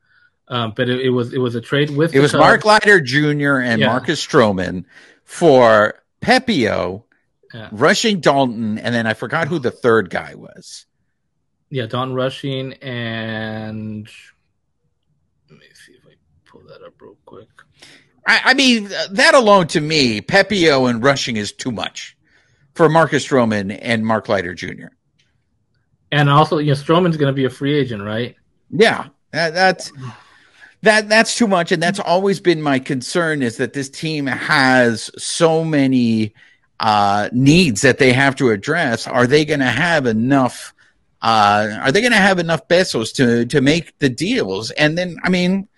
Um, 0.48 0.72
but 0.74 0.88
it, 0.88 1.02
it, 1.02 1.10
was 1.10 1.32
it 1.32 1.38
was 1.38 1.54
a 1.54 1.60
trade 1.60 1.90
with 1.90 2.12
it 2.12 2.18
was 2.18 2.32
Cubs. 2.32 2.40
Mark 2.40 2.64
Leiter 2.64 3.00
Jr. 3.00 3.60
and 3.60 3.80
yeah. 3.80 3.86
Marcus 3.86 4.24
Stroman 4.26 4.86
for 5.22 6.02
Pepiot, 6.20 7.04
yeah. 7.54 7.68
Rushing 7.70 8.18
Dalton, 8.18 8.78
and 8.78 8.92
then 8.92 9.06
I 9.06 9.14
forgot 9.14 9.46
who 9.46 9.60
the 9.60 9.70
third 9.70 10.10
guy 10.10 10.34
was. 10.34 10.86
Yeah, 11.68 11.86
Don 11.86 12.12
Rushing 12.12 12.72
and 12.74 14.08
let 15.48 15.60
me 15.60 15.66
see 15.74 15.92
if 15.92 16.04
I 16.04 16.14
pull 16.44 16.62
that 16.62 16.84
up 16.84 17.00
real 17.00 17.16
quick. 17.24 17.48
I, 18.26 18.40
I 18.46 18.54
mean, 18.54 18.88
that 19.10 19.34
alone 19.34 19.66
to 19.68 19.80
me, 19.80 20.20
Pepiot 20.20 20.88
and 20.88 21.02
Rushing 21.02 21.36
is 21.36 21.52
too 21.52 21.70
much 21.70 22.16
for 22.74 22.88
Marcus 22.88 23.26
Stroman 23.26 23.78
and 23.80 24.06
Mark 24.06 24.28
Leiter 24.28 24.54
Jr. 24.54 24.88
And 26.12 26.28
also, 26.28 26.58
you 26.58 26.68
know, 26.68 26.72
Stroman's 26.72 27.16
going 27.16 27.32
to 27.32 27.32
be 27.32 27.44
a 27.44 27.50
free 27.50 27.78
agent, 27.78 28.02
right? 28.02 28.36
Yeah, 28.70 29.08
that, 29.32 29.54
that's 29.54 29.92
that 30.82 31.08
that's 31.08 31.36
too 31.36 31.46
much, 31.46 31.72
and 31.72 31.82
that's 31.82 32.00
always 32.00 32.40
been 32.40 32.62
my 32.62 32.78
concern 32.78 33.42
is 33.42 33.58
that 33.58 33.72
this 33.74 33.90
team 33.90 34.26
has 34.26 35.10
so 35.18 35.64
many 35.64 36.34
uh, 36.78 37.28
needs 37.32 37.82
that 37.82 37.98
they 37.98 38.12
have 38.12 38.34
to 38.36 38.50
address. 38.50 39.06
Are 39.06 39.26
they 39.26 39.44
going 39.44 39.60
to 39.60 39.66
have 39.66 40.06
enough? 40.06 40.72
Uh, 41.22 41.78
are 41.82 41.92
they 41.92 42.00
going 42.00 42.12
to 42.12 42.18
have 42.18 42.38
enough 42.38 42.66
pesos 42.66 43.12
to 43.12 43.44
to 43.46 43.60
make 43.60 43.98
the 43.98 44.08
deals? 44.08 44.70
And 44.70 44.96
then, 44.96 45.18
I 45.22 45.28
mean, 45.28 45.68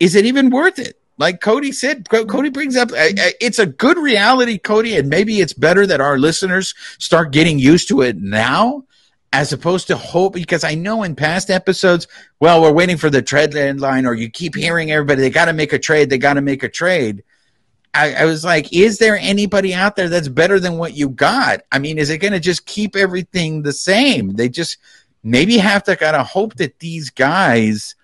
is 0.00 0.16
it 0.16 0.26
even 0.26 0.50
worth 0.50 0.78
it? 0.78 1.00
Like 1.18 1.40
Cody 1.40 1.72
said, 1.72 2.08
Cody 2.08 2.50
brings 2.50 2.76
up, 2.76 2.90
it's 2.92 3.58
a 3.58 3.66
good 3.66 3.96
reality, 3.96 4.58
Cody, 4.58 4.96
and 4.96 5.08
maybe 5.08 5.40
it's 5.40 5.54
better 5.54 5.86
that 5.86 6.00
our 6.00 6.18
listeners 6.18 6.74
start 6.98 7.32
getting 7.32 7.58
used 7.58 7.88
to 7.88 8.02
it 8.02 8.18
now 8.18 8.84
as 9.32 9.52
opposed 9.52 9.86
to 9.88 9.96
hope 9.96 10.34
because 10.34 10.64
I 10.64 10.74
know 10.74 11.02
in 11.02 11.14
past 11.14 11.50
episodes, 11.50 12.06
well, 12.40 12.62
we're 12.62 12.72
waiting 12.72 12.96
for 12.96 13.10
the 13.10 13.22
trade 13.22 13.54
line, 13.54 14.06
or 14.06 14.14
you 14.14 14.30
keep 14.30 14.54
hearing 14.54 14.90
everybody, 14.90 15.20
they 15.20 15.30
got 15.30 15.46
to 15.46 15.52
make 15.52 15.72
a 15.72 15.78
trade, 15.78 16.10
they 16.10 16.18
got 16.18 16.34
to 16.34 16.40
make 16.40 16.62
a 16.62 16.68
trade. 16.68 17.22
I, 17.92 18.14
I, 18.14 18.24
was 18.26 18.44
like, 18.44 18.72
is 18.72 18.98
there 18.98 19.18
anybody 19.18 19.72
out 19.72 19.96
there 19.96 20.08
that's 20.08 20.28
better 20.28 20.60
than 20.60 20.76
what 20.76 20.94
you 20.94 21.08
got? 21.08 21.62
I 21.72 21.78
mean, 21.78 21.98
is 21.98 22.10
it 22.10 22.18
going 22.18 22.34
to 22.34 22.40
just 22.40 22.66
keep 22.66 22.94
everything 22.94 23.62
the 23.62 23.72
same? 23.72 24.34
They 24.36 24.48
just 24.48 24.76
maybe 25.22 25.56
have 25.58 25.82
to 25.84 25.96
kind 25.96 26.14
of 26.14 26.26
hope 26.26 26.54
that 26.56 26.78
these 26.78 27.10
guys, 27.10 27.94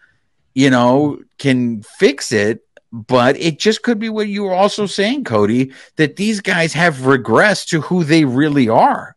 you 0.55 0.71
know, 0.71 1.21
can 1.39 1.83
fix 1.83 2.33
it. 2.33 2.67
But 2.93 3.37
it 3.39 3.59
just 3.59 3.83
could 3.83 3.99
be 3.99 4.11
what 4.11 4.29
you 4.29 4.43
were 4.43 4.55
also 4.55 4.87
saying, 4.87 5.25
Cody, 5.25 5.73
that 5.97 6.17
these 6.17 6.41
guys 6.41 6.75
have 6.75 6.97
regressed 6.97 7.69
to 7.69 7.81
who 7.81 8.05
they 8.05 8.25
really 8.25 8.69
are 8.69 9.17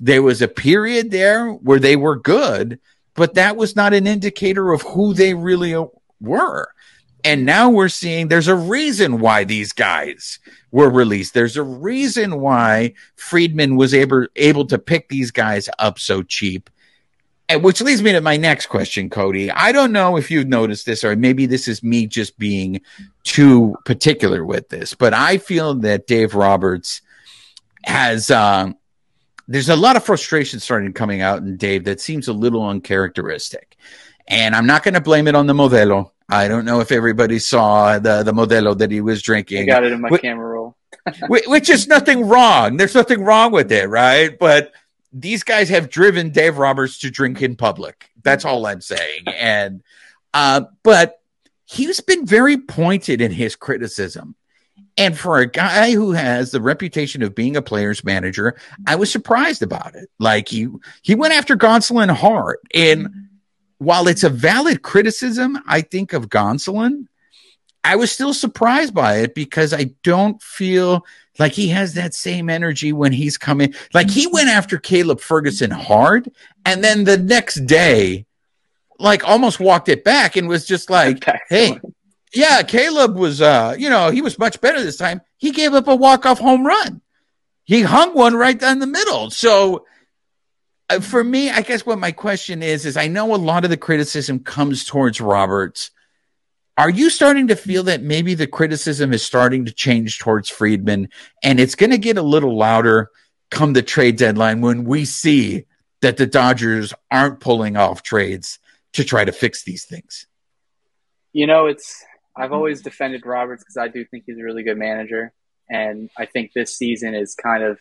there 0.00 0.22
was 0.22 0.40
a 0.40 0.48
period 0.48 1.10
there 1.10 1.50
where 1.52 1.78
they 1.78 1.94
were 1.94 2.16
good, 2.16 2.80
but 3.14 3.34
that 3.34 3.56
was 3.56 3.76
not 3.76 3.92
an 3.92 4.06
indicator 4.06 4.72
of 4.72 4.80
who 4.82 5.12
they 5.12 5.34
really 5.34 5.74
were. 6.20 6.68
And 7.22 7.44
now 7.44 7.68
we're 7.68 7.90
seeing 7.90 8.28
there's 8.28 8.48
a 8.48 8.56
reason 8.56 9.20
why 9.20 9.44
these 9.44 9.72
guys 9.74 10.38
were 10.70 10.88
released. 10.88 11.34
There's 11.34 11.58
a 11.58 11.62
reason 11.62 12.40
why 12.40 12.94
Friedman 13.16 13.76
was 13.76 13.92
able 13.92 14.26
able 14.36 14.64
to 14.66 14.78
pick 14.78 15.10
these 15.10 15.30
guys 15.30 15.68
up 15.78 15.98
so 15.98 16.22
cheap. 16.22 16.70
Which 17.56 17.80
leads 17.80 18.02
me 18.02 18.12
to 18.12 18.20
my 18.20 18.36
next 18.36 18.66
question, 18.66 19.10
Cody. 19.10 19.50
I 19.50 19.72
don't 19.72 19.92
know 19.92 20.16
if 20.16 20.30
you've 20.30 20.48
noticed 20.48 20.86
this, 20.86 21.02
or 21.02 21.16
maybe 21.16 21.46
this 21.46 21.66
is 21.68 21.82
me 21.82 22.06
just 22.06 22.38
being 22.38 22.80
too 23.24 23.74
particular 23.84 24.44
with 24.44 24.68
this, 24.68 24.94
but 24.94 25.14
I 25.14 25.38
feel 25.38 25.74
that 25.76 26.06
Dave 26.06 26.34
Roberts 26.34 27.02
has 27.84 28.30
uh, 28.30 28.70
there's 29.50 29.68
a 29.68 29.74
lot 29.74 29.96
of 29.96 30.04
frustration 30.04 30.60
starting 30.60 30.92
coming 30.92 31.22
out 31.22 31.38
in 31.38 31.56
Dave 31.56 31.84
that 31.84 32.00
seems 32.00 32.28
a 32.28 32.32
little 32.32 32.64
uncharacteristic. 32.64 33.76
And 34.28 34.54
I'm 34.54 34.66
not 34.66 34.84
going 34.84 34.94
to 34.94 35.00
blame 35.00 35.26
it 35.26 35.34
on 35.34 35.48
the 35.48 35.54
Modelo. 35.54 36.12
I 36.28 36.46
don't 36.46 36.64
know 36.64 36.78
if 36.78 36.92
everybody 36.92 37.40
saw 37.40 37.98
the, 37.98 38.22
the 38.22 38.32
Modelo 38.32 38.78
that 38.78 38.92
he 38.92 39.00
was 39.00 39.22
drinking. 39.22 39.64
I 39.64 39.66
got 39.66 39.82
it 39.82 39.90
in 39.90 40.00
my 40.00 40.08
which, 40.08 40.22
camera 40.22 40.46
roll. 40.46 40.76
which 41.28 41.68
is 41.68 41.88
nothing 41.88 42.28
wrong. 42.28 42.76
There's 42.76 42.94
nothing 42.94 43.24
wrong 43.24 43.50
with 43.50 43.72
it, 43.72 43.88
right? 43.88 44.38
But 44.38 44.72
these 45.12 45.42
guys 45.42 45.68
have 45.68 45.90
driven 45.90 46.30
Dave 46.30 46.58
Roberts 46.58 46.98
to 47.00 47.10
drink 47.10 47.42
in 47.42 47.56
public. 47.56 48.10
That's 48.22 48.44
all 48.44 48.66
I'm 48.66 48.80
saying. 48.80 49.24
And, 49.40 49.82
uh, 50.34 50.62
but 50.82 51.20
he's 51.64 52.00
been 52.00 52.26
very 52.26 52.58
pointed 52.58 53.20
in 53.20 53.32
his 53.32 53.56
criticism. 53.56 54.34
And 54.96 55.16
for 55.16 55.38
a 55.38 55.50
guy 55.50 55.92
who 55.92 56.12
has 56.12 56.50
the 56.50 56.60
reputation 56.60 57.22
of 57.22 57.34
being 57.34 57.56
a 57.56 57.62
player's 57.62 58.04
manager, 58.04 58.58
I 58.86 58.96
was 58.96 59.10
surprised 59.10 59.62
about 59.62 59.94
it. 59.94 60.10
Like 60.18 60.48
he 60.48 60.68
he 61.02 61.14
went 61.14 61.32
after 61.32 61.56
Gonsolin 61.56 62.10
hard. 62.10 62.58
And 62.74 63.08
while 63.78 64.08
it's 64.08 64.24
a 64.24 64.28
valid 64.28 64.82
criticism, 64.82 65.58
I 65.66 65.80
think 65.80 66.12
of 66.12 66.28
Gonsolin, 66.28 67.06
I 67.82 67.96
was 67.96 68.12
still 68.12 68.34
surprised 68.34 68.92
by 68.92 69.18
it 69.18 69.34
because 69.34 69.72
I 69.72 69.94
don't 70.02 70.42
feel 70.42 71.06
like 71.40 71.52
he 71.52 71.68
has 71.68 71.94
that 71.94 72.14
same 72.14 72.48
energy 72.48 72.92
when 72.92 73.12
he's 73.12 73.36
coming. 73.36 73.74
Like 73.92 74.10
he 74.10 74.28
went 74.28 74.50
after 74.50 74.78
Caleb 74.78 75.20
Ferguson 75.20 75.70
hard, 75.70 76.30
and 76.64 76.84
then 76.84 77.04
the 77.04 77.16
next 77.16 77.66
day, 77.66 78.26
like 78.98 79.26
almost 79.26 79.58
walked 79.58 79.88
it 79.88 80.04
back 80.04 80.36
and 80.36 80.48
was 80.48 80.66
just 80.66 80.90
like, 80.90 81.24
"Hey, 81.48 81.80
yeah, 82.34 82.62
Caleb 82.62 83.16
was, 83.16 83.40
uh, 83.40 83.74
you 83.76 83.90
know, 83.90 84.10
he 84.10 84.22
was 84.22 84.38
much 84.38 84.60
better 84.60 84.82
this 84.82 84.96
time. 84.96 85.22
He 85.38 85.50
gave 85.50 85.74
up 85.74 85.88
a 85.88 85.96
walk-off 85.96 86.38
home 86.38 86.66
run. 86.66 87.00
He 87.64 87.82
hung 87.82 88.14
one 88.14 88.34
right 88.34 88.58
down 88.58 88.78
the 88.78 88.86
middle. 88.86 89.30
So 89.30 89.86
uh, 90.88 91.00
for 91.00 91.24
me, 91.24 91.50
I 91.50 91.62
guess 91.62 91.86
what 91.86 91.98
my 91.98 92.12
question 92.12 92.62
is, 92.62 92.84
is 92.84 92.96
I 92.96 93.08
know 93.08 93.34
a 93.34 93.36
lot 93.36 93.64
of 93.64 93.70
the 93.70 93.76
criticism 93.76 94.40
comes 94.40 94.84
towards 94.84 95.20
Roberts. 95.20 95.90
Are 96.80 96.88
you 96.88 97.10
starting 97.10 97.48
to 97.48 97.56
feel 97.56 97.82
that 97.82 98.00
maybe 98.00 98.32
the 98.32 98.46
criticism 98.46 99.12
is 99.12 99.22
starting 99.22 99.66
to 99.66 99.70
change 99.70 100.18
towards 100.18 100.48
Friedman 100.48 101.10
and 101.42 101.60
it's 101.60 101.74
going 101.74 101.90
to 101.90 101.98
get 101.98 102.16
a 102.16 102.22
little 102.22 102.56
louder 102.56 103.10
come 103.50 103.74
the 103.74 103.82
trade 103.82 104.16
deadline 104.16 104.62
when 104.62 104.84
we 104.84 105.04
see 105.04 105.66
that 106.00 106.16
the 106.16 106.24
Dodgers 106.24 106.94
aren't 107.10 107.38
pulling 107.38 107.76
off 107.76 108.02
trades 108.02 108.58
to 108.94 109.04
try 109.04 109.26
to 109.26 109.30
fix 109.30 109.62
these 109.62 109.84
things? 109.84 110.26
You 111.34 111.46
know, 111.46 111.66
it's 111.66 112.02
I've 112.34 112.52
always 112.52 112.80
defended 112.80 113.26
Roberts 113.26 113.62
because 113.62 113.76
I 113.76 113.88
do 113.88 114.02
think 114.06 114.24
he's 114.26 114.38
a 114.38 114.42
really 114.42 114.62
good 114.62 114.78
manager, 114.78 115.34
and 115.68 116.08
I 116.16 116.24
think 116.24 116.54
this 116.54 116.78
season 116.78 117.14
is 117.14 117.34
kind 117.34 117.62
of 117.62 117.78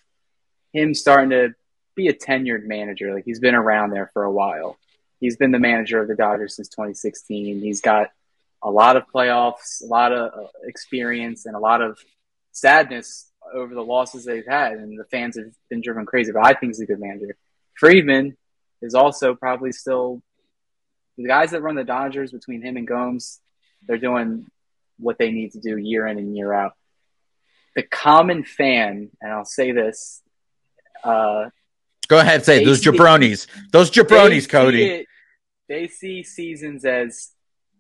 him 0.74 0.94
starting 0.94 1.30
to 1.30 1.56
be 1.96 2.10
a 2.10 2.14
tenured 2.14 2.66
manager. 2.66 3.14
Like 3.14 3.24
he's 3.24 3.40
been 3.40 3.56
around 3.56 3.92
there 3.92 4.12
for 4.12 4.26
a 4.26 4.32
while. 4.32 4.78
He's 5.22 5.38
been 5.38 5.52
the 5.52 5.60
manager 5.60 6.02
of 6.02 6.10
the 6.10 6.16
Dodgers 6.16 6.58
since 6.58 6.68
2016. 6.68 7.62
He's 7.62 7.80
got 7.80 8.10
a 8.64 8.70
lot 8.70 8.98
of 8.98 9.04
playoffs, 9.14 9.82
a 9.84 9.88
lot 9.88 10.12
of 10.12 10.32
uh, 10.34 10.48
experience, 10.64 11.46
and 11.46 11.56
a 11.56 11.60
lot 11.60 11.82
of 11.82 11.98
sadness 12.52 13.32
over 13.54 13.74
the 13.74 13.82
losses 13.82 14.26
they've 14.26 14.46
had, 14.48 14.74
and 14.74 15.00
the 15.00 15.06
fans 15.06 15.38
have 15.38 15.52
been 15.70 15.82
driven 15.82 16.06
crazy. 16.06 16.32
But 16.32 16.46
I 16.46 16.54
think 16.54 16.72
he's 16.72 16.82
a 16.82 16.86
good 16.86 17.00
manager. 17.00 17.36
Friedman 17.76 18.38
is 18.82 18.96
also 18.96 19.36
probably 19.36 19.72
still 19.72 20.22
the 21.18 21.28
guys 21.28 21.52
that 21.52 21.62
run 21.62 21.76
the 21.76 21.84
Dodgers 21.84 22.32
between 22.32 22.62
him 22.62 22.78
and 22.78 22.88
Gomes. 22.88 23.40
They're 23.88 23.98
doing 23.98 24.48
what 24.98 25.18
they 25.18 25.32
need 25.32 25.54
to 25.54 25.60
do 25.60 25.78
year 25.78 26.06
in 26.08 26.18
and 26.18 26.36
year 26.36 26.54
out. 26.54 26.74
The 27.76 27.84
common 27.84 28.44
fan, 28.44 29.10
and 29.22 29.32
I'll 29.32 29.46
say 29.46 29.72
this. 29.72 30.22
Uh, 31.04 31.50
Go 32.08 32.20
ahead, 32.20 32.44
say 32.44 32.66
those 32.66 32.82
jabronis. 32.82 33.48
Those 33.72 33.92
jabronis, 33.92 34.50
Cody. 34.50 34.84
It, 34.84 35.06
they 35.68 35.88
see 35.88 36.24
seasons 36.24 36.84
as 36.84 37.30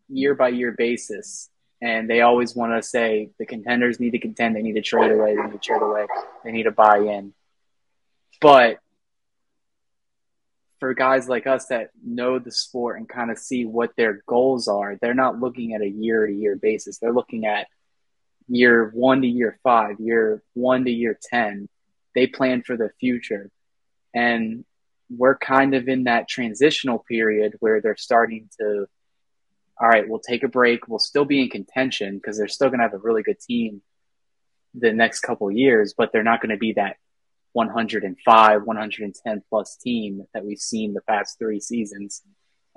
year 0.09 0.35
by 0.35 0.49
year 0.49 0.73
basis, 0.77 1.49
and 1.81 2.09
they 2.09 2.21
always 2.21 2.55
want 2.55 2.73
to 2.73 2.87
say 2.87 3.29
the 3.39 3.45
contenders 3.45 3.99
need 3.99 4.11
to 4.11 4.19
contend. 4.19 4.55
They 4.55 4.61
need 4.61 4.73
to 4.73 4.81
trade 4.81 5.11
away. 5.11 5.35
They 5.35 5.43
need 5.43 5.53
to 5.53 5.59
trade 5.59 5.81
away. 5.81 6.07
They 6.43 6.51
need 6.51 6.63
to 6.63 6.71
buy 6.71 6.97
in. 6.97 7.33
But 8.41 8.79
for 10.79 10.93
guys 10.93 11.27
like 11.27 11.45
us 11.45 11.67
that 11.67 11.89
know 12.05 12.39
the 12.39 12.51
sport 12.51 12.97
and 12.97 13.07
kind 13.07 13.31
of 13.31 13.37
see 13.37 13.65
what 13.65 13.91
their 13.97 14.23
goals 14.27 14.67
are, 14.67 14.97
they're 15.01 15.13
not 15.13 15.39
looking 15.39 15.73
at 15.73 15.81
a 15.81 15.89
year 15.89 16.25
to 16.25 16.33
year 16.33 16.55
basis. 16.55 16.97
They're 16.97 17.13
looking 17.13 17.45
at 17.45 17.67
year 18.47 18.89
one 18.93 19.21
to 19.21 19.27
year 19.27 19.59
five, 19.63 19.99
year 19.99 20.41
one 20.53 20.85
to 20.85 20.91
year 20.91 21.17
10. 21.29 21.69
They 22.15 22.27
plan 22.27 22.63
for 22.63 22.77
the 22.77 22.89
future. 22.99 23.51
And 24.13 24.65
we're 25.09 25.37
kind 25.37 25.75
of 25.75 25.87
in 25.87 26.05
that 26.05 26.27
transitional 26.27 26.99
period 26.99 27.55
where 27.59 27.81
they're 27.81 27.97
starting 27.97 28.49
to, 28.59 28.87
all 29.79 29.87
right, 29.87 30.07
we'll 30.07 30.19
take 30.19 30.43
a 30.43 30.47
break. 30.47 30.87
We'll 30.87 30.99
still 30.99 31.25
be 31.25 31.41
in 31.41 31.49
contention 31.49 32.17
because 32.17 32.37
they're 32.37 32.47
still 32.47 32.67
going 32.67 32.79
to 32.79 32.83
have 32.83 32.93
a 32.93 32.97
really 32.97 33.23
good 33.23 33.39
team 33.39 33.81
the 34.73 34.91
next 34.91 35.21
couple 35.21 35.49
years, 35.51 35.93
but 35.97 36.11
they're 36.11 36.23
not 36.23 36.41
going 36.41 36.51
to 36.51 36.57
be 36.57 36.73
that 36.73 36.97
105, 37.53 38.63
110 38.63 39.43
plus 39.49 39.77
team 39.77 40.25
that 40.33 40.45
we've 40.45 40.59
seen 40.59 40.93
the 40.93 41.01
past 41.01 41.39
three 41.39 41.59
seasons. 41.59 42.21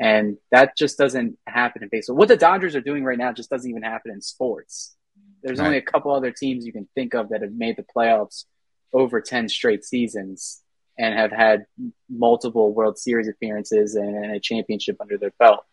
And 0.01 0.39
that 0.51 0.77
just 0.77 0.97
doesn't 0.97 1.39
happen 1.47 1.83
in 1.83 1.89
baseball. 1.91 2.17
What 2.17 2.29
the 2.29 2.37
Dodgers 2.37 2.75
are 2.75 2.81
doing 2.81 3.05
right 3.05 3.19
now 3.19 3.33
just 3.33 3.51
doesn't 3.51 3.69
even 3.69 3.83
happen 3.83 4.11
in 4.11 4.23
sports. 4.23 4.97
There's 5.43 5.59
right. 5.59 5.67
only 5.67 5.79
a 5.79 5.83
couple 5.83 6.15
other 6.15 6.31
teams 6.31 6.65
you 6.65 6.73
can 6.73 6.89
think 6.95 7.15
of 7.15 7.29
that 7.31 7.43
have 7.43 7.53
made 7.53 7.77
the 7.77 7.85
playoffs 7.85 8.45
over 8.93 9.21
10 9.21 9.49
straight 9.49 9.85
seasons 9.85 10.63
and 10.99 11.15
have 11.19 11.33
had 11.33 11.67
multiple 12.09 12.73
World 12.73 12.99
Series 12.99 13.29
appearances 13.29 13.95
and 13.95 14.35
a 14.35 14.41
championship 14.41 14.97
under 15.01 15.19
their 15.19 15.33
belt. 15.39 15.65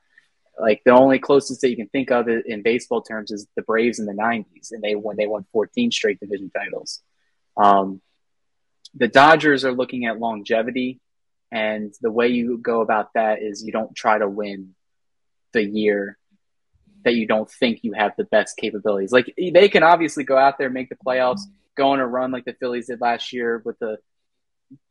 Like 0.60 0.82
the 0.86 0.91
only 0.91 1.20
closest 1.20 1.62
that 1.62 1.70
you 1.70 1.78
can 1.78 1.88
think 1.88 2.12
of 2.12 2.28
in 2.28 2.62
baseball 2.64 3.01
terms 3.01 3.32
is 3.32 3.47
the 3.55 3.62
Braves 3.62 3.99
in 3.99 4.05
the 4.05 4.14
90s, 4.14 4.72
and 4.72 4.84
they 4.84 4.93
when 4.93 5.16
they 5.16 5.28
won 5.28 5.45
14 5.53 5.91
straight 5.91 6.20
division 6.20 6.51
titles. 6.51 7.01
Um, 7.55 8.01
the 8.93 9.07
Dodgers 9.07 9.64
are 9.64 9.72
looking 9.72 10.05
at 10.05 10.20
longevity, 10.20 10.99
and 11.51 11.93
the 12.01 12.12
way 12.12 12.28
you 12.28 12.57
go 12.57 12.82
about 12.82 13.14
that 13.14 13.41
is 13.41 13.64
you 13.64 13.72
don't 13.72 13.95
try 13.95 14.18
to 14.18 14.28
win 14.28 14.76
the 15.53 15.64
year 15.64 16.18
that 17.05 17.16
you 17.16 17.26
don't 17.26 17.49
think 17.49 17.84
you 17.84 17.93
have 17.93 18.12
the 18.18 18.26
best 18.26 18.57
capabilities. 18.57 19.12
Like 19.12 19.34
they 19.38 19.70
can 19.70 19.84
obviously 19.84 20.26
go 20.26 20.38
out 20.38 20.57
there, 20.57 20.70
make 20.70 20.89
the 20.89 20.95
playoffs, 20.95 21.41
go 21.78 21.91
on 21.91 21.99
a 21.99 22.07
run 22.07 22.32
like 22.32 22.45
the 22.45 22.53
Phillies 22.53 22.88
did 22.88 22.99
last 22.99 23.32
year 23.32 23.62
with 23.64 23.80
the 23.80 23.97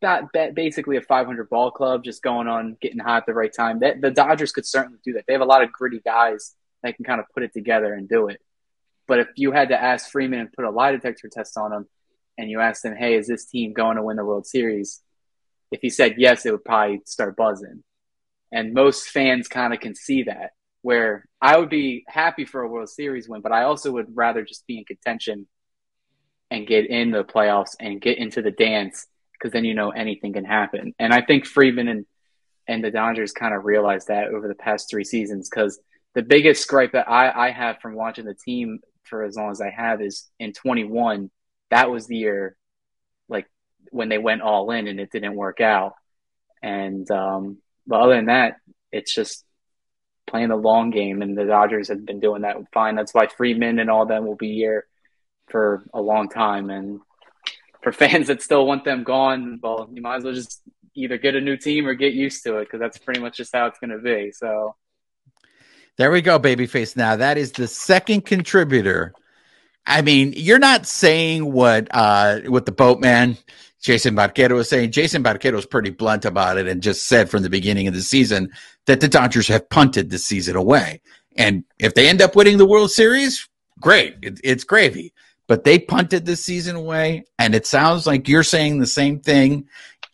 not 0.01 0.31
basically 0.33 0.97
a 0.97 1.01
500 1.01 1.49
ball 1.49 1.71
club, 1.71 2.03
just 2.03 2.21
going 2.21 2.47
on 2.47 2.77
getting 2.81 2.99
hot 2.99 3.17
at 3.17 3.25
the 3.25 3.33
right 3.33 3.53
time. 3.53 3.79
That 3.79 4.01
the 4.01 4.11
Dodgers 4.11 4.51
could 4.51 4.65
certainly 4.65 4.99
do 5.03 5.13
that. 5.13 5.25
They 5.27 5.33
have 5.33 5.41
a 5.41 5.45
lot 5.45 5.63
of 5.63 5.71
gritty 5.71 6.01
guys 6.03 6.55
that 6.83 6.95
can 6.95 7.05
kind 7.05 7.19
of 7.19 7.25
put 7.33 7.43
it 7.43 7.53
together 7.53 7.93
and 7.93 8.07
do 8.07 8.27
it. 8.27 8.41
But 9.07 9.19
if 9.19 9.27
you 9.35 9.51
had 9.51 9.69
to 9.69 9.81
ask 9.81 10.11
Friedman 10.11 10.39
and 10.39 10.53
put 10.53 10.65
a 10.65 10.69
lie 10.69 10.91
detector 10.91 11.29
test 11.31 11.57
on 11.57 11.73
him, 11.73 11.87
and 12.37 12.49
you 12.49 12.59
asked 12.59 12.85
him, 12.85 12.95
"Hey, 12.95 13.15
is 13.15 13.27
this 13.27 13.45
team 13.45 13.73
going 13.73 13.97
to 13.97 14.03
win 14.03 14.17
the 14.17 14.25
World 14.25 14.45
Series?" 14.45 15.01
If 15.71 15.81
he 15.81 15.89
said 15.89 16.15
yes, 16.17 16.45
it 16.45 16.51
would 16.51 16.63
probably 16.63 17.01
start 17.05 17.35
buzzing. 17.35 17.83
And 18.51 18.73
most 18.73 19.09
fans 19.09 19.47
kind 19.47 19.73
of 19.73 19.79
can 19.79 19.95
see 19.95 20.23
that. 20.23 20.51
Where 20.81 21.25
I 21.41 21.57
would 21.57 21.69
be 21.69 22.05
happy 22.07 22.45
for 22.45 22.61
a 22.61 22.67
World 22.67 22.89
Series 22.89 23.27
win, 23.27 23.41
but 23.41 23.51
I 23.51 23.63
also 23.63 23.91
would 23.91 24.15
rather 24.15 24.43
just 24.43 24.65
be 24.65 24.77
in 24.77 24.85
contention 24.85 25.47
and 26.49 26.65
get 26.65 26.89
in 26.89 27.11
the 27.11 27.23
playoffs 27.23 27.75
and 27.79 28.01
get 28.01 28.17
into 28.17 28.41
the 28.41 28.51
dance 28.51 29.05
because 29.39 29.53
then 29.53 29.65
you 29.65 29.73
know 29.73 29.91
anything 29.91 30.33
can 30.33 30.45
happen. 30.45 30.93
And 30.99 31.13
I 31.13 31.21
think 31.21 31.45
Friedman 31.45 31.87
and 31.87 32.05
and 32.67 32.83
the 32.83 32.91
Dodgers 32.91 33.31
kind 33.31 33.55
of 33.55 33.65
realized 33.65 34.09
that 34.09 34.27
over 34.27 34.47
the 34.47 34.55
past 34.55 34.89
three 34.89 35.03
seasons 35.03 35.49
because 35.49 35.79
the 36.13 36.21
biggest 36.21 36.67
gripe 36.67 36.91
that 36.91 37.09
I, 37.09 37.47
I 37.47 37.51
have 37.51 37.79
from 37.79 37.95
watching 37.95 38.25
the 38.25 38.35
team 38.35 38.79
for 39.03 39.23
as 39.23 39.35
long 39.35 39.49
as 39.49 39.59
I 39.59 39.71
have 39.71 40.01
is 40.01 40.29
in 40.39 40.53
21, 40.53 41.31
that 41.71 41.89
was 41.89 42.05
the 42.05 42.17
year 42.17 42.55
like 43.27 43.47
when 43.91 44.09
they 44.09 44.19
went 44.19 44.41
all 44.41 44.69
in 44.71 44.87
and 44.87 44.99
it 44.99 45.11
didn't 45.11 45.35
work 45.35 45.61
out. 45.61 45.93
And 46.61 47.09
um, 47.09 47.57
but 47.87 48.01
other 48.01 48.15
than 48.15 48.25
that, 48.25 48.57
it's 48.91 49.13
just 49.13 49.43
playing 50.27 50.49
the 50.49 50.55
long 50.55 50.91
game, 50.91 51.21
and 51.21 51.37
the 51.37 51.45
Dodgers 51.45 51.87
have 51.87 52.05
been 52.05 52.19
doing 52.19 52.43
that 52.43 52.57
fine. 52.73 52.95
That's 52.95 53.13
why 53.13 53.27
Friedman 53.27 53.79
and 53.79 53.89
all 53.89 54.05
them 54.05 54.27
will 54.27 54.35
be 54.35 54.53
here 54.53 54.85
for 55.49 55.83
a 55.93 56.01
long 56.01 56.29
time. 56.29 56.69
And 56.69 56.99
for 57.81 57.91
fans 57.91 58.27
that 58.27 58.41
still 58.41 58.65
want 58.65 58.83
them 58.83 59.03
gone, 59.03 59.59
well, 59.61 59.89
you 59.91 60.01
might 60.01 60.17
as 60.17 60.23
well 60.23 60.33
just 60.33 60.61
either 60.95 61.17
get 61.17 61.35
a 61.35 61.41
new 61.41 61.57
team 61.57 61.87
or 61.87 61.93
get 61.93 62.13
used 62.13 62.43
to 62.43 62.57
it 62.57 62.65
because 62.65 62.79
that's 62.79 62.97
pretty 62.97 63.19
much 63.19 63.37
just 63.37 63.53
how 63.53 63.67
it's 63.67 63.79
going 63.79 63.91
to 63.91 63.99
be. 63.99 64.31
So 64.31 64.75
there 65.97 66.11
we 66.11 66.21
go, 66.21 66.39
babyface. 66.39 66.95
Now 66.95 67.15
that 67.15 67.37
is 67.37 67.51
the 67.51 67.67
second 67.67 68.25
contributor. 68.25 69.13
I 69.85 70.01
mean, 70.01 70.33
you're 70.35 70.59
not 70.59 70.85
saying 70.85 71.51
what 71.51 71.87
uh 71.91 72.41
what 72.41 72.65
the 72.65 72.71
boatman 72.71 73.37
Jason 73.81 74.15
Barquero 74.15 74.55
was 74.55 74.69
saying. 74.69 74.91
Jason 74.91 75.23
Barquero 75.23 75.53
was 75.53 75.65
pretty 75.65 75.89
blunt 75.89 76.25
about 76.25 76.57
it 76.57 76.67
and 76.67 76.83
just 76.83 77.07
said 77.07 77.29
from 77.29 77.43
the 77.43 77.49
beginning 77.49 77.87
of 77.87 77.93
the 77.93 78.01
season 78.01 78.51
that 78.87 78.99
the 78.99 79.07
Dodgers 79.07 79.47
have 79.47 79.69
punted 79.69 80.09
the 80.09 80.17
season 80.17 80.55
away. 80.55 81.01
And 81.37 81.63
if 81.79 81.93
they 81.93 82.09
end 82.09 82.21
up 82.21 82.35
winning 82.35 82.57
the 82.57 82.65
World 82.65 82.91
Series, 82.91 83.47
great. 83.79 84.17
It, 84.21 84.41
it's 84.43 84.65
gravy 84.65 85.13
but 85.49 85.63
they 85.63 85.79
punted 85.79 86.27
this 86.27 86.45
season 86.45 86.75
away. 86.75 87.25
And 87.39 87.55
it 87.55 87.65
sounds 87.65 88.05
like 88.05 88.29
you're 88.29 88.43
saying 88.43 88.79
the 88.79 88.87
same 88.87 89.19
thing. 89.19 89.67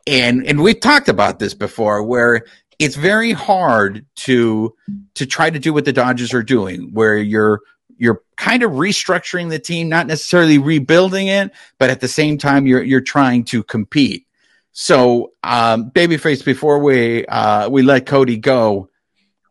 And 0.07 0.47
and 0.47 0.63
we've 0.63 0.79
talked 0.79 1.09
about 1.09 1.37
this 1.39 1.53
before, 1.53 2.01
where 2.01 2.45
it's 2.79 2.95
very 2.95 3.33
hard 3.33 4.05
to 4.15 4.73
to 5.15 5.25
try 5.25 5.49
to 5.49 5.59
do 5.59 5.73
what 5.73 5.85
the 5.85 5.93
Dodgers 5.93 6.33
are 6.33 6.43
doing, 6.43 6.93
where 6.93 7.17
you're 7.17 7.59
you're 7.97 8.23
kind 8.37 8.63
of 8.63 8.71
restructuring 8.71 9.49
the 9.49 9.59
team, 9.59 9.89
not 9.89 10.07
necessarily 10.07 10.57
rebuilding 10.57 11.27
it, 11.27 11.51
but 11.79 11.89
at 11.89 11.99
the 11.99 12.07
same 12.07 12.37
time 12.37 12.65
you're 12.65 12.83
you're 12.83 13.01
trying 13.01 13.43
to 13.45 13.61
compete. 13.61 14.25
So, 14.71 15.33
um, 15.43 15.91
babyface, 15.91 16.45
before 16.45 16.79
we 16.79 17.25
uh, 17.25 17.67
we 17.69 17.81
let 17.81 18.05
Cody 18.05 18.37
go, 18.37 18.89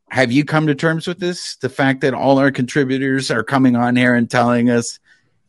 have 0.08 0.32
you 0.32 0.44
come 0.44 0.66
to 0.68 0.74
terms 0.74 1.06
with 1.06 1.18
this? 1.18 1.56
The 1.56 1.68
fact 1.68 2.00
that 2.02 2.14
all 2.14 2.38
our 2.38 2.50
contributors 2.50 3.30
are 3.30 3.42
coming 3.42 3.76
on 3.76 3.96
here 3.96 4.14
and 4.14 4.30
telling 4.30 4.70
us 4.70 4.98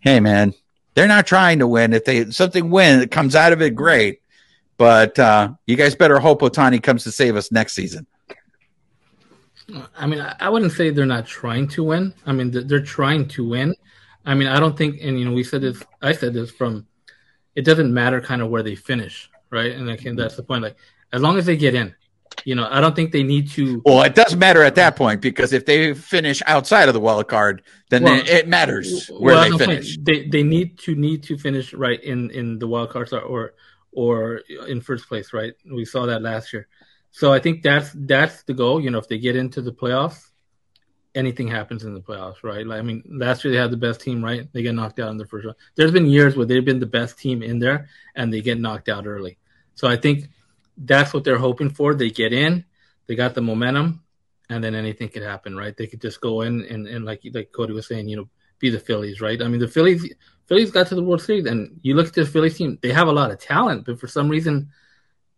hey 0.06 0.22
man, 0.22 0.54
they're 0.94 1.08
not 1.08 1.28
trying 1.28 1.60
to 1.60 1.68
win. 1.68 1.92
If 1.92 2.06
they 2.06 2.32
something 2.32 2.70
win, 2.70 3.02
it 3.02 3.12
comes 3.12 3.36
out 3.36 3.52
of 3.52 3.62
it, 3.62 3.72
great. 3.76 4.22
But 4.78 5.20
uh, 5.20 5.54
you 5.66 5.76
guys 5.76 5.96
better 5.96 6.20
hope 6.20 6.42
Ohtani 6.42 6.82
comes 6.82 7.04
to 7.04 7.12
save 7.12 7.36
us 7.36 7.52
next 7.52 7.74
season. 7.74 8.08
I 9.98 10.06
mean, 10.06 10.26
I 10.40 10.48
wouldn't 10.48 10.74
say 10.74 10.92
they're 10.92 11.06
not 11.06 11.26
trying 11.26 11.68
to 11.70 11.84
win. 11.84 12.14
I 12.26 12.34
mean, 12.34 12.52
they're 12.52 12.84
trying 12.84 13.28
to 13.30 13.50
win. 13.50 13.76
I 14.26 14.36
mean, 14.36 14.48
I 14.48 14.60
don't 14.60 14.78
think, 14.78 15.00
and 15.02 15.20
you 15.20 15.26
know, 15.26 15.34
we 15.34 15.44
said 15.44 15.62
this. 15.62 15.84
I 16.02 16.14
said 16.14 16.34
this 16.34 16.52
from. 16.52 16.88
It 17.56 17.64
doesn't 17.64 17.94
matter 17.94 18.22
kind 18.22 18.42
of 18.42 18.50
where 18.50 18.64
they 18.64 18.76
finish, 18.76 19.30
right? 19.50 19.72
And 19.72 19.90
I 19.90 19.96
that's 19.96 20.36
the 20.36 20.44
point. 20.44 20.62
Like, 20.62 20.76
as 21.14 21.22
long 21.22 21.38
as 21.38 21.46
they 21.46 21.56
get 21.56 21.74
in, 21.74 21.96
you 22.46 22.54
know, 22.54 22.68
I 22.70 22.80
don't 22.80 22.96
think 22.96 23.12
they 23.12 23.24
need 23.24 23.50
to. 23.52 23.82
Well, 23.84 24.04
it 24.04 24.14
does 24.14 24.36
matter 24.36 24.64
at 24.64 24.76
that 24.76 24.96
point 24.96 25.20
because 25.20 25.52
if 25.52 25.66
they 25.66 25.96
finish 25.96 26.44
outside 26.46 26.88
of 26.88 26.94
the 26.94 27.00
wild 27.00 27.28
card, 27.28 27.64
then 27.90 28.04
well, 28.04 28.24
they, 28.24 28.32
it 28.32 28.48
matters 28.48 29.08
where 29.10 29.34
well, 29.34 29.58
they 29.58 29.66
finish. 29.66 29.98
They 29.98 30.28
they 30.28 30.44
need 30.44 30.78
to 30.80 30.96
need 30.96 31.24
to 31.24 31.38
finish 31.38 31.74
right 31.74 32.02
in 32.02 32.30
in 32.30 32.60
the 32.60 32.68
wild 32.68 32.92
card 32.92 33.12
or 33.12 33.56
or 33.92 34.42
in 34.68 34.80
first 34.80 35.08
place, 35.08 35.34
right? 35.34 35.54
We 35.70 35.86
saw 35.86 36.06
that 36.06 36.22
last 36.22 36.54
year. 36.54 36.68
So 37.10 37.34
I 37.34 37.40
think 37.40 37.64
that's 37.64 37.92
that's 37.96 38.44
the 38.44 38.54
goal. 38.54 38.80
You 38.80 38.92
know, 38.92 39.00
if 39.00 39.08
they 39.08 39.18
get 39.18 39.36
into 39.36 39.64
the 39.64 39.74
playoffs, 39.74 40.30
anything 41.16 41.48
happens 41.48 41.84
in 41.84 41.96
the 41.96 42.02
playoffs, 42.02 42.44
right? 42.44 42.68
Like, 42.68 42.78
I 42.78 42.84
mean, 42.84 43.02
last 43.10 43.44
year 43.44 43.54
they 43.54 43.60
had 43.60 43.72
the 43.72 43.78
best 43.78 44.02
team, 44.02 44.24
right? 44.24 44.48
They 44.54 44.62
get 44.62 44.76
knocked 44.76 45.00
out 45.00 45.10
in 45.10 45.18
the 45.18 45.26
first 45.26 45.46
round. 45.46 45.58
There's 45.76 45.92
been 45.92 46.06
years 46.06 46.36
where 46.36 46.46
they've 46.46 46.64
been 46.64 46.80
the 46.80 46.86
best 46.86 47.18
team 47.18 47.42
in 47.42 47.58
there 47.58 47.88
and 48.16 48.32
they 48.32 48.42
get 48.42 48.60
knocked 48.60 48.90
out 48.90 49.08
early. 49.08 49.40
So 49.74 49.88
I 49.88 49.96
think 49.96 50.30
that's 50.78 51.14
what 51.14 51.24
they're 51.24 51.38
hoping 51.38 51.70
for. 51.70 51.94
They 51.94 52.10
get 52.10 52.34
in, 52.34 52.66
they 53.08 53.16
got 53.16 53.34
the 53.34 53.42
momentum, 53.42 54.04
and 54.50 54.64
then 54.64 54.76
anything 54.76 55.10
could 55.10 55.24
happen, 55.24 55.56
right? 55.56 55.76
They 55.76 55.88
could 55.88 56.02
just 56.02 56.22
go 56.22 56.42
in 56.42 56.66
and, 56.66 56.88
and 56.88 57.06
like 57.06 57.22
like 57.34 57.52
Cody 57.52 57.74
was 57.74 57.88
saying, 57.88 58.08
you 58.10 58.18
know, 58.18 58.30
be 58.60 58.70
the 58.70 58.80
Phillies, 58.80 59.22
right? 59.22 59.42
I 59.42 59.48
mean, 59.48 59.60
the 59.60 59.68
Phillies 59.68 60.14
Phillies 60.48 60.72
got 60.72 60.88
to 60.88 60.96
the 60.96 61.04
World 61.04 61.22
Series, 61.22 61.46
and 61.46 61.80
you 61.82 61.96
look 61.96 62.08
at 62.08 62.14
the 62.14 62.26
Phillies 62.26 62.58
team; 62.58 62.78
they 62.82 62.92
have 62.92 63.08
a 63.08 63.14
lot 63.14 63.32
of 63.32 63.40
talent, 63.40 63.86
but 63.86 64.00
for 64.00 64.08
some 64.08 64.30
reason, 64.30 64.70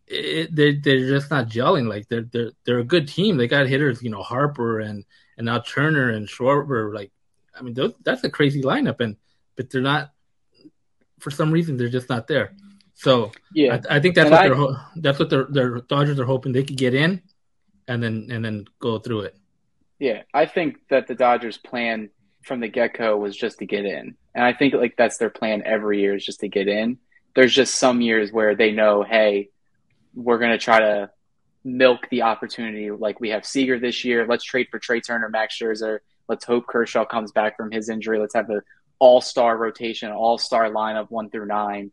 it, 0.08 0.54
they're 0.54 0.74
they're 0.74 1.08
just 1.08 1.32
not 1.32 1.48
gelling. 1.48 1.88
Like 1.88 2.08
they're 2.10 2.28
they're 2.32 2.52
they're 2.66 2.80
a 2.80 2.84
good 2.84 3.08
team. 3.08 3.38
They 3.38 3.48
got 3.48 3.68
hitters, 3.68 4.02
you 4.02 4.10
know, 4.10 4.22
Harper 4.22 4.80
and 4.80 5.06
and 5.38 5.46
now 5.46 5.60
Turner 5.60 6.10
and 6.10 6.28
Schwarber. 6.28 6.94
Like, 6.94 7.12
I 7.58 7.62
mean, 7.62 7.74
those, 7.74 7.94
that's 8.04 8.24
a 8.24 8.30
crazy 8.30 8.62
lineup, 8.62 9.00
and 9.00 9.16
but 9.56 9.70
they're 9.70 9.82
not. 9.82 10.12
For 11.20 11.32
some 11.32 11.52
reason, 11.52 11.78
they're 11.78 11.90
just 11.90 12.10
not 12.10 12.28
there. 12.28 12.54
So 12.98 13.32
yeah, 13.54 13.80
I, 13.90 13.98
I 13.98 14.00
think 14.00 14.16
that's 14.16 14.26
and 14.26 14.32
what 14.32 14.42
I, 14.42 14.50
they're 14.50 15.02
that's 15.04 15.20
what 15.20 15.30
their 15.30 15.44
their 15.44 15.82
Dodgers 15.82 16.20
are 16.20 16.26
hoping 16.26 16.52
they 16.52 16.64
could 16.64 16.78
get 16.78 16.96
in, 16.96 17.22
and 17.88 18.02
then 18.02 18.28
and 18.32 18.44
then 18.44 18.66
go 18.80 18.98
through 18.98 19.22
it. 19.22 19.38
Yeah, 20.00 20.24
I 20.34 20.48
think 20.48 20.78
that 20.90 21.06
the 21.06 21.14
Dodgers' 21.14 21.60
plan 21.60 22.10
from 22.44 22.60
the 22.60 22.68
get 22.68 22.98
go 22.98 23.16
was 23.16 23.38
just 23.38 23.60
to 23.60 23.68
get 23.68 23.86
in, 23.86 24.16
and 24.34 24.44
I 24.44 24.52
think 24.52 24.74
like 24.74 24.96
that's 24.98 25.20
their 25.20 25.30
plan 25.30 25.62
every 25.64 26.02
year 26.02 26.16
is 26.16 26.26
just 26.26 26.40
to 26.40 26.48
get 26.48 26.68
in. 26.68 26.98
There's 27.36 27.54
just 27.54 27.76
some 27.76 28.02
years 28.02 28.32
where 28.32 28.56
they 28.56 28.72
know, 28.72 29.04
hey, 29.04 29.52
we're 30.16 30.40
gonna 30.40 30.58
try 30.58 30.80
to 30.80 31.12
milk 31.64 32.08
the 32.10 32.24
opportunity. 32.24 32.90
Like 32.90 33.20
we 33.20 33.30
have 33.30 33.46
Seager 33.46 33.80
this 33.80 34.04
year. 34.04 34.26
Let's 34.28 34.44
trade 34.44 34.70
for 34.72 34.80
Trea 34.80 35.02
Turner, 35.02 35.30
Max 35.30 35.56
Scherzer. 35.56 36.00
Let's 36.28 36.46
hope 36.46 36.66
Kershaw 36.66 37.06
comes 37.06 37.32
back 37.32 37.58
from 37.58 37.70
his 37.70 37.90
injury. 37.90 38.18
Let's 38.18 38.34
have 38.34 38.50
an 38.50 38.62
all 38.98 39.22
star 39.22 39.56
rotation, 39.56 40.12
all 40.12 40.40
star 40.40 40.72
lineup 40.72 41.12
one 41.12 41.30
through 41.30 41.46
nine 41.46 41.92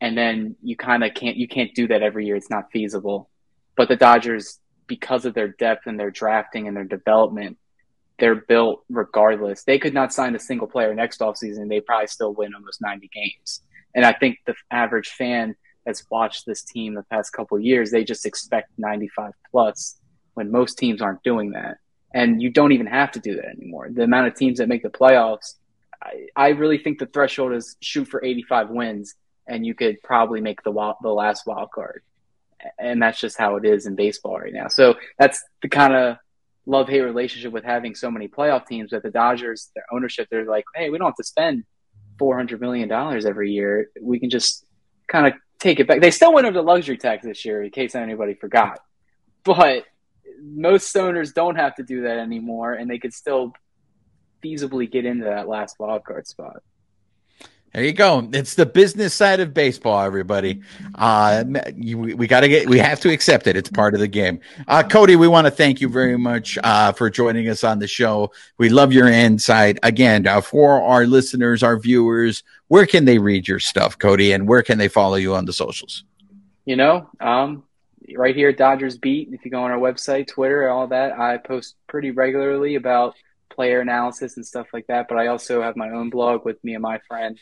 and 0.00 0.16
then 0.16 0.56
you 0.62 0.76
kind 0.76 1.04
of 1.04 1.14
can't 1.14 1.36
you 1.36 1.48
can't 1.48 1.74
do 1.74 1.88
that 1.88 2.02
every 2.02 2.26
year. 2.26 2.36
It's 2.36 2.50
not 2.50 2.70
feasible. 2.72 3.30
But 3.76 3.88
the 3.88 3.96
Dodgers, 3.96 4.60
because 4.86 5.24
of 5.24 5.34
their 5.34 5.48
depth 5.48 5.86
and 5.86 5.98
their 5.98 6.10
drafting 6.10 6.68
and 6.68 6.76
their 6.76 6.84
development, 6.84 7.58
they're 8.18 8.34
built 8.34 8.84
regardless. 8.88 9.64
They 9.64 9.78
could 9.78 9.94
not 9.94 10.12
sign 10.12 10.34
a 10.34 10.38
single 10.38 10.68
player 10.68 10.94
next 10.94 11.20
offseason. 11.20 11.68
They 11.68 11.80
probably 11.80 12.06
still 12.06 12.32
win 12.32 12.54
almost 12.54 12.80
90 12.80 13.10
games. 13.12 13.62
And 13.94 14.04
I 14.04 14.12
think 14.12 14.38
the 14.46 14.54
average 14.70 15.08
fan 15.08 15.56
that's 15.84 16.04
watched 16.10 16.46
this 16.46 16.62
team 16.62 16.94
the 16.94 17.02
past 17.04 17.32
couple 17.32 17.58
years, 17.58 17.90
they 17.90 18.04
just 18.04 18.26
expect 18.26 18.70
95 18.78 19.32
plus 19.50 19.98
when 20.34 20.50
most 20.50 20.78
teams 20.78 21.02
aren't 21.02 21.22
doing 21.22 21.50
that. 21.52 21.78
And 22.12 22.40
you 22.40 22.50
don't 22.50 22.72
even 22.72 22.86
have 22.86 23.10
to 23.12 23.20
do 23.20 23.34
that 23.36 23.46
anymore. 23.46 23.88
The 23.90 24.04
amount 24.04 24.28
of 24.28 24.34
teams 24.34 24.58
that 24.58 24.68
make 24.68 24.82
the 24.82 24.88
playoffs, 24.88 25.54
I, 26.00 26.26
I 26.36 26.48
really 26.50 26.78
think 26.78 26.98
the 26.98 27.06
threshold 27.06 27.52
is 27.52 27.76
shoot 27.80 28.06
for 28.06 28.24
85 28.24 28.70
wins 28.70 29.14
and 29.46 29.64
you 29.66 29.74
could 29.74 30.02
probably 30.02 30.40
make 30.40 30.62
the 30.62 30.70
wild, 30.70 30.96
the 31.02 31.10
last 31.10 31.46
wild 31.46 31.70
card. 31.70 32.02
And 32.78 33.02
that's 33.02 33.20
just 33.20 33.36
how 33.36 33.56
it 33.56 33.64
is 33.64 33.86
in 33.86 33.94
baseball 33.94 34.38
right 34.38 34.52
now. 34.52 34.68
So 34.68 34.94
that's 35.18 35.42
the 35.60 35.68
kind 35.68 35.94
of 35.94 36.16
love 36.66 36.88
hate 36.88 37.02
relationship 37.02 37.52
with 37.52 37.64
having 37.64 37.94
so 37.94 38.10
many 38.10 38.26
playoff 38.26 38.66
teams. 38.66 38.90
With 38.90 39.02
the 39.02 39.10
Dodgers, 39.10 39.70
their 39.74 39.84
ownership, 39.92 40.28
they're 40.30 40.46
like, 40.46 40.64
hey, 40.74 40.88
we 40.88 40.96
don't 40.96 41.08
have 41.08 41.16
to 41.16 41.24
spend 41.24 41.64
four 42.18 42.36
hundred 42.36 42.60
million 42.60 42.88
dollars 42.88 43.26
every 43.26 43.52
year. 43.52 43.90
We 44.00 44.18
can 44.18 44.30
just 44.30 44.64
kind 45.08 45.26
of 45.26 45.34
take 45.58 45.80
it 45.80 45.86
back. 45.86 46.00
They 46.00 46.10
still 46.10 46.32
went 46.32 46.46
over 46.46 46.54
the 46.54 46.62
luxury 46.62 46.96
tax 46.96 47.24
this 47.24 47.44
year, 47.44 47.62
in 47.62 47.70
case 47.70 47.94
anybody 47.94 48.34
forgot. 48.34 48.80
But 49.44 49.84
most 50.42 50.96
owners 50.96 51.32
don't 51.32 51.56
have 51.56 51.74
to 51.76 51.82
do 51.82 52.02
that 52.02 52.18
anymore, 52.18 52.72
and 52.72 52.90
they 52.90 52.98
could 52.98 53.12
still 53.12 53.52
feasibly 54.42 54.90
get 54.90 55.04
into 55.04 55.24
that 55.24 55.48
last 55.48 55.76
wild 55.78 56.04
card 56.04 56.26
spot. 56.26 56.62
There 57.74 57.84
you 57.84 57.92
go. 57.92 58.28
It's 58.32 58.54
the 58.54 58.66
business 58.66 59.12
side 59.14 59.40
of 59.40 59.52
baseball, 59.52 60.00
everybody. 60.00 60.62
Uh, 60.94 61.44
you, 61.74 61.98
we 61.98 62.26
got 62.28 62.40
to 62.40 62.48
get, 62.48 62.68
we 62.68 62.78
have 62.78 63.00
to 63.00 63.12
accept 63.12 63.48
it. 63.48 63.56
It's 63.56 63.68
part 63.68 63.94
of 63.94 64.00
the 64.00 64.08
game. 64.08 64.40
Uh, 64.68 64.84
Cody, 64.84 65.16
we 65.16 65.26
want 65.26 65.46
to 65.46 65.50
thank 65.50 65.80
you 65.80 65.88
very 65.88 66.16
much, 66.16 66.56
uh, 66.62 66.92
for 66.92 67.10
joining 67.10 67.48
us 67.48 67.64
on 67.64 67.80
the 67.80 67.88
show. 67.88 68.30
We 68.58 68.68
love 68.68 68.92
your 68.92 69.08
insight. 69.08 69.78
Again, 69.82 70.26
uh, 70.26 70.40
for 70.40 70.80
our 70.80 71.04
listeners, 71.04 71.62
our 71.62 71.76
viewers, 71.76 72.44
where 72.68 72.86
can 72.86 73.04
they 73.04 73.18
read 73.18 73.48
your 73.48 73.58
stuff, 73.58 73.98
Cody, 73.98 74.32
and 74.32 74.46
where 74.46 74.62
can 74.62 74.78
they 74.78 74.88
follow 74.88 75.16
you 75.16 75.34
on 75.34 75.44
the 75.44 75.52
socials? 75.52 76.04
you 76.64 76.76
know, 76.76 77.08
um, 77.20 77.64
right 78.16 78.34
here 78.34 78.50
at 78.50 78.56
Dodgers 78.56 78.98
Beat. 78.98 79.30
If 79.32 79.44
you 79.44 79.50
go 79.50 79.62
on 79.62 79.70
our 79.70 79.78
website, 79.78 80.28
Twitter, 80.28 80.68
all 80.68 80.86
that, 80.88 81.18
I 81.18 81.36
post 81.36 81.76
pretty 81.86 82.10
regularly 82.10 82.74
about 82.74 83.14
player 83.50 83.80
analysis 83.80 84.36
and 84.36 84.46
stuff 84.46 84.66
like 84.72 84.86
that. 84.88 85.06
But 85.08 85.18
I 85.18 85.28
also 85.28 85.62
have 85.62 85.76
my 85.76 85.90
own 85.90 86.10
blog 86.10 86.44
with 86.44 86.62
me 86.64 86.74
and 86.74 86.82
my 86.82 87.00
friend. 87.06 87.38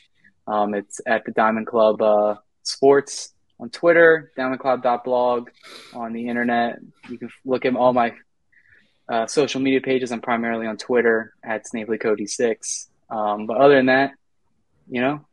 Um, 0.46 0.74
it's 0.74 1.00
at 1.06 1.24
the 1.24 1.32
Diamond 1.32 1.66
Club 1.66 2.02
uh, 2.02 2.36
Sports 2.62 3.32
on 3.60 3.70
Twitter, 3.70 4.32
diamondclub.blog 4.36 5.48
on 5.94 6.12
the 6.12 6.28
internet. 6.28 6.78
You 7.08 7.18
can 7.18 7.30
look 7.44 7.64
at 7.64 7.76
all 7.76 7.92
my 7.92 8.12
uh, 9.08 9.26
social 9.26 9.60
media 9.60 9.80
pages. 9.80 10.10
I'm 10.10 10.20
primarily 10.20 10.66
on 10.66 10.76
Twitter 10.76 11.34
at 11.44 11.66
Snavely 11.66 11.98
Cody 11.98 12.26
six. 12.26 12.88
Um, 13.10 13.46
but 13.46 13.58
other 13.58 13.76
than 13.76 13.86
that, 13.86 14.12
you 14.88 15.00
know, 15.00 15.24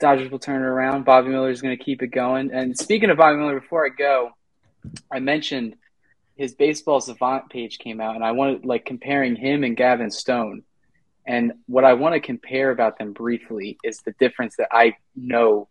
Dodgers 0.00 0.30
will 0.30 0.38
turn 0.38 0.62
it 0.62 0.66
around. 0.66 1.04
Bobby 1.04 1.28
Miller 1.28 1.50
is 1.50 1.62
going 1.62 1.76
to 1.76 1.84
keep 1.84 2.02
it 2.02 2.08
going. 2.08 2.52
And 2.52 2.76
speaking 2.76 3.10
of 3.10 3.18
Bobby 3.18 3.36
Miller, 3.36 3.60
before 3.60 3.86
I 3.86 3.90
go, 3.90 4.30
I 5.12 5.20
mentioned 5.20 5.76
his 6.36 6.54
baseball 6.54 7.00
savant 7.00 7.50
page 7.50 7.78
came 7.78 8.00
out, 8.00 8.14
and 8.14 8.24
I 8.24 8.32
wanted 8.32 8.64
like 8.64 8.86
comparing 8.86 9.36
him 9.36 9.62
and 9.62 9.76
Gavin 9.76 10.10
Stone. 10.10 10.62
And 11.26 11.52
what 11.66 11.84
I 11.84 11.94
want 11.94 12.14
to 12.14 12.20
compare 12.20 12.70
about 12.70 12.98
them 12.98 13.12
briefly 13.12 13.78
is 13.84 13.98
the 13.98 14.14
difference 14.18 14.56
that 14.56 14.68
I 14.72 14.94
know 15.14 15.68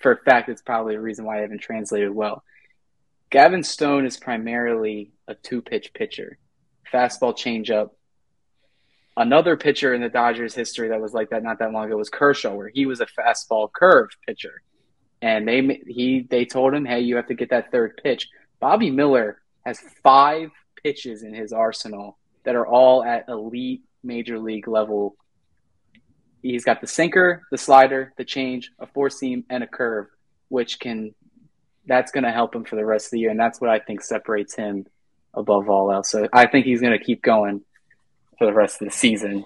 for 0.00 0.12
a 0.12 0.16
fact 0.16 0.48
it's 0.48 0.62
probably 0.62 0.94
a 0.94 1.00
reason 1.00 1.24
why 1.24 1.38
I 1.38 1.42
haven't 1.42 1.60
translated 1.60 2.10
well. 2.10 2.42
Gavin 3.30 3.62
Stone 3.62 4.04
is 4.06 4.16
primarily 4.16 5.12
a 5.26 5.34
two 5.34 5.62
pitch 5.62 5.92
pitcher, 5.94 6.38
fastball 6.92 7.36
changeup, 7.36 7.90
Another 9.16 9.58
pitcher 9.58 9.92
in 9.92 10.00
the 10.00 10.08
Dodgers 10.08 10.54
history 10.54 10.88
that 10.88 11.00
was 11.00 11.12
like 11.12 11.30
that 11.30 11.42
not 11.42 11.58
that 11.58 11.72
long 11.72 11.86
ago 11.86 11.98
was 11.98 12.08
Kershaw, 12.08 12.54
where 12.54 12.70
he 12.72 12.86
was 12.86 13.00
a 13.00 13.06
fastball 13.06 13.70
curve 13.70 14.08
pitcher, 14.26 14.62
and 15.20 15.46
they 15.46 15.82
he 15.86 16.26
they 16.30 16.46
told 16.46 16.72
him, 16.72 16.86
hey, 16.86 17.00
you 17.00 17.16
have 17.16 17.26
to 17.26 17.34
get 17.34 17.50
that 17.50 17.70
third 17.70 18.00
pitch. 18.02 18.28
Bobby 18.58 18.90
Miller 18.90 19.42
has 19.66 19.78
five 20.02 20.50
pitches 20.82 21.24
in 21.24 21.34
his 21.34 21.52
arsenal 21.52 22.18
that 22.44 22.54
are 22.54 22.66
all 22.66 23.04
at 23.04 23.28
elite 23.28 23.82
major 24.02 24.38
league 24.38 24.68
level. 24.68 25.16
He's 26.42 26.64
got 26.64 26.80
the 26.80 26.86
sinker, 26.86 27.42
the 27.50 27.58
slider, 27.58 28.12
the 28.16 28.24
change, 28.24 28.70
a 28.78 28.86
four 28.86 29.10
seam, 29.10 29.44
and 29.48 29.62
a 29.62 29.66
curve, 29.66 30.06
which 30.48 30.80
can 30.80 31.14
that's 31.86 32.12
going 32.12 32.24
to 32.24 32.30
help 32.30 32.54
him 32.54 32.64
for 32.64 32.76
the 32.76 32.84
rest 32.84 33.06
of 33.06 33.10
the 33.12 33.20
year, 33.20 33.30
and 33.30 33.40
that's 33.40 33.60
what 33.60 33.70
I 33.70 33.78
think 33.78 34.02
separates 34.02 34.54
him 34.54 34.86
above 35.34 35.68
all 35.68 35.90
else. 35.90 36.10
So 36.10 36.28
I 36.32 36.46
think 36.46 36.64
he's 36.64 36.80
going 36.80 36.96
to 36.96 37.04
keep 37.04 37.22
going 37.22 37.62
for 38.38 38.46
the 38.46 38.52
rest 38.52 38.80
of 38.80 38.88
the 38.88 38.94
season. 38.94 39.44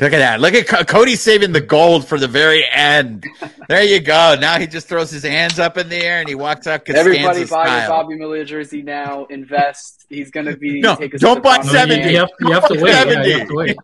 Look 0.00 0.12
at 0.14 0.18
that. 0.18 0.40
Look 0.40 0.54
at 0.54 0.88
Cody 0.88 1.14
saving 1.14 1.52
the 1.52 1.60
gold 1.60 2.08
for 2.08 2.18
the 2.18 2.28
very 2.28 2.64
end. 2.70 3.26
There 3.68 3.82
you 3.82 4.00
go. 4.00 4.36
Now 4.40 4.58
he 4.58 4.66
just 4.66 4.88
throws 4.88 5.10
his 5.10 5.22
hands 5.22 5.58
up 5.58 5.76
in 5.76 5.88
the 5.88 5.96
air 5.96 6.20
and 6.20 6.28
he 6.28 6.34
walks 6.34 6.66
out. 6.66 6.88
Everybody 6.88 7.44
buy 7.44 7.80
your 7.80 7.88
Bobby 7.88 8.16
Miller 8.16 8.44
jersey 8.44 8.82
now. 8.82 9.26
Invest. 9.26 10.06
He's 10.08 10.30
going 10.30 10.46
to 10.46 10.56
be. 10.56 10.80
No, 10.80 10.96
don't 11.18 11.42
buy 11.42 11.60
70. 11.60 12.10
You 12.10 12.18
have, 12.18 12.30
you 12.40 12.52
have 12.52 12.68
to 12.68 12.80
wait. 12.80 12.92
Yeah, 12.92 13.22
you 13.22 13.38
have 13.38 13.48
to 13.48 13.54
wait 13.54 13.76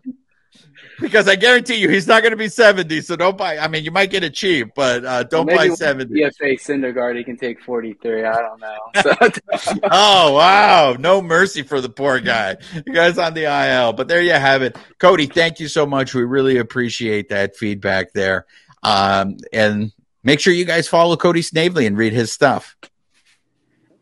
because 0.99 1.27
I 1.27 1.35
guarantee 1.35 1.75
you 1.75 1.89
he's 1.89 2.07
not 2.07 2.21
going 2.21 2.31
to 2.31 2.37
be 2.37 2.49
70. 2.49 3.01
So 3.01 3.15
don't 3.15 3.37
buy. 3.37 3.57
I 3.57 3.67
mean, 3.67 3.83
you 3.83 3.91
might 3.91 4.09
get 4.09 4.23
it 4.23 4.33
cheap, 4.33 4.69
but 4.75 5.05
uh, 5.05 5.23
don't 5.23 5.45
well, 5.45 5.57
buy 5.57 5.69
70. 5.69 6.13
DFA 6.13 6.59
Syndergaard, 6.59 7.17
he 7.17 7.23
can 7.23 7.37
take 7.37 7.61
43. 7.61 8.25
I 8.25 8.33
don't 8.33 8.59
know. 8.59 8.77
So. 9.01 9.79
oh, 9.91 10.33
wow. 10.33 10.95
No 10.99 11.21
mercy 11.21 11.63
for 11.63 11.81
the 11.81 11.89
poor 11.89 12.19
guy. 12.19 12.57
You 12.73 12.93
guys 12.93 13.17
on 13.17 13.33
the 13.33 13.43
IL. 13.43 13.93
But 13.93 14.07
there 14.07 14.21
you 14.21 14.33
have 14.33 14.61
it. 14.61 14.77
Cody, 14.99 15.27
thank 15.27 15.59
you 15.59 15.67
so 15.67 15.85
much. 15.85 16.13
We 16.13 16.23
really 16.23 16.57
appreciate 16.57 17.29
that 17.29 17.55
feedback 17.55 18.13
there. 18.13 18.45
Um, 18.83 19.37
and 19.51 19.91
make 20.23 20.39
sure 20.39 20.53
you 20.53 20.65
guys 20.65 20.87
follow 20.87 21.17
Cody 21.17 21.41
Snavely 21.41 21.85
and 21.85 21.97
read 21.97 22.13
his 22.13 22.31
stuff. 22.31 22.75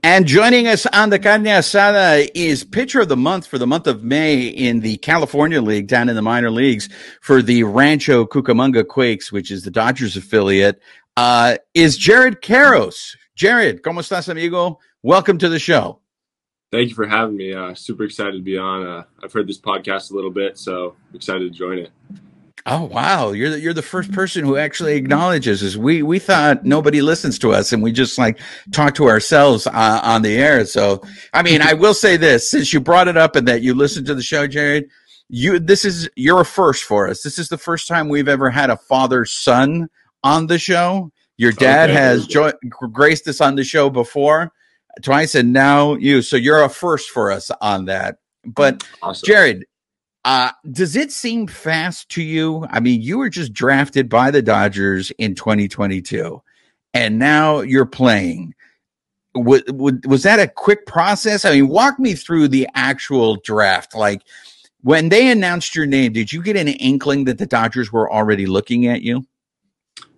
And 0.06 0.28
joining 0.28 0.68
us 0.68 0.86
on 0.93 1.10
the 1.10 1.18
carne 1.18 1.45
asada 1.45 2.30
is 2.36 2.64
pitcher 2.64 3.01
of 3.01 3.10
the 3.10 3.18
month 3.18 3.47
for 3.47 3.58
the 3.58 3.66
month 3.66 3.88
of 3.88 4.03
May 4.03 4.43
in 4.45 4.82
the 4.82 4.97
California 4.97 5.60
League 5.64 5.88
down 5.88 6.10
in 6.10 6.16
the 6.16 6.22
minor 6.22 6.51
leagues 6.51 6.89
for 7.22 7.41
the 7.41 7.64
Rancho 7.64 8.24
Cucamonga 8.28 8.88
Quakes, 8.88 9.32
which 9.32 9.49
is 9.49 9.64
the 9.64 9.72
Dodgers 9.72 10.16
affiliate, 10.16 10.80
uh, 11.18 11.58
is 11.74 11.97
Jared 11.97 12.43
Karros. 12.43 13.18
Jared, 13.34 13.82
¿cómo 13.82 14.01
estás, 14.01 14.30
amigo? 14.30 14.78
Welcome 15.01 15.39
to 15.39 15.49
the 15.49 15.58
show. 15.58 16.01
Thank 16.72 16.89
you 16.89 16.95
for 16.95 17.08
having 17.08 17.36
me. 17.36 17.56
Uh, 17.56 17.74
super 17.74 18.03
excited 18.03 18.34
to 18.34 18.43
be 18.43 18.60
on. 18.60 18.86
Uh, 18.86 19.06
I've 19.24 19.34
heard 19.34 19.47
this 19.47 19.60
podcast 19.60 20.12
a 20.12 20.14
little 20.14 20.30
bit, 20.30 20.60
so 20.60 20.95
excited 21.16 21.51
to 21.51 21.58
join 21.58 21.80
it. 21.80 21.89
Oh 22.68 22.86
wow, 22.86 23.32
you're 23.32 23.51
the, 23.51 23.59
you're 23.59 23.74
the 23.74 23.84
first 23.84 24.11
person 24.11 24.43
who 24.43 24.57
actually 24.57 24.95
acknowledges 24.95 25.61
us. 25.61 25.76
We 25.76 26.01
we 26.01 26.18
thought 26.18 26.66
nobody 26.66 27.01
listens 27.03 27.38
to 27.39 27.53
us, 27.53 27.72
and 27.72 27.84
we 27.84 27.91
just 27.91 28.18
like 28.18 28.39
talk 28.72 28.95
to 28.95 29.07
ourselves 29.07 29.68
uh, 29.68 29.99
on 30.03 30.24
the 30.24 30.36
air. 30.36 30.66
So, 30.66 31.03
I 31.32 31.43
mean, 31.43 31.61
I 31.61 31.74
will 31.74 31.93
say 31.93 32.18
this: 32.18 32.49
since 32.49 32.74
you 32.74 32.80
brought 32.80 33.07
it 33.07 33.18
up 33.18 33.36
and 33.36 33.47
that 33.47 33.61
you 33.61 33.76
listened 33.76 34.07
to 34.07 34.16
the 34.16 34.24
show, 34.24 34.47
Jared, 34.47 34.89
you 35.30 35.59
this 35.59 35.86
is 35.86 36.09
you're 36.16 36.41
a 36.41 36.45
first 36.45 36.86
for 36.86 37.07
us. 37.07 37.22
This 37.22 37.38
is 37.38 37.49
the 37.49 37.57
first 37.57 37.88
time 37.88 38.09
we've 38.09 38.28
ever 38.28 38.49
had 38.49 38.72
a 38.72 38.78
father 38.78 39.26
son 39.26 39.88
on 40.24 40.47
the 40.47 40.57
show. 40.57 41.11
Your 41.38 41.51
dad 41.51 41.91
okay. 41.91 41.99
has 41.99 42.26
jo- 42.26 42.53
graced 42.91 43.28
us 43.28 43.41
on 43.41 43.55
the 43.55 43.63
show 43.63 43.91
before 43.91 44.51
twice, 45.03 45.36
and 45.36 45.53
now 45.53 45.93
you. 45.95 46.24
So 46.24 46.36
you're 46.36 46.63
a 46.63 46.70
first 46.70 47.09
for 47.11 47.32
us 47.32 47.51
on 47.61 47.86
that. 47.86 48.18
But 48.43 48.84
awesome. 49.01 49.28
Jared, 49.28 49.66
uh, 50.26 50.49
does 50.71 50.95
it 50.95 51.11
seem 51.11 51.45
fast 51.45 52.09
to 52.09 52.23
you? 52.23 52.65
I 52.71 52.80
mean, 52.80 52.99
you 52.99 53.19
were 53.19 53.30
just 53.30 53.53
drafted 53.53 54.09
by 54.09 54.32
the 54.32 54.41
Dodgers 54.41 55.11
in 55.19 55.36
2022, 55.36 56.41
and 56.95 57.19
now 57.19 57.59
you're 57.61 57.86
playing. 57.86 58.55
Was, 59.36 59.61
was 59.69 60.23
that 60.23 60.39
a 60.39 60.47
quick 60.47 60.88
process? 60.88 61.45
I 61.45 61.51
mean, 61.51 61.67
walk 61.67 61.99
me 61.99 62.15
through 62.15 62.47
the 62.47 62.67
actual 62.73 63.36
draft. 63.43 63.93
Like 63.93 64.23
when 64.82 65.09
they 65.09 65.30
announced 65.30 65.76
your 65.76 65.86
name, 65.86 66.13
did 66.13 66.34
you 66.34 66.41
get 66.41 66.55
an 66.55 66.69
inkling 66.69 67.26
that 67.26 67.38
the 67.38 67.45
Dodgers 67.45 67.91
were 67.91 68.11
already 68.11 68.47
looking 68.47 68.88
at 68.88 69.03
you? 69.03 69.28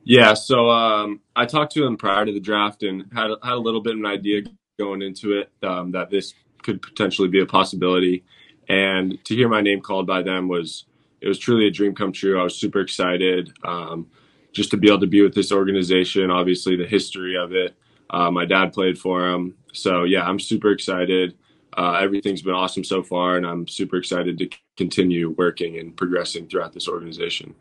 Yeah, 0.05 0.35
so 0.35 0.69
um, 0.69 1.19
I 1.35 1.45
talked 1.45 1.73
to 1.73 1.83
them 1.83 1.97
prior 1.97 2.25
to 2.25 2.31
the 2.31 2.39
draft 2.39 2.83
and 2.83 3.05
had 3.13 3.29
had 3.43 3.53
a 3.53 3.57
little 3.57 3.81
bit 3.81 3.93
of 3.93 3.99
an 3.99 4.05
idea 4.05 4.43
going 4.79 5.01
into 5.01 5.37
it 5.37 5.51
um, 5.63 5.91
that 5.91 6.09
this 6.09 6.33
could 6.63 6.81
potentially 6.81 7.27
be 7.27 7.41
a 7.41 7.45
possibility 7.45 8.23
and 8.69 9.23
to 9.25 9.35
hear 9.35 9.49
my 9.49 9.61
name 9.61 9.81
called 9.81 10.07
by 10.07 10.21
them 10.21 10.47
was 10.47 10.85
it 11.21 11.27
was 11.27 11.39
truly 11.39 11.67
a 11.67 11.71
dream 11.71 11.95
come 11.95 12.11
true. 12.11 12.39
I 12.39 12.43
was 12.43 12.55
super 12.55 12.79
excited 12.79 13.51
um, 13.63 14.07
just 14.51 14.71
to 14.71 14.77
be 14.77 14.87
able 14.87 14.99
to 14.99 15.07
be 15.07 15.21
with 15.21 15.33
this 15.33 15.51
organization. 15.51 16.29
Obviously, 16.29 16.75
the 16.75 16.85
history 16.85 17.35
of 17.35 17.53
it. 17.53 17.75
Uh, 18.09 18.31
my 18.31 18.45
dad 18.45 18.71
played 18.71 18.97
for 18.97 19.29
them, 19.29 19.55
so 19.73 20.03
yeah, 20.03 20.23
I'm 20.23 20.39
super 20.39 20.71
excited. 20.71 21.35
Uh, 21.75 21.99
everything's 22.01 22.41
been 22.41 22.53
awesome 22.53 22.83
so 22.83 23.03
far, 23.03 23.37
and 23.37 23.45
I'm 23.45 23.67
super 23.67 23.97
excited 23.97 24.37
to 24.39 24.49
continue 24.77 25.31
working 25.31 25.77
and 25.77 25.95
progressing 25.95 26.47
throughout 26.47 26.73
this 26.73 26.87
organization. 26.87 27.53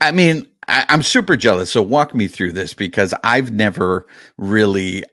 I 0.00 0.10
mean, 0.10 0.46
I, 0.66 0.84
am 0.88 1.02
super 1.02 1.36
jealous. 1.36 1.70
So 1.70 1.82
walk 1.82 2.14
me 2.14 2.28
through 2.28 2.52
this 2.52 2.74
because 2.74 3.14
I've 3.24 3.52
never 3.52 4.06
really, 4.36 5.04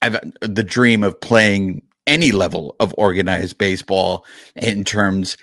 I've 0.00 0.18
the 0.40 0.62
dream 0.62 1.02
of 1.02 1.20
playing 1.20 1.82
any 2.06 2.32
level 2.32 2.76
of 2.80 2.94
organized 2.98 3.58
baseball 3.58 4.24
in 4.56 4.84
terms 4.84 5.36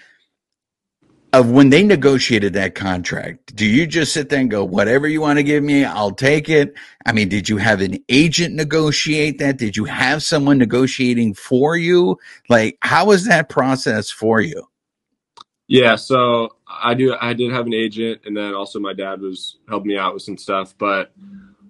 of 1.32 1.52
when 1.52 1.70
they 1.70 1.84
negotiated 1.84 2.54
that 2.54 2.74
contract, 2.74 3.56
do 3.56 3.66
you 3.66 3.86
just 3.86 4.14
sit 4.14 4.30
there 4.30 4.40
and 4.40 4.50
go, 4.50 4.64
whatever 4.64 5.08
you 5.08 5.22
want 5.22 5.38
to 5.38 5.44
give 5.44 5.64
me, 5.64 5.86
I'll 5.86 6.12
take 6.12 6.50
it? 6.50 6.74
I 7.06 7.12
mean, 7.12 7.30
did 7.30 7.48
you 7.48 7.58
have 7.58 7.82
an 7.82 8.04
agent 8.10 8.56
negotiate 8.56 9.38
that? 9.38 9.58
Did 9.58 9.78
you 9.78 9.86
have 9.86 10.24
someone 10.24 10.58
negotiating 10.58 11.36
for 11.36 11.78
you? 11.78 12.18
Like, 12.50 12.78
how 12.82 13.06
was 13.06 13.26
that 13.26 13.50
process 13.50 14.10
for 14.10 14.42
you? 14.42 14.68
Yeah, 15.68 15.98
so 15.98 16.56
I 16.68 16.96
do. 16.96 17.16
I 17.22 17.34
did 17.34 17.52
have 17.52 17.68
an 17.68 17.76
agent, 17.76 18.22
and 18.26 18.36
then 18.36 18.56
also 18.56 18.80
my 18.80 18.94
dad 18.94 19.22
was 19.22 19.58
helping 19.68 19.90
me 19.90 20.00
out 20.00 20.16
with 20.16 20.24
some 20.24 20.38
stuff. 20.38 20.74
But 20.80 21.12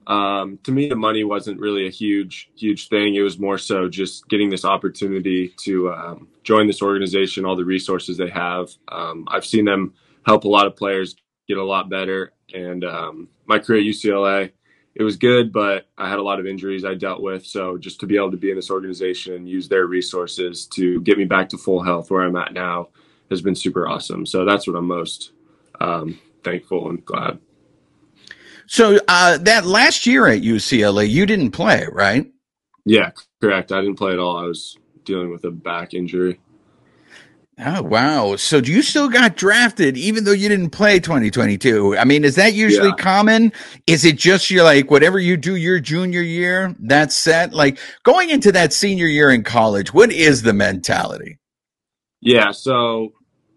um, 0.09 0.57
to 0.63 0.71
me, 0.71 0.89
the 0.89 0.95
money 0.95 1.23
wasn't 1.23 1.59
really 1.59 1.85
a 1.85 1.91
huge, 1.91 2.49
huge 2.55 2.89
thing. 2.89 3.13
It 3.13 3.21
was 3.21 3.37
more 3.37 3.59
so 3.59 3.87
just 3.87 4.27
getting 4.27 4.49
this 4.49 4.65
opportunity 4.65 5.53
to 5.59 5.93
um, 5.93 6.27
join 6.43 6.65
this 6.65 6.81
organization, 6.81 7.45
all 7.45 7.55
the 7.55 7.63
resources 7.63 8.17
they 8.17 8.29
have. 8.29 8.71
Um, 8.87 9.27
I've 9.29 9.45
seen 9.45 9.65
them 9.65 9.93
help 10.25 10.45
a 10.45 10.49
lot 10.49 10.65
of 10.65 10.75
players 10.75 11.15
get 11.47 11.57
a 11.57 11.63
lot 11.63 11.89
better. 11.89 12.33
And 12.55 12.83
um, 12.83 13.29
my 13.45 13.59
career 13.59 13.81
at 13.81 13.85
UCLA, 13.85 14.51
it 14.95 15.03
was 15.03 15.15
good, 15.15 15.53
but 15.53 15.87
I 15.95 16.09
had 16.09 16.17
a 16.17 16.23
lot 16.23 16.39
of 16.39 16.47
injuries 16.47 16.83
I 16.83 16.95
dealt 16.95 17.21
with. 17.21 17.45
So 17.45 17.77
just 17.77 17.99
to 17.99 18.07
be 18.07 18.17
able 18.17 18.31
to 18.31 18.37
be 18.37 18.49
in 18.49 18.55
this 18.55 18.71
organization 18.71 19.35
and 19.35 19.47
use 19.47 19.69
their 19.69 19.85
resources 19.85 20.65
to 20.73 21.01
get 21.01 21.19
me 21.19 21.25
back 21.25 21.49
to 21.49 21.57
full 21.57 21.83
health 21.83 22.09
where 22.09 22.23
I'm 22.23 22.35
at 22.35 22.53
now 22.53 22.89
has 23.29 23.43
been 23.43 23.55
super 23.55 23.87
awesome. 23.87 24.25
So 24.25 24.43
that's 24.43 24.65
what 24.65 24.75
I'm 24.75 24.87
most 24.87 25.33
um, 25.79 26.19
thankful 26.43 26.89
and 26.89 27.05
glad. 27.05 27.39
So 28.69 28.99
uh, 29.07 29.39
that 29.39 29.65
last 29.65 30.05
year 30.05 30.27
at 30.27 30.43
UCLA, 30.43 31.09
you 31.09 31.25
didn't 31.25 31.51
play, 31.51 31.87
right? 31.91 32.31
Yeah, 32.85 33.11
correct. 33.41 33.71
I 33.71 33.81
didn't 33.81 33.95
play 33.95 34.13
at 34.13 34.19
all. 34.19 34.37
I 34.37 34.43
was 34.43 34.77
dealing 35.05 35.31
with 35.31 35.43
a 35.43 35.49
back 35.49 35.95
injury. 35.95 36.39
Oh 37.57 37.81
wow! 37.81 38.35
So 38.35 38.57
you 38.57 38.83
still 38.83 39.09
got 39.09 39.35
drafted 39.35 39.97
even 39.97 40.23
though 40.23 40.33
you 40.33 40.47
didn't 40.47 40.69
play 40.69 40.99
2022? 40.99 41.97
I 41.97 42.05
mean, 42.05 42.23
is 42.23 42.35
that 42.35 42.53
usually 42.53 42.89
yeah. 42.89 42.95
common? 42.95 43.53
Is 43.87 44.05
it 44.05 44.17
just 44.17 44.51
you're 44.51 44.63
like 44.63 44.91
whatever 44.91 45.17
you 45.17 45.35
do 45.35 45.55
your 45.55 45.79
junior 45.79 46.21
year, 46.21 46.75
that's 46.79 47.17
set? 47.17 47.53
Like 47.53 47.79
going 48.03 48.29
into 48.29 48.51
that 48.51 48.71
senior 48.71 49.07
year 49.07 49.31
in 49.31 49.43
college, 49.43 49.95
what 49.95 50.11
is 50.11 50.43
the 50.43 50.53
mentality? 50.53 51.39
Yeah, 52.21 52.51
so 52.51 53.13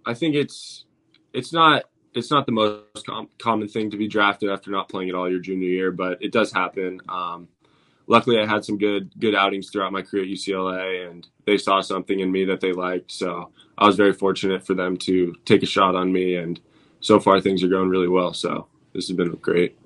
I 0.06 0.14
think 0.14 0.36
it's 0.36 0.86
it's 1.34 1.52
not 1.52 1.84
it's 2.14 2.30
not 2.30 2.46
the 2.46 2.52
most 2.52 3.06
com- 3.06 3.28
common 3.38 3.68
thing 3.68 3.90
to 3.90 3.96
be 3.96 4.08
drafted 4.08 4.50
after 4.50 4.70
not 4.70 4.88
playing 4.88 5.08
at 5.08 5.14
all 5.14 5.30
your 5.30 5.40
junior 5.40 5.68
year, 5.68 5.90
but 5.90 6.22
it 6.22 6.32
does 6.32 6.52
happen. 6.52 7.00
Um, 7.08 7.48
luckily 8.06 8.38
I 8.38 8.46
had 8.46 8.64
some 8.64 8.78
good 8.78 9.10
good 9.18 9.34
outings 9.34 9.70
throughout 9.70 9.92
my 9.92 10.02
career 10.02 10.24
at 10.24 10.28
UCLA, 10.28 11.08
and 11.08 11.26
they 11.46 11.58
saw 11.58 11.80
something 11.80 12.20
in 12.20 12.30
me 12.30 12.44
that 12.44 12.60
they 12.60 12.72
liked. 12.72 13.10
So 13.10 13.50
I 13.78 13.86
was 13.86 13.96
very 13.96 14.12
fortunate 14.12 14.64
for 14.64 14.74
them 14.74 14.96
to 14.98 15.34
take 15.44 15.62
a 15.62 15.66
shot 15.66 15.94
on 15.94 16.12
me, 16.12 16.36
and 16.36 16.60
so 17.00 17.18
far 17.18 17.40
things 17.40 17.62
are 17.62 17.68
going 17.68 17.88
really 17.88 18.08
well. 18.08 18.32
So 18.34 18.66
this 18.92 19.08
has 19.08 19.16
been 19.16 19.32
great. 19.36 19.76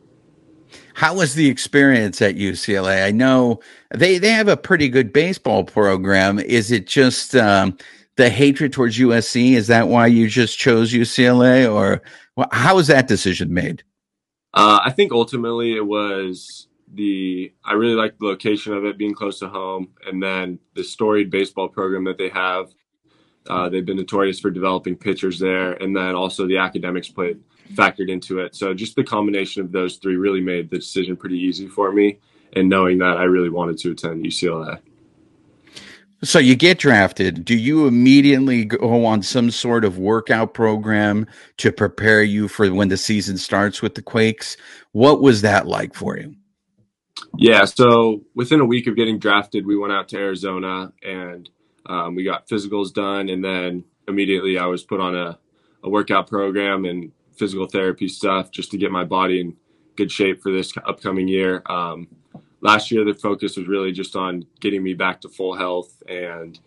How 0.94 1.14
was 1.14 1.34
the 1.34 1.48
experience 1.48 2.20
at 2.20 2.34
UCLA? 2.36 3.04
I 3.04 3.10
know 3.10 3.60
they 3.94 4.18
they 4.18 4.32
have 4.32 4.48
a 4.48 4.56
pretty 4.56 4.88
good 4.88 5.12
baseball 5.12 5.64
program. 5.64 6.38
Is 6.38 6.70
it 6.70 6.86
just 6.86 7.36
um, 7.36 7.78
the 8.16 8.30
hatred 8.30 8.72
towards 8.72 8.98
USC? 8.98 9.52
Is 9.52 9.66
that 9.68 9.88
why 9.88 10.06
you 10.06 10.28
just 10.28 10.58
chose 10.58 10.92
UCLA, 10.92 11.72
or 11.72 12.02
how 12.52 12.76
was 12.76 12.88
that 12.88 13.08
decision 13.08 13.52
made? 13.52 13.82
Uh, 14.54 14.80
I 14.84 14.90
think 14.90 15.12
ultimately 15.12 15.76
it 15.76 15.86
was 15.86 16.68
the 16.94 17.52
I 17.64 17.74
really 17.74 17.94
like 17.94 18.18
the 18.18 18.26
location 18.26 18.72
of 18.72 18.84
it 18.84 18.98
being 18.98 19.14
close 19.14 19.38
to 19.40 19.48
home, 19.48 19.88
and 20.06 20.22
then 20.22 20.58
the 20.74 20.82
storied 20.82 21.30
baseball 21.30 21.68
program 21.68 22.04
that 22.04 22.18
they 22.18 22.30
have. 22.30 22.70
Uh, 23.48 23.68
they've 23.68 23.86
been 23.86 23.96
notorious 23.96 24.40
for 24.40 24.50
developing 24.50 24.96
pitchers 24.96 25.38
there, 25.38 25.74
and 25.74 25.94
then 25.94 26.14
also 26.14 26.48
the 26.48 26.56
academics 26.56 27.08
played 27.08 27.38
factored 27.74 28.08
into 28.08 28.40
it. 28.40 28.56
So 28.56 28.74
just 28.74 28.96
the 28.96 29.04
combination 29.04 29.62
of 29.62 29.70
those 29.70 29.96
three 29.96 30.16
really 30.16 30.40
made 30.40 30.70
the 30.70 30.78
decision 30.78 31.16
pretty 31.16 31.38
easy 31.38 31.68
for 31.68 31.92
me, 31.92 32.18
and 32.54 32.68
knowing 32.68 32.98
that 32.98 33.18
I 33.18 33.24
really 33.24 33.50
wanted 33.50 33.78
to 33.78 33.92
attend 33.92 34.24
UCLA. 34.24 34.80
So 36.24 36.38
you 36.38 36.56
get 36.56 36.78
drafted. 36.78 37.44
Do 37.44 37.54
you 37.54 37.86
immediately 37.86 38.64
go 38.64 39.04
on 39.04 39.22
some 39.22 39.50
sort 39.50 39.84
of 39.84 39.98
workout 39.98 40.54
program 40.54 41.26
to 41.58 41.70
prepare 41.70 42.22
you 42.22 42.48
for 42.48 42.72
when 42.72 42.88
the 42.88 42.96
season 42.96 43.36
starts 43.36 43.82
with 43.82 43.94
the 43.94 44.02
Quakes? 44.02 44.56
What 44.92 45.20
was 45.20 45.42
that 45.42 45.66
like 45.66 45.94
for 45.94 46.16
you? 46.18 46.34
Yeah, 47.36 47.64
so 47.66 48.22
within 48.34 48.60
a 48.60 48.64
week 48.64 48.86
of 48.86 48.96
getting 48.96 49.18
drafted, 49.18 49.66
we 49.66 49.76
went 49.76 49.92
out 49.92 50.08
to 50.10 50.16
Arizona 50.16 50.92
and 51.02 51.48
um, 51.86 52.14
we 52.14 52.24
got 52.24 52.48
physicals 52.48 52.92
done, 52.92 53.28
and 53.28 53.44
then 53.44 53.84
immediately 54.08 54.58
I 54.58 54.66
was 54.66 54.84
put 54.84 55.00
on 55.00 55.14
a, 55.14 55.38
a 55.84 55.90
workout 55.90 56.28
program 56.28 56.84
and 56.84 57.12
physical 57.36 57.66
therapy 57.66 58.08
stuff 58.08 58.50
just 58.50 58.70
to 58.72 58.78
get 58.78 58.90
my 58.90 59.04
body 59.04 59.40
in 59.40 59.56
good 59.96 60.10
shape 60.10 60.42
for 60.42 60.52
this 60.52 60.72
upcoming 60.86 61.28
year. 61.28 61.62
Um, 61.66 62.08
last 62.60 62.90
year, 62.90 63.04
the 63.04 63.14
focus 63.14 63.56
was 63.56 63.68
really 63.68 63.92
just 63.92 64.16
on 64.16 64.44
getting 64.60 64.82
me 64.82 64.94
back 64.94 65.20
to 65.22 65.28
full 65.28 65.54
health 65.54 66.02
and 66.08 66.58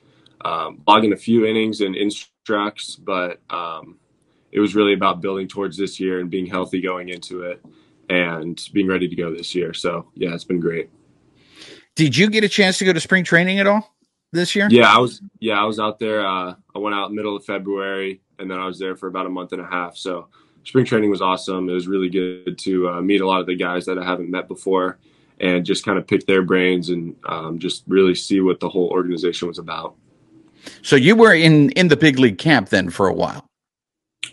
um, 0.45 0.81
logging 0.87 1.13
a 1.13 1.17
few 1.17 1.45
innings 1.45 1.81
and 1.81 1.95
instructs, 1.95 2.95
but 2.95 3.41
um, 3.49 3.97
it 4.51 4.59
was 4.59 4.75
really 4.75 4.93
about 4.93 5.21
building 5.21 5.47
towards 5.47 5.77
this 5.77 5.99
year 5.99 6.19
and 6.19 6.29
being 6.29 6.45
healthy 6.45 6.81
going 6.81 7.09
into 7.09 7.43
it 7.43 7.63
and 8.09 8.67
being 8.73 8.87
ready 8.87 9.07
to 9.07 9.15
go 9.15 9.33
this 9.33 9.53
year. 9.53 9.73
So 9.73 10.09
yeah, 10.15 10.33
it's 10.33 10.43
been 10.43 10.59
great. 10.59 10.89
Did 11.95 12.15
you 12.15 12.29
get 12.29 12.43
a 12.43 12.49
chance 12.49 12.77
to 12.79 12.85
go 12.85 12.93
to 12.93 12.99
spring 12.99 13.23
training 13.23 13.59
at 13.59 13.67
all 13.67 13.95
this 14.31 14.55
year? 14.55 14.67
Yeah, 14.71 14.93
I 14.93 14.99
was. 14.99 15.21
Yeah, 15.39 15.61
I 15.61 15.65
was 15.65 15.79
out 15.79 15.99
there. 15.99 16.25
Uh, 16.25 16.55
I 16.73 16.79
went 16.79 16.95
out 16.95 17.11
middle 17.11 17.35
of 17.35 17.43
February, 17.43 18.21
and 18.39 18.49
then 18.49 18.57
I 18.57 18.65
was 18.65 18.79
there 18.79 18.95
for 18.95 19.07
about 19.07 19.25
a 19.25 19.29
month 19.29 19.51
and 19.51 19.61
a 19.61 19.65
half. 19.65 19.97
So 19.97 20.29
spring 20.63 20.85
training 20.85 21.09
was 21.09 21.21
awesome. 21.21 21.69
It 21.69 21.73
was 21.73 21.87
really 21.87 22.09
good 22.09 22.57
to 22.59 22.89
uh, 22.89 23.01
meet 23.01 23.21
a 23.21 23.27
lot 23.27 23.41
of 23.41 23.47
the 23.47 23.55
guys 23.55 23.85
that 23.85 23.97
I 23.97 24.05
haven't 24.05 24.29
met 24.29 24.47
before, 24.47 24.97
and 25.39 25.65
just 25.65 25.85
kind 25.85 25.97
of 25.97 26.07
pick 26.07 26.25
their 26.25 26.41
brains 26.41 26.89
and 26.89 27.15
um, 27.27 27.59
just 27.59 27.83
really 27.87 28.15
see 28.15 28.41
what 28.41 28.59
the 28.59 28.69
whole 28.69 28.89
organization 28.89 29.47
was 29.47 29.59
about. 29.59 29.95
So 30.81 30.95
you 30.95 31.15
were 31.15 31.33
in 31.33 31.71
in 31.71 31.87
the 31.87 31.97
big 31.97 32.19
league 32.19 32.37
camp 32.37 32.69
then 32.69 32.89
for 32.89 33.07
a 33.07 33.13
while. 33.13 33.45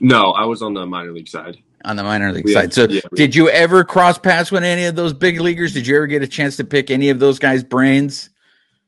No, 0.01 0.33
I 0.33 0.45
was 0.45 0.63
on 0.63 0.75
the 0.75 0.85
minor 0.87 1.13
league 1.13 1.29
side 1.29 1.59
on 1.87 1.97
the 1.97 2.03
minor 2.03 2.33
league 2.33 2.49
side. 2.49 2.75
So, 2.75 2.87
yeah, 2.89 3.01
did 3.15 3.35
you 3.35 3.49
ever 3.49 3.85
cross 3.85 4.19
paths 4.19 4.51
with 4.51 4.65
any 4.65 4.85
of 4.85 4.97
those 4.97 5.13
big 5.13 5.41
leaguers? 5.41 5.73
Did 5.73 5.87
you 5.87 5.97
ever 5.97 6.07
get 6.07 6.23
a 6.23 6.27
chance 6.27 6.57
to 6.57 6.65
pick 6.65 6.91
any 6.91 7.11
of 7.11 7.21
those 7.21 7.39
guys' 7.39 7.63
brains? 7.63 8.29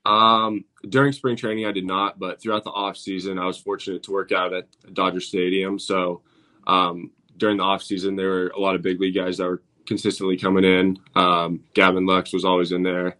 Um, 0.04 0.64
during 0.88 1.12
spring 1.12 1.36
training, 1.36 1.64
I 1.64 1.72
did 1.72 1.86
not, 1.86 2.18
but 2.18 2.42
throughout 2.42 2.64
the 2.64 2.70
off 2.70 2.96
season, 2.96 3.38
I 3.38 3.46
was 3.46 3.56
fortunate 3.56 4.02
to 4.04 4.12
work 4.12 4.32
out 4.32 4.52
at 4.52 4.66
Dodger 4.92 5.20
Stadium. 5.20 5.78
So, 5.78 6.22
um, 6.66 7.12
during 7.36 7.58
the 7.58 7.62
off 7.62 7.82
season, 7.82 8.16
there 8.16 8.28
were 8.28 8.48
a 8.48 8.58
lot 8.58 8.74
of 8.74 8.82
big 8.82 9.00
league 9.00 9.14
guys 9.14 9.38
that 9.38 9.46
were 9.46 9.62
consistently 9.88 10.36
coming 10.36 10.64
in. 10.64 10.98
Um, 11.16 11.64
Gavin 11.74 12.06
Lux 12.06 12.32
was 12.32 12.44
always 12.44 12.70
in 12.70 12.84
there. 12.84 13.16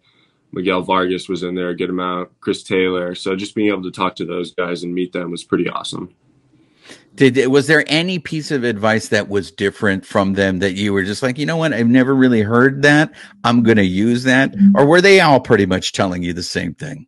Miguel 0.51 0.81
Vargas 0.81 1.27
was 1.27 1.43
in 1.43 1.55
there 1.55 1.69
a 1.69 1.75
good 1.75 1.89
amount. 1.89 2.39
Chris 2.39 2.63
Taylor. 2.63 3.13
So 3.15 3.35
just 3.35 3.55
being 3.55 3.67
able 3.69 3.83
to 3.83 3.91
talk 3.91 4.15
to 4.15 4.25
those 4.25 4.53
guys 4.53 4.83
and 4.83 4.93
meet 4.93 5.11
them 5.11 5.31
was 5.31 5.43
pretty 5.43 5.69
awesome. 5.69 6.15
Did 7.15 7.47
was 7.47 7.67
there 7.67 7.83
any 7.87 8.17
piece 8.17 8.49
of 8.49 8.63
advice 8.63 9.09
that 9.09 9.27
was 9.27 9.51
different 9.51 10.05
from 10.05 10.33
them 10.33 10.59
that 10.59 10.73
you 10.73 10.93
were 10.93 11.03
just 11.03 11.21
like, 11.21 11.37
you 11.37 11.45
know 11.45 11.57
what, 11.57 11.73
I've 11.73 11.89
never 11.89 12.15
really 12.15 12.41
heard 12.41 12.83
that. 12.83 13.11
I'm 13.43 13.61
going 13.61 13.77
to 13.77 13.85
use 13.85 14.23
that, 14.23 14.55
or 14.73 14.85
were 14.85 15.01
they 15.01 15.19
all 15.19 15.39
pretty 15.39 15.65
much 15.65 15.91
telling 15.91 16.23
you 16.23 16.33
the 16.33 16.43
same 16.43 16.73
thing? 16.73 17.07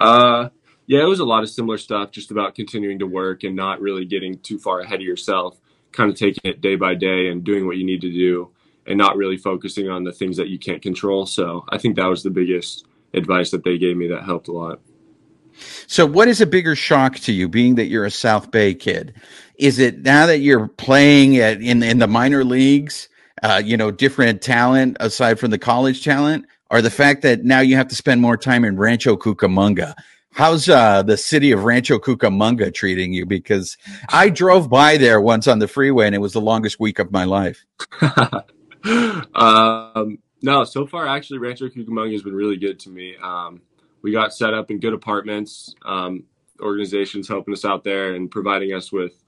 Uh, 0.00 0.48
yeah, 0.86 1.02
it 1.02 1.08
was 1.08 1.20
a 1.20 1.24
lot 1.24 1.42
of 1.42 1.50
similar 1.50 1.78
stuff, 1.78 2.10
just 2.10 2.30
about 2.30 2.54
continuing 2.54 2.98
to 2.98 3.06
work 3.06 3.44
and 3.44 3.54
not 3.54 3.80
really 3.80 4.04
getting 4.04 4.38
too 4.38 4.58
far 4.58 4.80
ahead 4.80 5.00
of 5.00 5.06
yourself. 5.06 5.58
Kind 5.92 6.10
of 6.10 6.16
taking 6.16 6.42
it 6.44 6.60
day 6.60 6.76
by 6.76 6.94
day 6.94 7.28
and 7.28 7.42
doing 7.42 7.66
what 7.66 7.76
you 7.76 7.84
need 7.84 8.00
to 8.02 8.12
do, 8.12 8.50
and 8.86 8.98
not 8.98 9.16
really 9.16 9.36
focusing 9.36 9.88
on 9.88 10.04
the 10.04 10.12
things 10.12 10.36
that 10.36 10.48
you 10.48 10.58
can't 10.58 10.82
control. 10.82 11.26
So 11.26 11.64
I 11.70 11.78
think 11.78 11.96
that 11.96 12.06
was 12.06 12.22
the 12.22 12.30
biggest 12.30 12.86
advice 13.14 13.50
that 13.50 13.64
they 13.64 13.78
gave 13.78 13.96
me 13.96 14.08
that 14.08 14.24
helped 14.24 14.48
a 14.48 14.52
lot. 14.52 14.80
So, 15.86 16.06
what 16.06 16.28
is 16.28 16.40
a 16.40 16.46
bigger 16.46 16.76
shock 16.76 17.16
to 17.20 17.32
you, 17.32 17.48
being 17.48 17.74
that 17.76 17.86
you're 17.86 18.04
a 18.04 18.10
South 18.10 18.50
Bay 18.50 18.74
kid? 18.74 19.14
Is 19.56 19.78
it 19.78 20.02
now 20.02 20.26
that 20.26 20.38
you're 20.38 20.68
playing 20.68 21.36
at, 21.38 21.60
in 21.60 21.82
in 21.82 21.98
the 21.98 22.06
minor 22.06 22.44
leagues, 22.44 23.08
uh, 23.42 23.60
you 23.64 23.76
know, 23.76 23.90
different 23.90 24.40
talent 24.40 24.96
aside 25.00 25.38
from 25.40 25.50
the 25.50 25.58
college 25.58 26.04
talent, 26.04 26.46
or 26.70 26.80
the 26.80 26.90
fact 26.90 27.22
that 27.22 27.44
now 27.44 27.60
you 27.60 27.76
have 27.76 27.88
to 27.88 27.96
spend 27.96 28.20
more 28.20 28.36
time 28.36 28.64
in 28.64 28.76
Rancho 28.76 29.16
Cucamonga? 29.16 29.94
How's 30.32 30.68
uh, 30.68 31.02
the 31.02 31.16
city 31.16 31.52
of 31.52 31.64
Rancho 31.64 31.98
Cucamonga 31.98 32.72
treating 32.72 33.12
you? 33.12 33.26
Because 33.26 33.76
I 34.10 34.28
drove 34.30 34.68
by 34.70 34.96
there 34.96 35.20
once 35.20 35.48
on 35.48 35.58
the 35.58 35.68
freeway, 35.68 36.06
and 36.06 36.14
it 36.14 36.20
was 36.20 36.32
the 36.32 36.40
longest 36.40 36.78
week 36.78 36.98
of 36.98 37.10
my 37.10 37.24
life. 37.24 37.64
um, 39.34 40.18
no, 40.42 40.64
so 40.64 40.86
far 40.86 41.08
actually, 41.08 41.38
Rancho 41.38 41.68
Cucamonga 41.68 42.12
has 42.12 42.22
been 42.22 42.34
really 42.34 42.56
good 42.56 42.78
to 42.80 42.90
me. 42.90 43.16
Um, 43.22 43.62
we 44.02 44.12
got 44.12 44.32
set 44.32 44.54
up 44.54 44.70
in 44.70 44.78
good 44.78 44.94
apartments. 44.94 45.74
Um, 45.84 46.24
organizations 46.60 47.28
helping 47.28 47.54
us 47.54 47.64
out 47.64 47.84
there 47.84 48.14
and 48.14 48.30
providing 48.30 48.72
us 48.72 48.92
with 48.92 49.22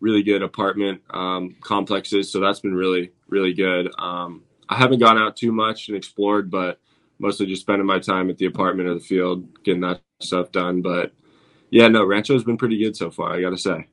really 0.00 0.22
good 0.22 0.42
apartment 0.42 1.00
um, 1.10 1.56
complexes. 1.60 2.30
So 2.30 2.40
that's 2.40 2.60
been 2.60 2.74
really, 2.74 3.12
really 3.28 3.52
good. 3.52 3.90
Um, 3.98 4.42
I 4.68 4.76
haven't 4.76 5.00
gone 5.00 5.18
out 5.18 5.36
too 5.36 5.52
much 5.52 5.88
and 5.88 5.96
explored, 5.96 6.50
but 6.50 6.80
mostly 7.18 7.46
just 7.46 7.62
spending 7.62 7.86
my 7.86 7.98
time 7.98 8.30
at 8.30 8.38
the 8.38 8.46
apartment 8.46 8.88
or 8.88 8.94
the 8.94 9.00
field, 9.00 9.46
getting 9.64 9.82
that 9.82 10.00
stuff 10.20 10.52
done. 10.52 10.82
But 10.82 11.12
yeah, 11.70 11.88
no, 11.88 12.04
Rancho's 12.04 12.44
been 12.44 12.56
pretty 12.56 12.78
good 12.78 12.96
so 12.96 13.10
far, 13.10 13.32
I 13.32 13.40
got 13.40 13.50
to 13.50 13.58
say. 13.58 13.86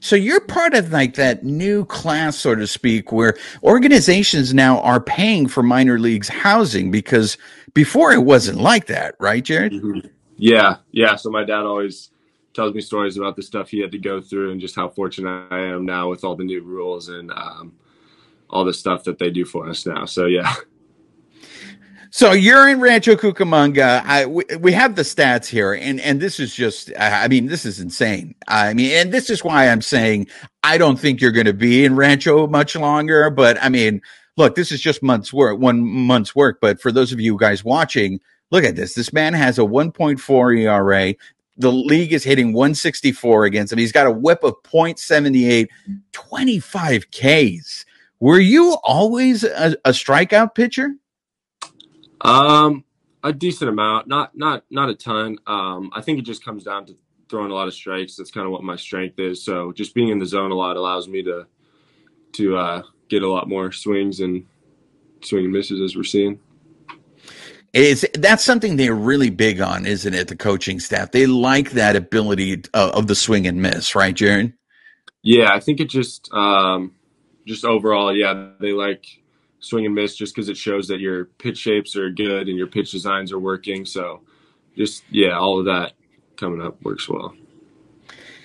So 0.00 0.16
you're 0.16 0.40
part 0.40 0.74
of 0.74 0.92
like 0.92 1.14
that 1.14 1.44
new 1.44 1.84
class, 1.86 2.36
so 2.36 2.54
to 2.54 2.66
speak, 2.66 3.12
where 3.12 3.36
organizations 3.62 4.52
now 4.52 4.80
are 4.80 5.00
paying 5.00 5.46
for 5.46 5.62
minor 5.62 5.98
leagues 5.98 6.28
housing 6.28 6.90
because 6.90 7.38
before 7.72 8.12
it 8.12 8.24
wasn't 8.24 8.58
like 8.58 8.86
that, 8.86 9.14
right, 9.18 9.42
Jared? 9.42 9.72
Mm-hmm. 9.72 10.08
Yeah, 10.36 10.76
yeah. 10.92 11.16
So 11.16 11.30
my 11.30 11.44
dad 11.44 11.64
always 11.64 12.10
tells 12.52 12.74
me 12.74 12.80
stories 12.80 13.16
about 13.16 13.36
the 13.36 13.42
stuff 13.42 13.70
he 13.70 13.80
had 13.80 13.92
to 13.92 13.98
go 13.98 14.20
through 14.20 14.52
and 14.52 14.60
just 14.60 14.74
how 14.74 14.88
fortunate 14.88 15.46
I 15.50 15.60
am 15.60 15.86
now 15.86 16.10
with 16.10 16.24
all 16.24 16.34
the 16.34 16.44
new 16.44 16.62
rules 16.62 17.08
and 17.08 17.30
um, 17.30 17.72
all 18.48 18.64
the 18.64 18.72
stuff 18.72 19.04
that 19.04 19.18
they 19.18 19.30
do 19.30 19.44
for 19.44 19.68
us 19.68 19.86
now. 19.86 20.04
So 20.04 20.26
yeah. 20.26 20.54
So 22.12 22.32
you're 22.32 22.68
in 22.68 22.80
Rancho 22.80 23.14
Cucamonga. 23.14 24.02
I, 24.04 24.26
we, 24.26 24.44
we, 24.58 24.72
have 24.72 24.96
the 24.96 25.02
stats 25.02 25.46
here, 25.46 25.72
and 25.72 26.00
and 26.00 26.20
this 26.20 26.40
is 26.40 26.52
just, 26.52 26.90
I 26.98 27.28
mean, 27.28 27.46
this 27.46 27.64
is 27.64 27.78
insane. 27.78 28.34
I 28.48 28.74
mean, 28.74 28.90
and 28.90 29.12
this 29.12 29.30
is 29.30 29.44
why 29.44 29.68
I'm 29.68 29.80
saying 29.80 30.26
I 30.64 30.76
don't 30.76 30.98
think 30.98 31.20
you're 31.20 31.30
going 31.30 31.46
to 31.46 31.52
be 31.52 31.84
in 31.84 31.94
Rancho 31.94 32.48
much 32.48 32.74
longer. 32.74 33.30
But 33.30 33.62
I 33.62 33.68
mean, 33.68 34.02
look, 34.36 34.56
this 34.56 34.72
is 34.72 34.80
just 34.80 35.04
months 35.04 35.32
work, 35.32 35.60
one 35.60 35.82
month's 35.82 36.34
work. 36.34 36.58
But 36.60 36.80
for 36.80 36.90
those 36.90 37.12
of 37.12 37.20
you 37.20 37.36
guys 37.36 37.62
watching, 37.62 38.18
look 38.50 38.64
at 38.64 38.74
this. 38.74 38.94
This 38.94 39.12
man 39.12 39.32
has 39.34 39.56
a 39.60 39.62
1.4 39.62 40.58
ERA. 40.58 41.14
The 41.58 41.72
league 41.72 42.12
is 42.12 42.24
hitting 42.24 42.52
164 42.52 43.44
against 43.44 43.72
him. 43.72 43.78
He's 43.78 43.92
got 43.92 44.08
a 44.08 44.10
whip 44.10 44.42
of 44.42 44.54
0.78, 44.64 45.68
25 46.10 47.06
Ks. 47.12 47.84
Were 48.18 48.40
you 48.40 48.76
always 48.82 49.44
a, 49.44 49.76
a 49.84 49.90
strikeout 49.90 50.56
pitcher? 50.56 50.96
Um, 52.20 52.84
a 53.22 53.32
decent 53.32 53.70
amount, 53.70 54.08
not 54.08 54.36
not 54.36 54.64
not 54.70 54.88
a 54.88 54.94
ton. 54.94 55.38
Um, 55.46 55.90
I 55.94 56.00
think 56.00 56.18
it 56.18 56.22
just 56.22 56.44
comes 56.44 56.64
down 56.64 56.86
to 56.86 56.96
throwing 57.28 57.50
a 57.50 57.54
lot 57.54 57.68
of 57.68 57.74
strikes. 57.74 58.16
That's 58.16 58.30
kind 58.30 58.46
of 58.46 58.52
what 58.52 58.62
my 58.62 58.76
strength 58.76 59.18
is. 59.18 59.44
So 59.44 59.72
just 59.72 59.94
being 59.94 60.08
in 60.08 60.18
the 60.18 60.26
zone 60.26 60.50
a 60.50 60.54
lot 60.54 60.76
allows 60.76 61.08
me 61.08 61.22
to 61.22 61.46
to 62.32 62.56
uh, 62.56 62.82
get 63.08 63.22
a 63.22 63.30
lot 63.30 63.48
more 63.48 63.72
swings 63.72 64.20
and 64.20 64.46
swing 65.22 65.44
and 65.44 65.52
misses 65.52 65.80
as 65.80 65.96
we're 65.96 66.04
seeing. 66.04 66.40
Is 67.72 68.04
that's 68.14 68.42
something 68.42 68.76
they're 68.76 68.94
really 68.94 69.30
big 69.30 69.60
on, 69.60 69.86
isn't 69.86 70.12
it? 70.12 70.28
The 70.28 70.36
coaching 70.36 70.80
staff 70.80 71.12
they 71.12 71.26
like 71.26 71.70
that 71.72 71.94
ability 71.94 72.62
of, 72.74 72.90
of 72.90 73.06
the 73.06 73.14
swing 73.14 73.46
and 73.46 73.62
miss, 73.62 73.94
right, 73.94 74.14
Jared? 74.14 74.54
Yeah, 75.22 75.52
I 75.52 75.60
think 75.60 75.80
it 75.80 75.88
just 75.88 76.32
um, 76.32 76.94
just 77.46 77.64
overall, 77.64 78.14
yeah, 78.14 78.50
they 78.58 78.72
like 78.72 79.04
swing 79.60 79.86
and 79.86 79.94
miss 79.94 80.16
just 80.16 80.34
because 80.34 80.48
it 80.48 80.56
shows 80.56 80.88
that 80.88 81.00
your 81.00 81.26
pitch 81.26 81.58
shapes 81.58 81.96
are 81.96 82.10
good 82.10 82.48
and 82.48 82.56
your 82.56 82.66
pitch 82.66 82.90
designs 82.90 83.32
are 83.32 83.38
working. 83.38 83.84
So, 83.84 84.22
just 84.76 85.04
yeah, 85.10 85.38
all 85.38 85.58
of 85.58 85.66
that 85.66 85.92
coming 86.36 86.60
up 86.60 86.82
works 86.82 87.08
well. 87.08 87.34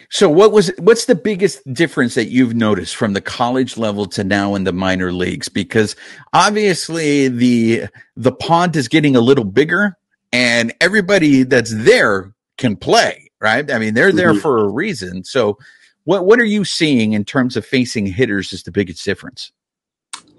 So 0.09 0.29
what 0.29 0.51
was 0.51 0.71
what's 0.77 1.05
the 1.05 1.15
biggest 1.15 1.61
difference 1.73 2.15
that 2.15 2.27
you've 2.27 2.53
noticed 2.53 2.95
from 2.95 3.13
the 3.13 3.21
college 3.21 3.75
level 3.77 4.05
to 4.07 4.23
now 4.23 4.55
in 4.55 4.63
the 4.63 4.71
minor 4.71 5.11
leagues? 5.11 5.49
Because 5.49 5.95
obviously 6.33 7.27
the 7.27 7.87
the 8.15 8.31
pond 8.31 8.75
is 8.75 8.87
getting 8.87 9.15
a 9.15 9.21
little 9.21 9.43
bigger 9.43 9.97
and 10.31 10.73
everybody 10.79 11.43
that's 11.43 11.73
there 11.73 12.33
can 12.57 12.75
play, 12.75 13.29
right? 13.41 13.69
I 13.71 13.79
mean, 13.79 13.93
they're 13.93 14.11
there 14.11 14.31
mm-hmm. 14.31 14.39
for 14.39 14.59
a 14.59 14.69
reason. 14.69 15.23
So 15.23 15.57
what 16.03 16.25
what 16.25 16.39
are 16.39 16.45
you 16.45 16.63
seeing 16.63 17.13
in 17.13 17.25
terms 17.25 17.57
of 17.57 17.65
facing 17.65 18.05
hitters 18.05 18.53
is 18.53 18.63
the 18.63 18.71
biggest 18.71 19.03
difference? 19.03 19.51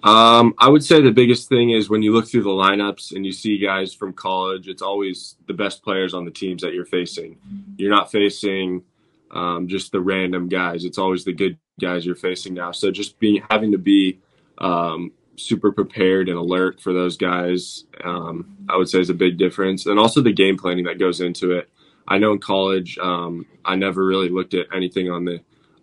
Um, 0.03 0.55
I 0.59 0.69
would 0.69 0.85
say 0.85 1.01
the 1.01 1.11
biggest 1.11 1.49
thing 1.49 1.71
is 1.71 1.89
when 1.89 2.03
you 2.03 2.13
look 2.13 2.29
through 2.29 2.45
the 2.45 2.51
lineups 2.51 3.15
and 3.15 3.27
you 3.27 3.33
see 3.33 3.59
guys 3.59 3.93
from 3.93 4.13
college, 4.13 4.69
it's 4.69 4.83
always 4.83 5.37
the 5.47 5.55
best 5.55 5.83
players 5.83 6.15
on 6.15 6.25
the 6.25 6.31
teams 6.31 6.63
that 6.63 6.75
you're 6.75 6.85
facing. 6.85 7.39
You're 7.77 7.91
not 7.91 8.13
facing 8.13 8.85
um, 9.31 9.67
just 9.69 9.93
the 9.93 10.01
random 10.01 10.49
guys. 10.49 10.85
It's 10.85 10.99
always 10.99 11.25
the 11.25 11.33
good 11.33 11.59
guys 11.81 12.07
you're 12.07 12.15
facing 12.15 12.55
now. 12.55 12.73
So 12.73 12.91
just 12.91 13.19
being 13.19 13.43
having 13.51 13.73
to 13.73 13.79
be 13.79 14.21
um, 14.59 15.13
super 15.37 15.73
prepared 15.73 16.29
and 16.29 16.39
alert 16.39 16.81
for 16.81 16.93
those 16.93 17.17
guys, 17.17 17.85
um, 18.05 18.57
I 18.69 18.77
would 18.77 18.89
say 18.89 19.01
is 19.01 19.11
a 19.11 19.15
big 19.15 19.39
difference. 19.39 19.87
And 19.87 19.99
also 19.99 20.23
the 20.23 20.33
game 20.33 20.57
planning 20.57 20.85
that 20.85 20.99
goes 20.99 21.21
into 21.21 21.53
it. 21.53 21.69
I 22.09 22.19
know 22.19 22.33
in 22.33 22.39
college, 22.39 22.99
um, 22.99 23.47
I 23.65 23.75
never 23.75 24.05
really 24.05 24.29
looked 24.29 24.55
at 24.55 24.67
anything 24.75 25.11
on 25.11 25.25
the 25.25 25.41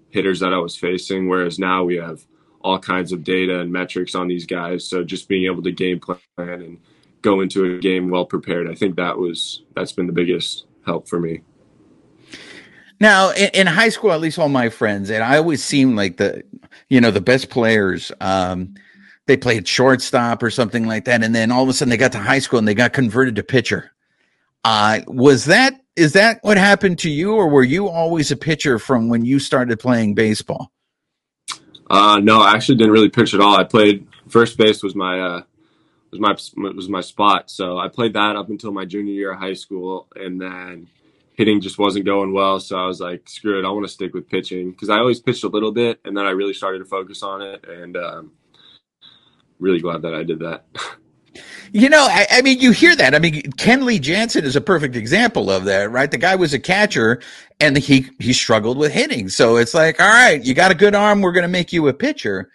hitters 0.10 0.40
that 0.40 0.54
I 0.54 0.60
was 0.60 0.76
facing, 0.76 1.28
whereas 1.28 1.60
now 1.60 1.84
we 1.84 1.98
have 1.98 2.26
all 2.64 2.80
kinds 2.80 3.12
of 3.12 3.24
data 3.24 3.60
and 3.60 3.72
metrics 3.72 4.16
on 4.16 4.28
these 4.28 4.46
guys. 4.46 4.88
So 4.88 5.04
just 5.04 5.28
being 5.28 5.46
able 5.46 5.64
to 5.64 5.72
game 5.72 6.00
plan 6.00 6.22
and 6.38 6.80
go 7.22 7.42
into 7.42 7.76
a 7.76 7.80
game 7.80 8.10
well 8.10 8.26
prepared, 8.26 8.70
I 8.70 8.76
think 8.76 8.96
that 8.96 9.18
was 9.18 9.62
that's 9.76 9.92
been 9.92 10.08
the 10.08 10.14
biggest 10.14 10.66
help 10.86 11.08
for 11.08 11.20
me. 11.20 11.42
Now, 13.00 13.32
in, 13.32 13.50
in, 13.54 13.68
high 13.68 13.90
school, 13.90 14.14
at 14.14 14.22
least 14.22 14.40
all 14.40 14.48
my 14.48 14.70
friends, 14.70 15.10
and 15.10 15.24
I 15.24 15.38
always 15.38 15.62
seemed 15.62 15.98
like 15.98 16.18
the, 16.18 16.44
you 16.90 17.02
know, 17.02 17.12
the 17.12 17.20
best 17.20 17.50
players. 17.50 18.12
Um, 18.22 18.76
they 19.26 19.36
played 19.36 19.68
shortstop 19.68 20.42
or 20.44 20.50
something 20.50 20.88
like 20.88 21.06
that, 21.06 21.24
and 21.24 21.34
then 21.36 21.52
all 21.52 21.64
of 21.64 21.70
a 21.70 21.74
sudden 21.74 21.90
they 21.90 21.98
got 21.98 22.12
to 22.14 22.20
high 22.20 22.40
school 22.40 22.60
and 22.60 22.68
they 22.68 22.74
got 22.74 22.94
converted 22.94 23.36
to 23.38 23.44
pitcher. 23.44 23.92
Uh, 24.64 25.02
was 25.08 25.46
that 25.46 25.82
is 25.96 26.14
that 26.14 26.40
what 26.42 26.58
happened 26.58 27.00
to 27.00 27.10
you, 27.10 27.34
or 27.34 27.48
were 27.48 27.64
you 27.64 27.88
always 27.88 28.32
a 28.32 28.38
pitcher 28.38 28.80
from 28.80 29.10
when 29.10 29.26
you 29.26 29.40
started 29.40 29.80
playing 29.80 30.16
baseball? 30.16 30.72
Uh, 31.90 32.20
no, 32.20 32.42
I 32.42 32.54
actually 32.54 32.76
didn't 32.76 32.94
really 32.94 33.10
pitch 33.10 33.34
at 33.34 33.42
all. 33.42 33.56
I 33.56 33.64
played 33.64 34.08
first 34.28 34.58
base 34.58 34.82
was 34.84 34.96
my 34.96 35.20
uh, 35.20 35.42
was 36.12 36.20
my 36.56 36.72
was 36.72 36.90
my 36.90 37.02
spot, 37.02 37.50
so 37.50 37.78
I 37.78 37.88
played 37.88 38.14
that 38.14 38.36
up 38.36 38.50
until 38.50 38.72
my 38.72 38.86
junior 38.86 39.14
year 39.14 39.34
of 39.34 39.40
high 39.40 39.54
school, 39.54 40.08
and 40.16 40.40
then 40.40 40.88
hitting 41.36 41.62
just 41.62 41.80
wasn't 41.80 42.06
going 42.06 42.34
well. 42.34 42.60
So 42.60 42.78
I 42.78 42.86
was 42.86 43.00
like, 43.00 43.28
screw 43.28 43.60
it, 43.60 43.66
I 43.66 43.72
want 43.72 43.86
to 43.86 43.92
stick 43.92 44.14
with 44.14 44.30
pitching 44.30 44.72
because 44.72 44.90
I 44.90 44.98
always 44.98 45.20
pitched 45.20 45.44
a 45.44 45.50
little 45.50 45.72
bit, 45.72 46.00
and 46.06 46.16
then 46.16 46.26
I 46.26 46.32
really 46.32 46.54
started 46.54 46.80
to 46.80 46.86
focus 46.86 47.24
on 47.24 47.42
it, 47.42 47.66
and 47.68 47.98
um, 47.98 48.32
really 49.60 49.80
glad 49.80 50.04
that 50.04 50.14
I 50.14 50.24
did 50.24 50.40
that. 50.40 50.66
You 51.72 51.90
know, 51.90 52.06
I, 52.10 52.28
I, 52.32 52.42
mean, 52.42 52.60
you 52.60 52.72
hear 52.72 52.96
that. 52.96 53.16
I 53.16 53.20
mean, 53.20 53.42
Kenley 53.54 54.00
Jansen 54.00 54.46
is 54.46 54.56
a 54.56 54.62
perfect 54.62 54.96
example 54.96 55.50
of 55.50 55.66
that, 55.66 55.92
right? 55.92 56.12
The 56.12 56.18
guy 56.18 56.36
was 56.36 56.54
a 56.54 56.60
catcher 56.60 57.22
and 57.60 57.78
he, 57.78 58.08
he 58.20 58.34
struggled 58.34 58.78
with 58.78 58.92
hitting. 58.92 59.30
So 59.30 59.58
it's 59.58 59.74
like, 59.74 60.00
all 60.00 60.08
right, 60.08 60.44
you 60.44 60.54
got 60.54 60.72
a 60.72 60.76
good 60.76 60.96
arm. 60.96 61.22
We're 61.22 61.32
going 61.32 61.44
to 61.44 61.48
make 61.48 61.74
you 61.74 61.88
a 61.88 61.94
pitcher. 61.94 62.52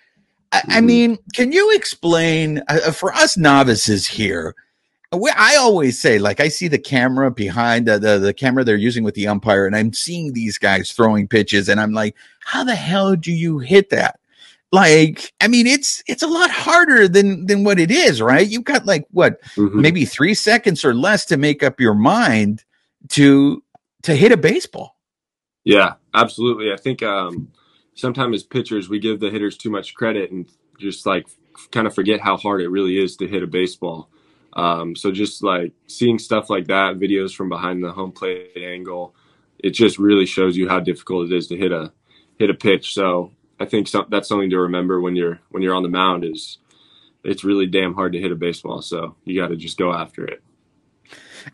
I, 0.53 0.59
I 0.59 0.61
mm-hmm. 0.61 0.87
mean, 0.87 1.19
can 1.35 1.53
you 1.53 1.75
explain 1.75 2.63
uh, 2.69 2.93
for 2.93 3.13
us 3.13 3.37
novices 3.37 4.07
here? 4.07 4.55
I 5.11 5.57
always 5.59 5.99
say, 5.99 6.19
like, 6.19 6.39
I 6.39 6.49
see 6.49 6.69
the 6.69 6.79
camera 6.79 7.31
behind 7.31 7.87
the, 7.87 7.99
the, 7.99 8.19
the 8.19 8.35
camera 8.35 8.63
they're 8.63 8.77
using 8.77 9.05
with 9.05 9.15
the 9.15 9.27
umpire, 9.27 9.67
and 9.67 9.75
I'm 9.75 9.95
seeing 9.95 10.35
these 10.35 10.59
guys 10.59 10.93
throwing 10.93 11.27
pitches, 11.27 11.71
and 11.71 11.81
I'm 11.81 11.93
like, 11.93 12.15
how 12.41 12.63
the 12.63 12.75
hell 12.75 13.17
do 13.17 13.33
you 13.33 13.59
hit 13.59 13.89
that? 13.89 14.21
Like, 14.71 15.33
I 15.41 15.49
mean, 15.49 15.67
it's 15.67 16.03
it's 16.07 16.23
a 16.23 16.27
lot 16.27 16.51
harder 16.51 17.09
than 17.09 17.47
than 17.47 17.65
what 17.65 17.81
it 17.81 17.91
is, 17.91 18.21
right? 18.21 18.47
You've 18.47 18.65
got 18.65 18.85
like 18.85 19.07
what, 19.11 19.43
mm-hmm. 19.57 19.81
maybe 19.81 20.05
three 20.05 20.35
seconds 20.35 20.85
or 20.85 20.95
less 20.95 21.25
to 21.27 21.37
make 21.37 21.63
up 21.63 21.81
your 21.81 21.95
mind 21.95 22.65
to 23.11 23.63
to 24.03 24.15
hit 24.15 24.33
a 24.33 24.37
baseball. 24.37 24.97
Yeah, 25.65 25.95
absolutely. 26.15 26.73
I 26.73 26.77
think 26.77 27.03
um, 27.03 27.51
sometimes 27.95 28.37
as 28.37 28.43
pitchers, 28.43 28.89
we 28.89 28.99
give 28.99 29.21
the 29.21 29.31
hitters 29.31 29.57
too 29.57 29.71
much 29.71 29.95
credit 29.95 30.31
and 30.31 30.49
just 30.79 31.07
like 31.07 31.27
kind 31.71 31.87
of 31.87 31.95
forget 31.95 32.21
how 32.21 32.37
hard 32.37 32.61
it 32.61 32.69
really 32.69 32.99
is 32.99 33.17
to 33.17 33.27
hit 33.27 33.43
a 33.43 33.47
baseball. 33.47 34.09
Um, 34.55 34.97
so 34.97 35.11
just 35.11 35.43
like 35.43 35.73
seeing 35.87 36.19
stuff 36.19 36.51
like 36.51 36.67
that, 36.67 36.99
videos 36.99 37.35
from 37.35 37.49
behind 37.49 37.83
the 37.83 37.93
home 37.93 38.13
plate 38.13 38.51
angle, 38.57 39.15
it 39.59 39.71
just 39.71 39.99
really 39.99 40.27
shows 40.27 40.57
you 40.57 40.69
how 40.69 40.81
difficult 40.81 41.31
it 41.31 41.37
is 41.37 41.47
to 41.49 41.57
hit 41.57 41.73
a 41.73 41.93
hit 42.39 42.51
a 42.51 42.55
pitch. 42.55 42.95
So 42.95 43.33
I 43.61 43.65
think 43.65 43.89
so, 43.89 44.07
that's 44.09 44.29
something 44.29 44.51
to 44.51 44.59
remember 44.59 45.01
when 45.01 45.17
you're 45.17 45.41
when 45.51 45.63
you're 45.63 45.75
on 45.75 45.83
the 45.83 45.89
mound 45.89 46.25
is 46.25 46.59
it's 47.25 47.45
really 47.45 47.67
damn 47.67 47.95
hard 47.95 48.13
to 48.13 48.21
hit 48.21 48.33
a 48.33 48.37
baseball. 48.37 48.83
So 48.83 49.17
you 49.25 49.41
got 49.41 49.49
to 49.49 49.57
just 49.57 49.79
go 49.79 49.93
after 49.93 50.25
it. 50.25 50.43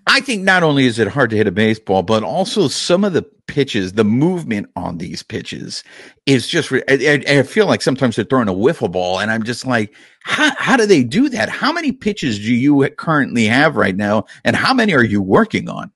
I 0.07 0.21
think 0.21 0.43
not 0.43 0.63
only 0.63 0.87
is 0.87 0.99
it 0.99 1.09
hard 1.09 1.31
to 1.31 1.37
hit 1.37 1.47
a 1.47 1.53
baseball, 1.53 2.03
but 2.03 2.23
also 2.23 2.69
some 2.69 3.05
of 3.05 3.13
the 3.13 3.23
pitches, 3.47 3.93
the 3.93 4.05
movement 4.05 4.71
on 4.77 4.99
these 4.99 5.23
pitches 5.23 5.85
is 6.27 6.49
just. 6.49 6.73
I, 6.73 7.23
I 7.29 7.43
feel 7.43 7.67
like 7.67 7.83
sometimes 7.83 8.17
they're 8.17 8.25
throwing 8.25 8.49
a 8.49 8.55
wiffle 8.55 8.91
ball, 8.91 9.21
and 9.21 9.31
I'm 9.31 9.43
just 9.43 9.67
like, 9.67 9.95
how 10.23 10.53
how 10.57 10.77
do 10.77 10.87
they 10.87 11.05
do 11.05 11.29
that? 11.29 11.49
How 11.49 11.73
many 11.73 11.93
pitches 11.93 12.39
do 12.39 12.53
you 12.53 12.89
currently 12.97 13.47
have 13.47 13.77
right 13.77 13.97
now, 13.97 14.25
and 14.45 14.57
how 14.57 14.75
many 14.75 14.95
are 14.95 15.05
you 15.05 15.23
working 15.23 15.69
on? 15.69 15.93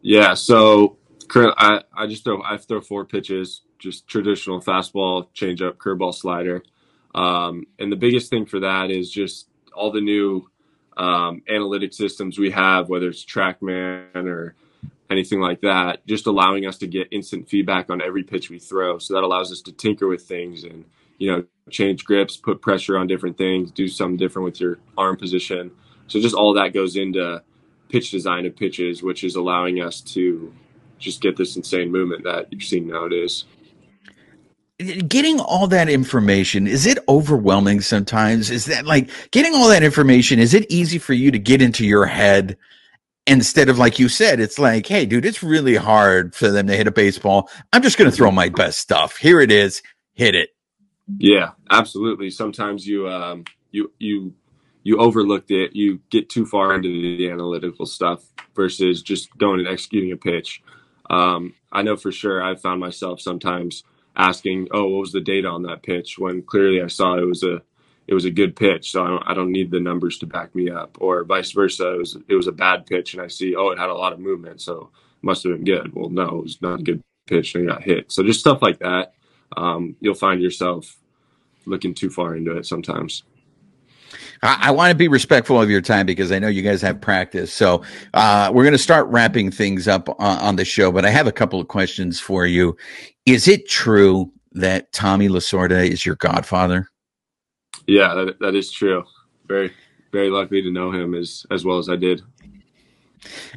Yeah, 0.00 0.34
so 0.34 0.98
I 1.34 1.82
I 1.96 2.06
just 2.06 2.24
throw 2.24 2.42
I 2.42 2.56
throw 2.56 2.80
four 2.80 3.04
pitches, 3.04 3.62
just 3.82 4.06
traditional 4.06 4.60
fastball, 4.60 5.26
changeup, 5.34 5.74
curveball, 5.74 6.14
slider, 6.14 6.62
um, 7.14 7.66
and 7.78 7.92
the 7.92 7.96
biggest 7.96 8.30
thing 8.30 8.46
for 8.46 8.60
that 8.60 8.90
is 8.90 9.10
just 9.10 9.48
all 9.74 9.90
the 9.90 10.00
new 10.00 10.48
um, 10.96 11.42
analytic 11.48 11.92
systems 11.92 12.38
we 12.38 12.50
have, 12.50 12.88
whether 12.88 13.08
it's 13.08 13.24
TrackMan 13.24 14.26
or 14.26 14.54
anything 15.10 15.40
like 15.40 15.60
that, 15.60 16.06
just 16.06 16.26
allowing 16.26 16.66
us 16.66 16.78
to 16.78 16.86
get 16.86 17.08
instant 17.10 17.48
feedback 17.48 17.90
on 17.90 18.00
every 18.00 18.22
pitch 18.22 18.50
we 18.50 18.58
throw. 18.58 18.98
So 18.98 19.14
that 19.14 19.22
allows 19.22 19.52
us 19.52 19.60
to 19.62 19.72
tinker 19.72 20.08
with 20.08 20.22
things 20.22 20.64
and 20.64 20.84
you 21.18 21.30
know 21.30 21.44
change 21.70 22.04
grips, 22.04 22.36
put 22.36 22.62
pressure 22.62 22.96
on 22.96 23.06
different 23.06 23.36
things, 23.36 23.70
do 23.70 23.88
something 23.88 24.16
different 24.16 24.44
with 24.44 24.60
your 24.60 24.78
arm 24.96 25.16
position. 25.16 25.70
So 26.08 26.20
just 26.20 26.34
all 26.34 26.54
that 26.54 26.72
goes 26.72 26.96
into 26.96 27.42
pitch 27.88 28.10
design 28.10 28.46
of 28.46 28.56
pitches, 28.56 29.02
which 29.02 29.22
is 29.22 29.36
allowing 29.36 29.82
us 29.82 30.00
to 30.00 30.52
just 30.98 31.20
get 31.20 31.36
this 31.36 31.56
insane 31.56 31.90
movement 31.90 32.24
that 32.24 32.46
you're 32.50 32.60
seeing 32.60 32.88
nowadays 32.88 33.44
getting 35.08 35.40
all 35.40 35.66
that 35.68 35.88
information 35.88 36.66
is 36.66 36.86
it 36.86 36.98
overwhelming 37.08 37.80
sometimes? 37.80 38.50
Is 38.50 38.66
that 38.66 38.86
like 38.86 39.10
getting 39.30 39.54
all 39.54 39.68
that 39.68 39.82
information 39.82 40.38
is 40.38 40.54
it 40.54 40.70
easy 40.70 40.98
for 40.98 41.12
you 41.12 41.30
to 41.30 41.38
get 41.38 41.62
into 41.62 41.86
your 41.86 42.06
head 42.06 42.56
instead 43.26 43.68
of 43.68 43.78
like 43.78 43.98
you 43.98 44.08
said 44.08 44.40
it's 44.40 44.58
like 44.58 44.84
hey 44.86 45.06
dude 45.06 45.24
it's 45.24 45.44
really 45.44 45.76
hard 45.76 46.34
for 46.34 46.50
them 46.50 46.66
to 46.66 46.76
hit 46.76 46.86
a 46.86 46.92
baseball. 46.92 47.48
I'm 47.72 47.82
just 47.82 47.98
going 47.98 48.10
to 48.10 48.16
throw 48.16 48.30
my 48.30 48.48
best 48.48 48.78
stuff. 48.78 49.16
Here 49.16 49.40
it 49.40 49.52
is. 49.52 49.82
Hit 50.14 50.34
it. 50.34 50.50
Yeah 51.18 51.50
absolutely. 51.70 52.30
Sometimes 52.30 52.86
you 52.86 53.08
um 53.08 53.44
you 53.70 53.92
you 53.98 54.34
you 54.84 54.98
overlooked 54.98 55.50
it. 55.50 55.74
You 55.74 56.00
get 56.10 56.28
too 56.28 56.44
far 56.44 56.74
into 56.74 56.88
the 56.88 57.30
analytical 57.30 57.86
stuff 57.86 58.24
versus 58.56 59.02
just 59.02 59.36
going 59.38 59.60
and 59.60 59.68
executing 59.68 60.12
a 60.12 60.16
pitch. 60.16 60.62
Um 61.10 61.54
i 61.72 61.82
know 61.82 61.96
for 61.96 62.12
sure 62.12 62.42
i've 62.42 62.60
found 62.60 62.78
myself 62.78 63.20
sometimes 63.20 63.82
asking, 64.16 64.68
"Oh, 64.70 64.84
what 64.88 65.00
was 65.00 65.12
the 65.12 65.20
data 65.20 65.48
on 65.48 65.62
that 65.62 65.82
pitch?" 65.82 66.18
When 66.18 66.42
clearly 66.42 66.82
I 66.82 66.88
saw 66.88 67.16
it 67.18 67.24
was 67.26 67.42
a 67.42 67.62
it 68.06 68.14
was 68.14 68.24
a 68.24 68.30
good 68.30 68.56
pitch, 68.56 68.90
so 68.90 69.04
I 69.04 69.08
don't 69.08 69.22
I 69.28 69.34
don't 69.34 69.52
need 69.52 69.70
the 69.70 69.80
numbers 69.80 70.18
to 70.18 70.26
back 70.26 70.54
me 70.54 70.70
up, 70.70 70.98
or 71.00 71.24
vice 71.24 71.52
versa. 71.52 71.94
It 71.94 71.98
was 71.98 72.16
it 72.28 72.34
was 72.34 72.46
a 72.48 72.52
bad 72.52 72.86
pitch, 72.86 73.14
and 73.14 73.22
I 73.22 73.28
see, 73.28 73.54
oh, 73.54 73.70
it 73.70 73.78
had 73.78 73.90
a 73.90 73.94
lot 73.94 74.12
of 74.12 74.18
movement, 74.20 74.60
so 74.60 74.90
must 75.22 75.44
have 75.44 75.52
been 75.52 75.64
good. 75.64 75.94
Well, 75.94 76.10
no, 76.10 76.38
it 76.38 76.42
was 76.42 76.62
not 76.62 76.80
a 76.80 76.82
good 76.82 77.02
pitch, 77.26 77.54
and 77.54 77.64
it 77.64 77.68
got 77.68 77.82
hit. 77.82 78.10
So 78.12 78.22
just 78.22 78.40
stuff 78.40 78.60
like 78.62 78.80
that, 78.80 79.14
um, 79.56 79.96
you'll 80.00 80.14
find 80.14 80.42
yourself 80.42 80.96
looking 81.66 81.94
too 81.94 82.10
far 82.10 82.36
into 82.36 82.56
it 82.56 82.66
sometimes. 82.66 83.22
I, 84.42 84.68
I 84.68 84.70
want 84.70 84.90
to 84.90 84.96
be 84.96 85.08
respectful 85.08 85.60
of 85.60 85.70
your 85.70 85.80
time 85.80 86.06
because 86.06 86.32
I 86.32 86.38
know 86.38 86.48
you 86.48 86.62
guys 86.62 86.82
have 86.82 87.00
practice. 87.00 87.52
So 87.52 87.82
uh, 88.14 88.50
we're 88.52 88.64
going 88.64 88.72
to 88.72 88.78
start 88.78 89.06
wrapping 89.08 89.50
things 89.50 89.88
up 89.88 90.08
on, 90.08 90.38
on 90.38 90.56
the 90.56 90.64
show, 90.64 90.92
but 90.92 91.04
I 91.04 91.10
have 91.10 91.26
a 91.26 91.32
couple 91.32 91.60
of 91.60 91.68
questions 91.68 92.20
for 92.20 92.46
you. 92.46 92.76
Is 93.26 93.48
it 93.48 93.68
true 93.68 94.32
that 94.52 94.92
Tommy 94.92 95.28
Lasorda 95.28 95.88
is 95.88 96.04
your 96.04 96.16
godfather? 96.16 96.88
Yeah, 97.86 98.14
that, 98.14 98.38
that 98.40 98.54
is 98.54 98.70
true. 98.70 99.04
Very, 99.46 99.72
very 100.12 100.30
lucky 100.30 100.62
to 100.62 100.70
know 100.70 100.92
him 100.92 101.14
as 101.14 101.46
as 101.50 101.64
well 101.64 101.78
as 101.78 101.88
I 101.88 101.96
did. 101.96 102.22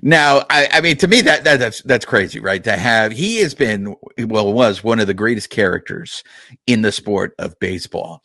Now, 0.01 0.43
I, 0.49 0.67
I 0.71 0.81
mean, 0.81 0.97
to 0.97 1.07
me, 1.07 1.21
that, 1.21 1.43
that 1.43 1.59
that's 1.59 1.81
that's 1.83 2.05
crazy, 2.05 2.39
right? 2.39 2.63
To 2.63 2.77
have 2.77 3.11
he 3.11 3.38
has 3.38 3.53
been 3.53 3.95
well 4.19 4.53
was 4.53 4.83
one 4.83 4.99
of 4.99 5.07
the 5.07 5.13
greatest 5.13 5.49
characters 5.49 6.23
in 6.67 6.81
the 6.81 6.91
sport 6.91 7.33
of 7.39 7.57
baseball, 7.59 8.21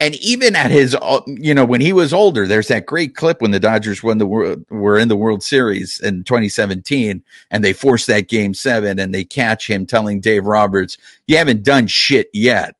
and 0.00 0.14
even 0.16 0.56
at 0.56 0.70
his, 0.70 0.96
uh, 1.00 1.20
you 1.26 1.52
know, 1.52 1.66
when 1.66 1.82
he 1.82 1.92
was 1.92 2.14
older, 2.14 2.46
there's 2.46 2.68
that 2.68 2.86
great 2.86 3.14
clip 3.14 3.42
when 3.42 3.50
the 3.50 3.60
Dodgers 3.60 4.02
won 4.02 4.16
the 4.16 4.26
world 4.26 4.64
were 4.70 4.98
in 4.98 5.08
the 5.08 5.16
World 5.16 5.42
Series 5.42 6.00
in 6.00 6.24
2017, 6.24 7.22
and 7.50 7.62
they 7.62 7.74
forced 7.74 8.06
that 8.06 8.26
Game 8.28 8.54
Seven, 8.54 8.98
and 8.98 9.14
they 9.14 9.24
catch 9.24 9.68
him 9.68 9.84
telling 9.84 10.20
Dave 10.20 10.46
Roberts, 10.46 10.96
"You 11.26 11.36
haven't 11.36 11.62
done 11.62 11.86
shit 11.86 12.30
yet." 12.32 12.76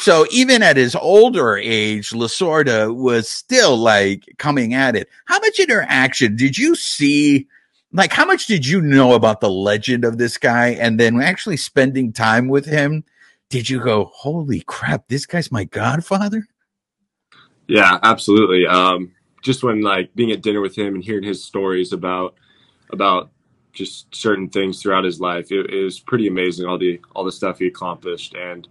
So 0.00 0.26
even 0.30 0.62
at 0.62 0.78
his 0.78 0.96
older 0.96 1.58
age, 1.58 2.10
Lasorda 2.10 2.94
was 2.94 3.28
still 3.28 3.76
like 3.76 4.24
coming 4.38 4.72
at 4.72 4.96
it. 4.96 5.10
How 5.26 5.38
much 5.40 5.60
interaction 5.60 6.34
did 6.34 6.56
you 6.56 6.74
see? 6.74 7.46
Like, 7.92 8.12
how 8.12 8.24
much 8.24 8.46
did 8.46 8.66
you 8.66 8.80
know 8.80 9.12
about 9.12 9.40
the 9.40 9.50
legend 9.50 10.04
of 10.06 10.16
this 10.16 10.38
guy? 10.38 10.68
And 10.68 10.98
then 10.98 11.20
actually 11.20 11.58
spending 11.58 12.12
time 12.12 12.48
with 12.48 12.64
him, 12.64 13.04
did 13.50 13.68
you 13.68 13.78
go, 13.78 14.10
holy 14.14 14.62
crap, 14.62 15.06
this 15.08 15.26
guy's 15.26 15.52
my 15.52 15.64
godfather? 15.64 16.48
Yeah, 17.66 17.98
absolutely. 18.02 18.66
Um, 18.66 19.12
just 19.42 19.62
when 19.62 19.82
like 19.82 20.14
being 20.14 20.32
at 20.32 20.42
dinner 20.42 20.60
with 20.60 20.76
him 20.76 20.94
and 20.94 21.04
hearing 21.04 21.24
his 21.24 21.44
stories 21.44 21.92
about, 21.92 22.34
about 22.90 23.30
just 23.72 24.14
certain 24.14 24.48
things 24.48 24.80
throughout 24.80 25.04
his 25.04 25.20
life, 25.20 25.50
it, 25.50 25.70
it 25.70 25.84
was 25.84 25.98
pretty 26.00 26.26
amazing. 26.26 26.66
All 26.66 26.78
the, 26.78 27.00
all 27.14 27.24
the 27.24 27.32
stuff 27.32 27.58
he 27.58 27.66
accomplished 27.66 28.34
and, 28.34 28.68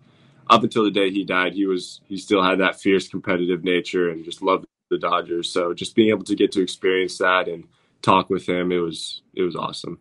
up 0.50 0.64
until 0.64 0.84
the 0.84 0.92
day 0.92 1.10
he 1.10 1.24
died, 1.24 1.54
he 1.54 1.66
was 1.66 2.02
he 2.06 2.18
still 2.18 2.44
had 2.44 2.60
that 2.60 2.80
fierce 2.80 3.08
competitive 3.08 3.64
nature 3.64 4.10
and 4.10 4.26
just 4.26 4.42
loved 4.42 4.66
the 4.90 4.98
Dodgers. 4.98 5.50
So 5.50 5.74
just 5.74 5.96
being 5.96 6.10
able 6.10 6.26
to 6.26 6.36
get 6.36 6.52
to 6.54 6.62
experience 6.62 7.18
that 7.20 7.48
and 7.48 7.64
talk 8.02 8.30
with 8.30 8.48
him, 8.48 8.72
it 8.72 8.80
was 8.80 9.22
it 9.34 9.44
was 9.44 9.56
awesome. 9.56 10.00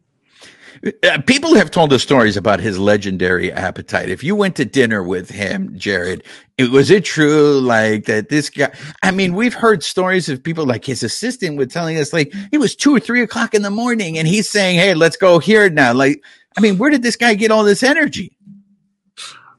Uh, 1.02 1.20
people 1.26 1.54
have 1.54 1.70
told 1.70 1.92
us 1.92 2.02
stories 2.02 2.36
about 2.36 2.60
his 2.60 2.78
legendary 2.78 3.52
appetite. 3.52 4.08
If 4.08 4.24
you 4.24 4.34
went 4.34 4.56
to 4.56 4.64
dinner 4.64 5.02
with 5.02 5.30
him, 5.30 5.76
Jared, 5.78 6.22
was 6.58 6.90
it 6.90 7.04
true 7.04 7.60
like 7.60 8.06
that 8.06 8.28
this 8.28 8.50
guy? 8.50 8.72
I 9.02 9.10
mean, 9.10 9.34
we've 9.34 9.54
heard 9.54 9.82
stories 9.82 10.28
of 10.28 10.42
people 10.42 10.66
like 10.66 10.84
his 10.84 11.02
assistant 11.02 11.56
would 11.56 11.70
telling 11.70 11.98
us 11.98 12.12
like 12.12 12.34
it 12.52 12.58
was 12.58 12.76
two 12.76 12.94
or 12.94 13.00
three 13.00 13.22
o'clock 13.22 13.54
in 13.54 13.62
the 13.62 13.70
morning 13.70 14.18
and 14.18 14.28
he's 14.28 14.48
saying, 14.48 14.78
Hey, 14.78 14.94
let's 14.94 15.16
go 15.16 15.38
here 15.38 15.68
now. 15.70 15.92
Like, 15.92 16.22
I 16.56 16.60
mean, 16.60 16.78
where 16.78 16.90
did 16.90 17.02
this 17.02 17.16
guy 17.16 17.34
get 17.34 17.50
all 17.50 17.64
this 17.64 17.82
energy? 17.82 18.36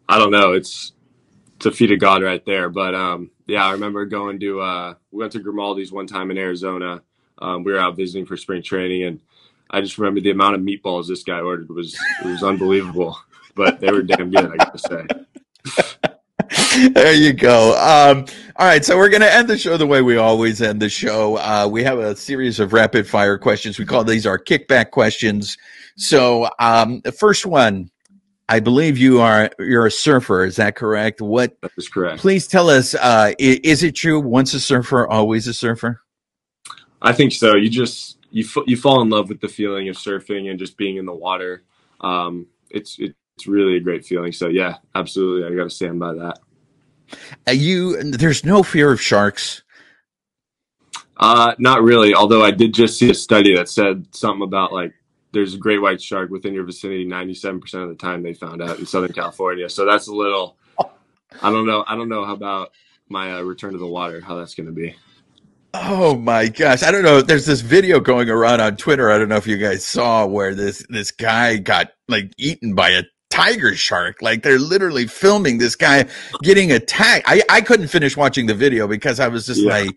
I 0.08 0.20
don't 0.20 0.32
know. 0.32 0.54
It's 0.54 0.94
it's 1.56 1.66
a 1.66 1.72
feat 1.72 1.92
of 1.92 2.00
God 2.00 2.22
right 2.24 2.46
there. 2.46 2.70
But 2.70 2.94
um, 2.94 3.32
yeah, 3.48 3.66
I 3.66 3.72
remember 3.72 4.06
going 4.06 4.40
to 4.42 4.62
uh, 4.62 4.96
we 5.12 5.20
went 5.20 5.32
to 5.34 5.40
Grimaldi's 5.40 5.92
one 5.92 6.08
time 6.08 6.32
in 6.32 6.38
Arizona. 6.38 7.02
Um, 7.40 7.64
we 7.64 7.72
were 7.72 7.80
out 7.80 7.98
visiting 7.98 8.26
for 8.26 8.38
spring 8.38 8.62
training, 8.62 9.04
and 9.04 9.20
I 9.74 9.82
just 9.82 9.98
remember 9.98 10.22
the 10.22 10.32
amount 10.32 10.56
of 10.56 10.62
meatballs 10.62 11.08
this 11.08 11.24
guy 11.24 11.40
ordered 11.40 11.70
was 11.70 11.98
it 12.24 12.28
was 12.28 12.44
unbelievable. 12.44 13.18
but 13.56 13.80
they 13.80 13.92
were 13.92 14.04
damn 14.04 14.32
good, 14.32 14.52
I 14.52 14.58
gotta 14.58 14.80
say. 14.80 15.06
there 16.90 17.14
you 17.14 17.34
go. 17.34 17.78
Um, 17.78 18.26
all 18.56 18.66
right, 18.66 18.84
so 18.86 18.98
we're 18.98 19.10
going 19.10 19.22
to 19.22 19.34
end 19.34 19.48
the 19.48 19.58
show 19.58 19.78
the 19.78 19.88
way 19.88 20.02
we 20.02 20.18
always 20.18 20.62
end 20.62 20.82
the 20.82 20.90
show. 20.90 21.38
Uh, 21.38 21.68
we 21.70 21.84
have 21.84 22.00
a 22.00 22.16
series 22.16 22.60
of 22.60 22.74
rapid 22.74 23.08
fire 23.08 23.38
questions. 23.38 23.80
We 23.80 23.86
call 23.86 24.04
these 24.04 24.26
our 24.26 24.40
kickback 24.40 24.92
questions. 24.92 25.58
So, 25.96 26.50
um, 26.60 27.02
the 27.02 27.12
first 27.12 27.46
one 27.46 27.92
I 28.50 28.60
believe 28.60 28.98
you 28.98 29.22
are 29.22 29.50
you're 29.58 29.86
a 29.86 29.92
surfer. 29.92 30.46
Is 30.46 30.58
that 30.58 30.76
correct? 30.76 31.22
What 31.22 31.60
that 31.62 31.72
is 31.78 31.88
correct. 31.88 32.22
Please 32.22 32.48
tell 32.48 32.70
us. 32.70 32.94
Uh, 32.94 33.34
is, 33.40 33.60
is, 33.64 33.84
it 33.84 33.96
true? 33.96 34.20
Once 34.20 34.54
a 34.54 34.60
surfer, 34.60 35.08
always 35.08 35.48
a 35.48 35.54
surfer. 35.54 36.02
I 37.02 37.14
think 37.14 37.32
so. 37.32 37.56
You 37.56 37.70
just 37.70 38.18
you 38.34 38.46
you 38.66 38.76
fall 38.76 39.02
in 39.02 39.10
love 39.10 39.30
with 39.30 39.40
the 39.40 39.48
feeling 39.48 39.88
of 39.90 39.96
surfing 39.96 40.50
and 40.50 40.58
just 40.58 40.76
being 40.76 40.98
in 40.98 41.06
the 41.06 41.14
water. 41.14 41.64
Um, 42.02 42.48
it's 42.72 42.98
it's 43.00 43.48
really 43.48 43.78
a 43.78 43.80
great 43.80 44.06
feeling. 44.06 44.32
So 44.32 44.48
yeah, 44.48 44.78
absolutely. 44.96 45.48
I 45.48 45.56
got 45.56 45.66
to 45.66 45.70
stand 45.70 46.00
by 46.00 46.14
that. 46.14 46.40
Uh, 47.48 47.52
you 47.52 48.02
there's 48.02 48.44
no 48.44 48.64
fear 48.64 48.92
of 48.92 49.00
sharks. 49.00 49.62
Uh, 51.16 51.54
not 51.60 51.84
really. 51.84 52.16
Although 52.16 52.44
I 52.44 52.50
did 52.50 52.74
just 52.74 52.98
see 52.98 53.12
a 53.12 53.14
study 53.14 53.56
that 53.56 53.70
said 53.70 54.08
something 54.16 54.42
about 54.42 54.74
like 54.74 54.94
there's 55.32 55.54
a 55.54 55.58
great 55.60 55.82
white 55.82 56.02
shark 56.02 56.32
within 56.32 56.54
your 56.54 56.64
vicinity 56.64 57.06
97% 57.06 57.84
of 57.84 57.90
the 57.90 57.96
time 57.96 58.24
they 58.24 58.34
found 58.34 58.62
out 58.62 58.78
in 58.78 58.86
southern 58.86 59.12
california 59.12 59.68
so 59.68 59.84
that's 59.84 60.08
a 60.08 60.14
little 60.14 60.58
i 61.42 61.50
don't 61.50 61.66
know 61.66 61.84
i 61.88 61.96
don't 61.96 62.08
know 62.08 62.24
how 62.24 62.34
about 62.34 62.72
my 63.10 63.34
uh, 63.34 63.42
return 63.42 63.74
to 63.74 63.80
the 63.80 63.88
water 63.88 64.22
how 64.22 64.36
that's 64.36 64.54
going 64.54 64.68
to 64.68 64.72
be 64.72 64.96
oh 65.74 66.16
my 66.16 66.48
gosh 66.48 66.84
i 66.84 66.92
don't 66.92 67.04
know 67.04 67.22
there's 67.22 67.46
this 67.46 67.62
video 67.62 68.00
going 68.00 68.30
around 68.30 68.62
on 68.62 68.76
twitter 68.76 69.12
i 69.12 69.18
don't 69.18 69.30
know 69.30 69.38
if 69.38 69.48
you 69.48 69.58
guys 69.58 69.84
saw 69.84 70.26
where 70.26 70.54
this 70.54 70.86
this 70.90 71.12
guy 71.12 71.58
got 71.58 71.92
like 72.08 72.32
eaten 72.38 72.76
by 72.76 72.90
a 72.90 73.04
tiger 73.30 73.76
shark 73.76 74.22
like 74.22 74.44
they're 74.44 74.60
literally 74.60 75.08
filming 75.08 75.58
this 75.58 75.76
guy 75.76 76.06
getting 76.44 76.72
attacked 76.72 77.26
i 77.28 77.42
i 77.50 77.62
couldn't 77.62 77.88
finish 77.88 78.16
watching 78.16 78.46
the 78.46 78.54
video 78.54 78.88
because 78.88 79.20
i 79.20 79.28
was 79.28 79.46
just 79.48 79.62
yeah. 79.62 79.70
like 79.70 79.90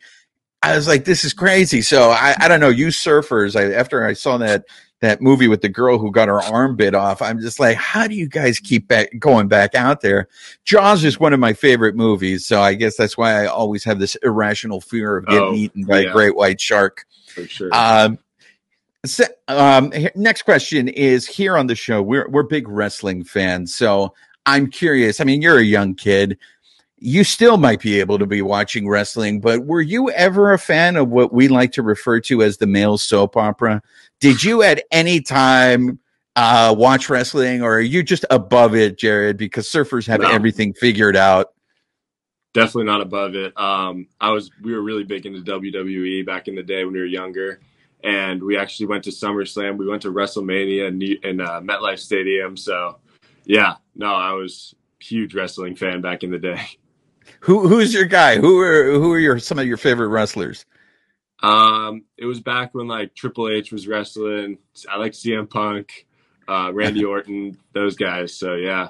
I 0.62 0.74
was 0.74 0.88
like, 0.88 1.04
this 1.04 1.24
is 1.24 1.32
crazy. 1.32 1.80
So 1.80 2.10
I, 2.10 2.34
I 2.40 2.48
don't 2.48 2.58
know. 2.58 2.70
You 2.70 2.88
surfers, 2.88 3.54
I, 3.54 3.72
after 3.74 4.04
I 4.04 4.14
saw 4.14 4.38
that 4.38 4.64
that 5.00 5.20
movie 5.20 5.48
with 5.48 5.60
the 5.60 5.68
girl 5.68 5.98
who 5.98 6.10
got 6.10 6.28
her 6.28 6.42
arm 6.42 6.76
bit 6.76 6.94
off. 6.94 7.20
I'm 7.20 7.40
just 7.40 7.60
like, 7.60 7.76
how 7.76 8.06
do 8.06 8.14
you 8.14 8.28
guys 8.28 8.58
keep 8.58 8.88
back 8.88 9.10
going 9.18 9.48
back 9.48 9.74
out 9.74 10.00
there? 10.00 10.28
Jaws 10.64 11.04
is 11.04 11.20
one 11.20 11.32
of 11.32 11.40
my 11.40 11.52
favorite 11.52 11.94
movies, 11.94 12.46
so 12.46 12.60
I 12.60 12.74
guess 12.74 12.96
that's 12.96 13.16
why 13.16 13.42
I 13.42 13.46
always 13.46 13.84
have 13.84 13.98
this 13.98 14.14
irrational 14.16 14.80
fear 14.80 15.18
of 15.18 15.26
getting 15.26 15.42
oh, 15.42 15.54
eaten 15.54 15.84
by 15.84 16.00
yeah. 16.00 16.10
a 16.10 16.12
great 16.12 16.34
white 16.34 16.60
shark. 16.60 17.04
For 17.28 17.46
sure. 17.46 17.74
Um, 17.74 18.18
so, 19.04 19.24
um, 19.48 19.92
next 20.14 20.42
question 20.42 20.88
is 20.88 21.26
here 21.26 21.56
on 21.56 21.66
the 21.66 21.76
show. 21.76 22.02
We're 22.02 22.28
we're 22.28 22.42
big 22.42 22.66
wrestling 22.66 23.22
fans, 23.22 23.74
so 23.74 24.14
I'm 24.46 24.68
curious. 24.68 25.20
I 25.20 25.24
mean, 25.24 25.42
you're 25.42 25.58
a 25.58 25.64
young 25.64 25.94
kid 25.94 26.38
you 26.98 27.24
still 27.24 27.58
might 27.58 27.80
be 27.80 28.00
able 28.00 28.18
to 28.18 28.26
be 28.26 28.40
watching 28.40 28.88
wrestling, 28.88 29.40
but 29.40 29.66
were 29.66 29.82
you 29.82 30.10
ever 30.12 30.52
a 30.52 30.58
fan 30.58 30.96
of 30.96 31.08
what 31.08 31.32
we 31.32 31.48
like 31.48 31.72
to 31.72 31.82
refer 31.82 32.20
to 32.20 32.42
as 32.42 32.56
the 32.56 32.66
male 32.66 32.96
soap 32.96 33.36
opera? 33.36 33.82
Did 34.20 34.42
you 34.42 34.62
at 34.62 34.82
any 34.90 35.20
time 35.20 35.98
uh, 36.36 36.74
watch 36.76 37.08
wrestling, 37.08 37.62
or 37.62 37.76
are 37.76 37.80
you 37.80 38.02
just 38.02 38.24
above 38.30 38.74
it, 38.74 38.98
Jared? 38.98 39.36
Because 39.36 39.68
surfers 39.68 40.06
have 40.06 40.20
no. 40.20 40.30
everything 40.30 40.72
figured 40.74 41.16
out. 41.16 41.48
Definitely 42.54 42.84
not 42.84 43.02
above 43.02 43.34
it. 43.34 43.58
Um, 43.58 44.06
I 44.20 44.30
was. 44.30 44.50
We 44.62 44.72
were 44.72 44.82
really 44.82 45.04
big 45.04 45.26
into 45.26 45.40
WWE 45.40 46.24
back 46.24 46.48
in 46.48 46.54
the 46.54 46.62
day 46.62 46.84
when 46.84 46.94
we 46.94 47.00
were 47.00 47.06
younger, 47.06 47.60
and 48.02 48.42
we 48.42 48.56
actually 48.56 48.86
went 48.86 49.04
to 49.04 49.10
SummerSlam. 49.10 49.76
We 49.76 49.86
went 49.86 50.02
to 50.02 50.12
WrestleMania 50.12 50.88
in, 50.88 51.02
in 51.22 51.40
uh, 51.40 51.60
MetLife 51.60 51.98
Stadium. 51.98 52.56
So, 52.56 52.98
yeah, 53.44 53.74
no, 53.94 54.14
I 54.14 54.32
was 54.32 54.74
huge 55.00 55.34
wrestling 55.34 55.76
fan 55.76 56.00
back 56.00 56.22
in 56.22 56.30
the 56.30 56.38
day. 56.38 56.66
Who 57.40 57.66
who's 57.68 57.92
your 57.92 58.04
guy? 58.04 58.38
Who 58.38 58.60
are 58.60 58.92
who 58.92 59.12
are 59.12 59.18
your 59.18 59.38
some 59.38 59.58
of 59.58 59.66
your 59.66 59.76
favorite 59.76 60.08
wrestlers? 60.08 60.64
Um, 61.42 62.04
it 62.16 62.26
was 62.26 62.40
back 62.40 62.74
when 62.74 62.88
like 62.88 63.14
Triple 63.14 63.48
H 63.48 63.72
was 63.72 63.86
wrestling. 63.86 64.58
I 64.90 64.96
like 64.96 65.12
CM 65.12 65.48
Punk, 65.48 66.06
uh, 66.48 66.70
Randy 66.72 67.04
Orton, 67.06 67.58
those 67.72 67.96
guys. 67.96 68.34
So 68.34 68.54
yeah. 68.54 68.88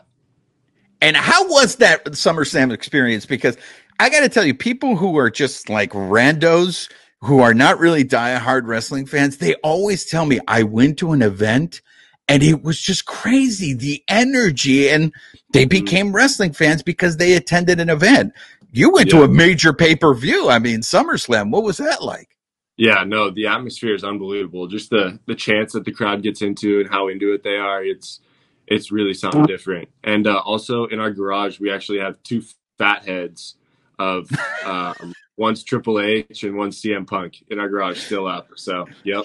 And 1.01 1.17
how 1.17 1.47
was 1.49 1.77
that 1.77 2.05
SummerSlam 2.07 2.73
experience? 2.73 3.27
Because 3.27 3.57
I 3.99 4.09
got 4.09 4.21
to 4.21 4.29
tell 4.29 4.45
you, 4.45 4.55
people 4.55 4.97
who 4.97 5.19
are 5.19 5.31
just 5.31 5.69
like 5.69 5.91
randos, 5.93 6.91
who 7.21 7.41
are 7.41 7.53
not 7.55 7.79
really 7.79 8.03
die-hard 8.03 8.67
wrestling 8.67 9.07
fans, 9.07 9.37
they 9.37 9.55
always 9.57 10.07
tell 10.07 10.25
me 10.25 10.41
I 10.49 10.63
went 10.63 10.99
to 10.99 11.13
an 11.13 11.23
event 11.23 11.83
and 12.29 12.43
it 12.43 12.63
was 12.63 12.81
just 12.81 13.07
crazy 13.07 13.73
the 13.73 14.03
energy 14.09 14.89
and 14.89 15.13
they 15.53 15.63
mm-hmm. 15.63 15.85
became 15.85 16.15
wrestling 16.15 16.53
fans 16.53 16.83
because 16.83 17.17
they 17.17 17.35
attended 17.35 17.81
an 17.81 17.91
event 17.91 18.33
you 18.73 18.91
went 18.91 19.13
yeah. 19.13 19.19
to 19.19 19.25
a 19.25 19.29
major 19.29 19.73
pay-per-view 19.73 20.49
i 20.49 20.59
mean 20.59 20.81
summerslam 20.81 21.51
what 21.51 21.63
was 21.63 21.77
that 21.77 22.03
like 22.03 22.36
yeah, 22.77 23.05
no, 23.05 23.31
the 23.31 23.47
atmosphere 23.47 23.95
is 23.95 24.05
unbelievable. 24.05 24.67
Just 24.67 24.91
the 24.91 25.19
the 25.27 25.35
chance 25.35 25.73
that 25.73 25.85
the 25.85 25.93
crowd 25.93 26.23
gets 26.23 26.43
into 26.43 26.81
and 26.81 26.89
how 26.89 27.09
into 27.09 27.33
it 27.33 27.43
they 27.43 27.57
are, 27.57 27.83
it's 27.83 28.21
it's 28.67 28.91
really 28.91 29.15
something 29.15 29.47
different. 29.47 29.89
And 30.05 30.27
uh, 30.27 30.39
also 30.39 30.87
in 30.87 31.01
our 31.01 31.11
garage, 31.11 31.59
we 31.59 31.71
actually 31.71 32.01
have 32.01 32.23
two 32.23 32.43
fat 32.79 33.07
heads 33.07 33.57
of 33.99 34.29
um, 34.65 35.15
one's 35.37 35.63
Triple 35.63 36.01
H 36.01 36.43
and 36.43 36.57
one's 36.57 36.81
CM 36.81 37.07
Punk 37.07 37.45
in 37.49 37.59
our 37.59 37.69
garage 37.69 37.99
still 37.99 38.27
up. 38.27 38.49
So, 38.57 38.87
yep. 39.05 39.25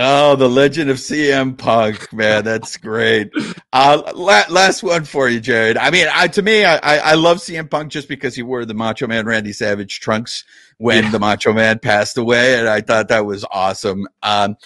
Oh, 0.00 0.36
the 0.36 0.48
legend 0.48 0.90
of 0.90 0.98
CM 0.98 1.58
Punk, 1.58 2.12
man, 2.12 2.44
that's 2.44 2.76
great. 2.76 3.32
Uh, 3.72 4.00
la- 4.14 4.44
last 4.48 4.84
one 4.84 5.02
for 5.02 5.28
you, 5.28 5.40
Jared. 5.40 5.76
I 5.76 5.90
mean, 5.90 6.06
I, 6.14 6.28
to 6.28 6.40
me, 6.40 6.64
I, 6.64 6.78
I 6.98 7.14
love 7.14 7.38
CM 7.38 7.68
Punk 7.68 7.90
just 7.90 8.06
because 8.08 8.36
he 8.36 8.44
wore 8.44 8.64
the 8.64 8.74
Macho 8.74 9.08
Man 9.08 9.26
Randy 9.26 9.52
Savage 9.52 9.98
trunks 9.98 10.44
when 10.76 11.02
yeah. 11.02 11.10
the 11.10 11.18
Macho 11.18 11.52
Man 11.52 11.80
passed 11.80 12.16
away, 12.16 12.60
and 12.60 12.68
I 12.68 12.80
thought 12.80 13.08
that 13.08 13.26
was 13.26 13.44
awesome. 13.50 14.06
Um, 14.22 14.56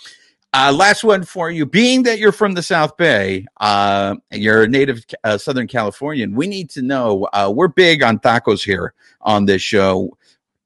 uh, 0.53 0.71
last 0.71 1.03
one 1.03 1.25
for 1.25 1.51
you. 1.51 1.65
Being 1.65 2.03
that 2.03 2.19
you're 2.19 2.31
from 2.31 2.53
the 2.53 2.63
South 2.63 2.99
Bay, 2.99 3.47
uh, 3.59 4.17
you're 4.33 4.65
a 4.65 4.69
native 4.69 5.03
uh, 5.25 5.39
Southern 5.39 5.67
Californian, 5.67 6.35
we 6.35 6.47
need 6.47 6.69
to 6.71 6.83
know. 6.83 7.27
Uh, 7.33 7.51
we're 7.55 7.69
big 7.69 8.03
on 8.03 8.19
tacos 8.19 8.63
here 8.63 8.93
on 9.23 9.47
this 9.47 9.63
show. 9.63 10.15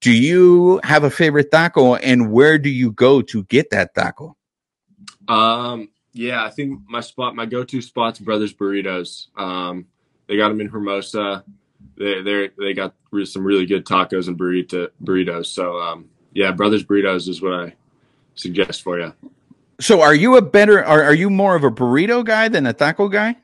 Do 0.00 0.10
you 0.10 0.80
have 0.82 1.04
a 1.04 1.10
favorite 1.10 1.52
taco, 1.52 1.94
and 1.94 2.32
where 2.32 2.58
do 2.58 2.68
you 2.68 2.90
go 2.90 3.22
to 3.22 3.44
get 3.44 3.70
that 3.70 3.94
taco? 3.94 4.36
Um, 5.28 5.88
yeah, 6.12 6.44
I 6.44 6.50
think 6.50 6.80
my 6.88 7.00
spot, 7.00 7.36
my 7.36 7.46
go-to 7.46 7.82
spot's 7.82 8.18
Brothers 8.18 8.54
Burritos. 8.54 9.26
Um, 9.36 9.86
they 10.26 10.36
got 10.36 10.48
them 10.48 10.60
in 10.60 10.68
Hermosa. 10.68 11.44
They 11.98 12.22
they 12.22 12.50
they 12.58 12.74
got 12.74 12.94
some 13.24 13.44
really 13.44 13.66
good 13.66 13.86
tacos 13.86 14.28
and 14.28 14.38
burrito 14.38 14.88
burritos. 15.02 15.46
So 15.46 15.78
um, 15.78 16.08
yeah, 16.32 16.52
Brothers 16.52 16.84
Burritos 16.84 17.28
is 17.28 17.40
what 17.40 17.52
I 17.52 17.74
suggest 18.34 18.82
for 18.82 18.98
you. 18.98 19.12
So 19.80 20.00
are 20.00 20.14
you 20.14 20.36
a 20.36 20.42
better? 20.42 20.84
Are 20.84 21.02
are 21.02 21.14
you 21.14 21.30
more 21.30 21.54
of 21.54 21.64
a 21.64 21.70
burrito 21.70 22.24
guy 22.24 22.48
than 22.48 22.66
a 22.66 22.72
taco 22.72 23.08
guy? 23.08 23.36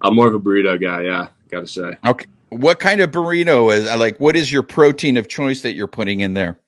I'm 0.00 0.14
more 0.14 0.28
of 0.28 0.34
a 0.34 0.40
burrito 0.40 0.80
guy. 0.80 1.02
Yeah, 1.02 1.28
gotta 1.50 1.66
say. 1.66 1.96
Okay, 2.06 2.26
what 2.50 2.78
kind 2.78 3.00
of 3.00 3.10
burrito 3.10 3.74
is 3.74 3.84
like? 3.96 4.18
What 4.18 4.36
is 4.36 4.52
your 4.52 4.62
protein 4.62 5.16
of 5.16 5.28
choice 5.28 5.62
that 5.62 5.74
you're 5.74 5.88
putting 5.88 6.20
in 6.20 6.34
there? 6.34 6.58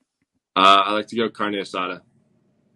Uh, 0.55 0.83
I 0.85 0.91
like 0.91 1.07
to 1.07 1.15
go 1.15 1.29
carne 1.29 1.53
asada. 1.53 2.01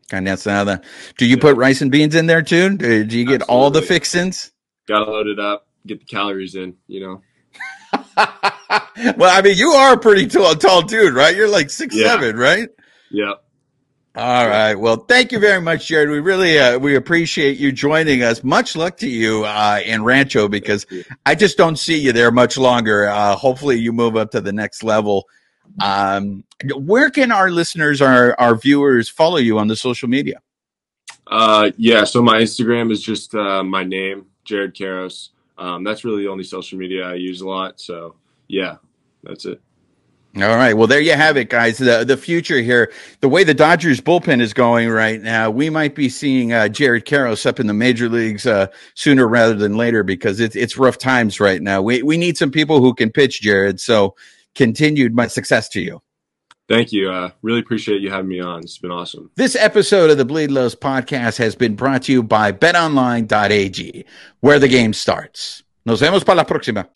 Carne 0.09 0.25
asada. 0.25 0.83
Do 1.17 1.25
you 1.25 1.35
yeah. 1.35 1.41
put 1.41 1.57
rice 1.57 1.81
and 1.81 1.91
beans 1.91 2.15
in 2.15 2.27
there 2.27 2.41
too? 2.41 2.77
Do, 2.77 2.87
you 2.87 3.25
get 3.25 3.41
Absolutely. 3.41 3.45
all 3.47 3.71
the 3.71 3.81
fixins? 3.81 4.51
Gotta 4.87 5.09
load 5.09 5.27
it 5.27 5.39
up. 5.39 5.67
Get 5.87 5.99
the 5.99 6.05
calories 6.05 6.55
in. 6.55 6.75
You 6.87 7.01
know. 7.01 7.21
well, 9.17 9.35
I 9.35 9.41
mean, 9.41 9.57
you 9.57 9.71
are 9.71 9.93
a 9.93 9.97
pretty 9.97 10.27
tall, 10.27 10.53
tall 10.55 10.81
dude, 10.81 11.13
right? 11.13 11.35
You're 11.35 11.49
like 11.49 11.69
six 11.69 11.95
yeah. 11.95 12.07
seven, 12.07 12.37
right? 12.37 12.69
Yep. 13.11 13.41
All 14.17 14.47
right. 14.47 14.75
Well, 14.75 14.95
thank 14.95 15.33
you 15.33 15.39
very 15.39 15.59
much, 15.59 15.87
Jared. 15.87 16.09
We 16.09 16.21
really 16.21 16.57
uh, 16.57 16.79
we 16.79 16.95
appreciate 16.95 17.57
you 17.57 17.73
joining 17.73 18.23
us. 18.23 18.45
Much 18.45 18.75
luck 18.77 18.95
to 18.97 19.09
you 19.09 19.43
uh, 19.43 19.81
in 19.85 20.05
Rancho 20.05 20.47
because 20.47 20.85
I 21.25 21.35
just 21.35 21.57
don't 21.57 21.77
see 21.77 21.99
you 21.99 22.13
there 22.13 22.31
much 22.31 22.57
longer. 22.57 23.09
Uh, 23.09 23.35
hopefully, 23.35 23.77
you 23.77 23.91
move 23.91 24.15
up 24.15 24.31
to 24.31 24.39
the 24.39 24.53
next 24.53 24.83
level. 24.83 25.25
Um, 25.81 26.43
where 26.75 27.09
can 27.09 27.31
our 27.31 27.49
listeners, 27.49 28.01
our 28.01 28.39
our 28.39 28.55
viewers, 28.55 29.09
follow 29.09 29.37
you 29.37 29.59
on 29.59 29.67
the 29.67 29.75
social 29.75 30.07
media? 30.07 30.41
Uh, 31.27 31.71
yeah. 31.77 32.03
So 32.03 32.21
my 32.21 32.41
Instagram 32.41 32.91
is 32.91 33.01
just 33.01 33.35
uh, 33.35 33.63
my 33.63 33.83
name, 33.83 34.27
Jared 34.45 34.75
Karros. 34.75 35.29
Um, 35.57 35.83
that's 35.83 36.03
really 36.03 36.23
the 36.23 36.29
only 36.29 36.43
social 36.43 36.77
media 36.77 37.05
I 37.05 37.15
use 37.15 37.41
a 37.41 37.47
lot. 37.47 37.79
So 37.79 38.15
yeah, 38.47 38.77
that's 39.23 39.45
it. 39.45 39.61
All 40.37 40.57
right. 40.57 40.73
Well, 40.73 40.87
there 40.87 40.99
you 40.99 41.13
have 41.13 41.37
it, 41.37 41.49
guys. 41.49 41.77
The 41.77 42.03
the 42.03 42.17
future 42.17 42.59
here, 42.59 42.91
the 43.21 43.29
way 43.29 43.45
the 43.45 43.53
Dodgers 43.53 44.01
bullpen 44.01 44.41
is 44.41 44.53
going 44.53 44.89
right 44.89 45.21
now, 45.21 45.49
we 45.49 45.69
might 45.69 45.95
be 45.95 46.09
seeing 46.09 46.51
uh, 46.51 46.67
Jared 46.67 47.05
Karros 47.05 47.45
up 47.45 47.57
in 47.57 47.67
the 47.67 47.73
major 47.73 48.09
leagues 48.09 48.45
uh, 48.45 48.67
sooner 48.95 49.29
rather 49.29 49.53
than 49.53 49.77
later 49.77 50.03
because 50.03 50.41
it's 50.41 50.57
it's 50.57 50.77
rough 50.77 50.97
times 50.97 51.39
right 51.39 51.61
now. 51.61 51.81
We 51.81 52.03
we 52.03 52.17
need 52.17 52.37
some 52.37 52.51
people 52.51 52.81
who 52.81 52.93
can 52.93 53.11
pitch, 53.11 53.39
Jared. 53.39 53.79
So, 53.79 54.15
continued 54.55 55.15
my 55.15 55.27
success 55.27 55.69
to 55.69 55.81
you. 55.81 56.01
Thank 56.67 56.91
you. 56.91 57.11
Uh, 57.11 57.29
really 57.43 57.59
appreciate 57.59 58.01
you 58.01 58.09
having 58.09 58.27
me 58.27 58.39
on. 58.39 58.61
It's 58.61 58.79
been 58.79 58.91
awesome. 58.91 59.29
This 59.35 59.55
episode 59.55 60.09
of 60.09 60.17
the 60.17 60.25
Bleed 60.25 60.49
Lows 60.49 60.75
podcast 60.75 61.37
has 61.37 61.55
been 61.55 61.75
brought 61.75 62.03
to 62.03 62.11
you 62.11 62.23
by 62.23 62.51
BetOnline.ag, 62.51 64.05
where 64.39 64.57
the 64.57 64.67
game 64.67 64.93
starts. 64.93 65.63
Nos 65.85 65.99
vemos 66.01 66.23
para 66.25 66.37
la 66.37 66.43
próxima. 66.43 66.87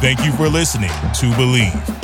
Thank 0.00 0.24
you 0.24 0.32
for 0.32 0.48
listening 0.48 0.90
to 0.90 1.26
Bleav. 1.36 2.03